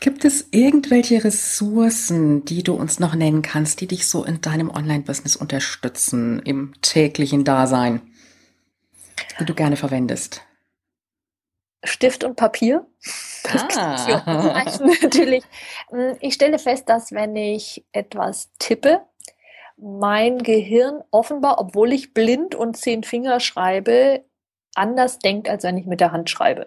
Gibt 0.00 0.24
es 0.24 0.48
irgendwelche 0.52 1.24
Ressourcen, 1.24 2.44
die 2.44 2.62
du 2.62 2.74
uns 2.74 3.00
noch 3.00 3.14
nennen 3.14 3.42
kannst, 3.42 3.80
die 3.80 3.88
dich 3.88 4.06
so 4.06 4.24
in 4.24 4.40
deinem 4.40 4.70
Online-Business 4.70 5.34
unterstützen, 5.34 6.40
im 6.40 6.72
täglichen 6.82 7.44
Dasein, 7.44 8.00
die 9.40 9.44
du 9.44 9.54
gerne 9.54 9.76
verwendest? 9.76 10.42
Stift 11.84 12.24
und 12.24 12.36
Papier. 12.36 12.86
Ah. 13.44 14.64
natürlich. 15.02 15.44
Hm, 15.90 16.16
ich 16.20 16.34
stelle 16.34 16.58
fest, 16.58 16.88
dass 16.88 17.12
wenn 17.12 17.34
ich 17.36 17.84
etwas 17.92 18.50
tippe, 18.58 19.02
mein 19.76 20.38
Gehirn 20.38 21.02
offenbar, 21.10 21.60
obwohl 21.60 21.92
ich 21.92 22.14
blind 22.14 22.54
und 22.54 22.76
zehn 22.76 23.04
Finger 23.04 23.40
schreibe, 23.40 24.24
anders 24.74 25.18
denkt, 25.18 25.48
als 25.48 25.64
wenn 25.64 25.76
ich 25.76 25.86
mit 25.86 26.00
der 26.00 26.12
Hand 26.12 26.30
schreibe. 26.30 26.66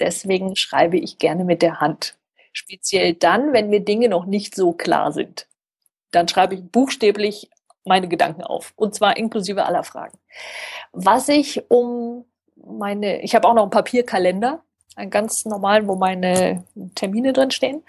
Deswegen 0.00 0.56
schreibe 0.56 0.98
ich 0.98 1.18
gerne 1.18 1.44
mit 1.44 1.62
der 1.62 1.80
Hand. 1.80 2.16
Speziell 2.52 3.14
dann, 3.14 3.52
wenn 3.52 3.70
mir 3.70 3.80
Dinge 3.80 4.08
noch 4.08 4.26
nicht 4.26 4.54
so 4.54 4.72
klar 4.72 5.12
sind. 5.12 5.48
Dann 6.10 6.28
schreibe 6.28 6.54
ich 6.54 6.62
buchstäblich 6.62 7.50
meine 7.84 8.08
Gedanken 8.08 8.42
auf. 8.42 8.72
Und 8.76 8.94
zwar 8.94 9.16
inklusive 9.16 9.64
aller 9.64 9.84
Fragen. 9.84 10.18
Was 10.92 11.28
ich 11.28 11.70
um 11.70 12.24
meine, 12.56 13.22
ich 13.22 13.34
habe 13.34 13.48
auch 13.48 13.54
noch 13.54 13.62
einen 13.62 13.70
Papierkalender, 13.70 14.62
einen 14.96 15.10
ganz 15.10 15.44
normalen, 15.44 15.88
wo 15.88 15.96
meine 15.96 16.64
Termine 16.94 17.32
drin 17.32 17.50
stehen. 17.50 17.82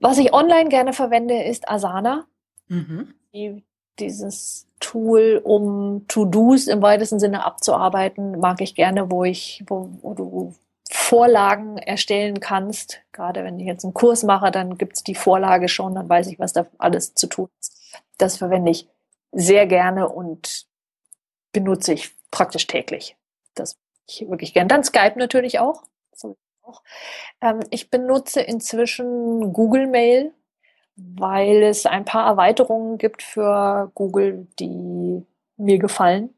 Was 0.00 0.18
ich 0.18 0.32
online 0.32 0.68
gerne 0.68 0.92
verwende, 0.92 1.42
ist 1.42 1.68
Asana. 1.68 2.26
Mhm. 2.68 3.14
Die, 3.32 3.64
dieses 3.98 4.66
Tool, 4.80 5.40
um 5.42 6.06
To-Dos 6.08 6.66
im 6.66 6.82
weitesten 6.82 7.18
Sinne 7.18 7.44
abzuarbeiten, 7.44 8.38
mag 8.38 8.60
ich 8.60 8.74
gerne, 8.74 9.10
wo 9.10 9.24
ich, 9.24 9.64
wo, 9.66 9.88
wo 10.02 10.14
du 10.14 10.54
Vorlagen 11.06 11.78
erstellen 11.78 12.40
kannst. 12.40 13.00
Gerade 13.12 13.44
wenn 13.44 13.60
ich 13.60 13.66
jetzt 13.66 13.84
einen 13.84 13.94
Kurs 13.94 14.24
mache, 14.24 14.50
dann 14.50 14.76
gibt 14.76 14.96
es 14.96 15.04
die 15.04 15.14
Vorlage 15.14 15.68
schon, 15.68 15.94
dann 15.94 16.08
weiß 16.08 16.26
ich, 16.26 16.40
was 16.40 16.52
da 16.52 16.66
alles 16.78 17.14
zu 17.14 17.28
tun 17.28 17.48
ist. 17.60 18.02
Das 18.18 18.38
verwende 18.38 18.72
ich 18.72 18.88
sehr 19.30 19.68
gerne 19.68 20.08
und 20.08 20.66
benutze 21.52 21.92
ich 21.92 22.10
praktisch 22.32 22.66
täglich. 22.66 23.16
Das 23.54 23.78
ich 24.08 24.28
wirklich 24.28 24.52
gern. 24.52 24.66
Dann 24.66 24.82
Skype 24.82 25.16
natürlich 25.16 25.60
auch. 25.60 25.84
Ähm, 27.40 27.60
ich 27.70 27.88
benutze 27.88 28.40
inzwischen 28.40 29.52
Google 29.52 29.86
Mail, 29.86 30.32
weil 30.96 31.62
es 31.62 31.86
ein 31.86 32.04
paar 32.04 32.26
Erweiterungen 32.26 32.98
gibt 32.98 33.22
für 33.22 33.92
Google, 33.94 34.48
die 34.58 35.24
mir 35.56 35.78
gefallen. 35.78 36.35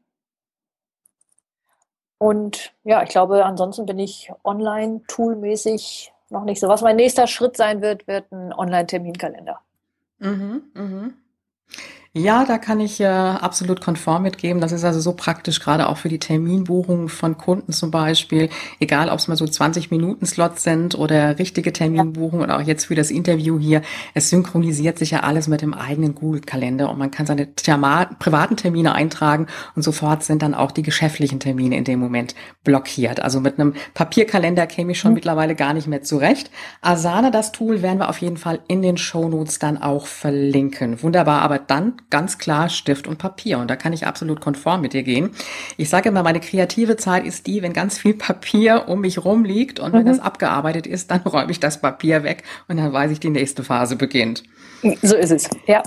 Und 2.19 2.73
ja, 2.83 3.01
ich 3.01 3.09
glaube, 3.09 3.45
ansonsten 3.45 3.85
bin 3.85 3.97
ich 3.97 4.31
online 4.43 5.01
toolmäßig 5.07 6.13
noch 6.29 6.43
nicht 6.43 6.59
so. 6.59 6.67
Was 6.67 6.81
mein 6.81 6.97
nächster 6.97 7.25
Schritt 7.25 7.57
sein 7.57 7.81
wird, 7.81 8.07
wird 8.07 8.31
ein 8.31 8.53
Online-Terminkalender. 8.53 9.61
Mhm, 10.19 10.63
mhm. 10.73 11.13
Ja, 12.15 12.43
da 12.43 12.57
kann 12.57 12.79
ich 12.79 12.99
äh, 12.99 13.05
absolut 13.05 13.81
konform 13.81 14.23
mitgeben. 14.23 14.59
Das 14.59 14.71
ist 14.71 14.83
also 14.83 14.99
so 14.99 15.13
praktisch, 15.13 15.59
gerade 15.59 15.87
auch 15.87 15.97
für 15.97 16.09
die 16.09 16.17
Terminbuchung 16.17 17.07
von 17.07 17.37
Kunden 17.37 17.71
zum 17.71 17.91
Beispiel. 17.91 18.49
Egal, 18.79 19.09
ob 19.09 19.19
es 19.19 19.27
mal 19.27 19.35
so 19.35 19.45
20-Minuten-Slots 19.45 20.63
sind 20.63 20.95
oder 20.95 21.37
richtige 21.37 21.71
Terminbuchungen 21.71 22.43
oder 22.45 22.57
auch 22.57 22.63
jetzt 22.63 22.85
für 22.85 22.95
das 22.95 23.11
Interview 23.11 23.59
hier. 23.59 23.83
Es 24.15 24.31
synchronisiert 24.31 24.97
sich 24.97 25.11
ja 25.11 25.19
alles 25.19 25.47
mit 25.47 25.61
dem 25.61 25.75
eigenen 25.75 26.15
Google-Kalender 26.15 26.89
und 26.89 26.97
man 26.97 27.11
kann 27.11 27.27
seine 27.27 27.53
Therma 27.53 28.05
privaten 28.17 28.57
Termine 28.57 28.95
eintragen 28.95 29.45
und 29.75 29.83
sofort 29.83 30.23
sind 30.23 30.41
dann 30.41 30.55
auch 30.55 30.71
die 30.71 30.81
geschäftlichen 30.81 31.39
Termine 31.39 31.77
in 31.77 31.83
dem 31.83 31.99
Moment 31.99 32.33
blockiert. 32.63 33.19
Also 33.19 33.39
mit 33.39 33.59
einem 33.59 33.75
Papierkalender 33.93 34.65
käme 34.65 34.93
ich 34.93 34.99
schon 34.99 35.11
mhm. 35.11 35.15
mittlerweile 35.15 35.53
gar 35.53 35.75
nicht 35.75 35.85
mehr 35.85 36.01
zurecht. 36.01 36.49
Asana, 36.81 37.29
das 37.29 37.51
Tool, 37.51 37.83
werden 37.83 37.99
wir 37.99 38.09
auf 38.09 38.17
jeden 38.17 38.37
Fall 38.37 38.61
in 38.67 38.81
den 38.81 38.97
Shownotes 38.97 39.59
dann 39.59 39.79
auch 39.79 40.07
verlinken. 40.07 41.03
Wunderbar, 41.03 41.43
aber 41.43 41.59
dann 41.59 41.99
ganz 42.09 42.37
klar 42.37 42.69
Stift 42.69 43.07
und 43.07 43.17
Papier. 43.17 43.59
Und 43.59 43.69
da 43.69 43.75
kann 43.75 43.93
ich 43.93 44.07
absolut 44.07 44.41
konform 44.41 44.81
mit 44.81 44.93
dir 44.93 45.03
gehen. 45.03 45.31
Ich 45.77 45.89
sage 45.89 46.09
immer, 46.09 46.23
meine 46.23 46.39
kreative 46.39 46.97
Zeit 46.97 47.25
ist 47.25 47.47
die, 47.47 47.61
wenn 47.61 47.73
ganz 47.73 47.97
viel 47.97 48.13
Papier 48.13 48.85
um 48.87 49.01
mich 49.01 49.23
rumliegt 49.23 49.79
und 49.79 49.93
mhm. 49.93 49.99
wenn 49.99 50.05
das 50.05 50.19
abgearbeitet 50.19 50.87
ist, 50.87 51.11
dann 51.11 51.21
räume 51.25 51.51
ich 51.51 51.59
das 51.59 51.81
Papier 51.81 52.23
weg 52.23 52.43
und 52.67 52.77
dann 52.77 52.91
weiß 52.91 53.11
ich, 53.11 53.19
die 53.19 53.29
nächste 53.29 53.63
Phase 53.63 53.95
beginnt. 53.95 54.43
So 55.01 55.15
ist 55.15 55.31
es, 55.31 55.49
ja. 55.67 55.83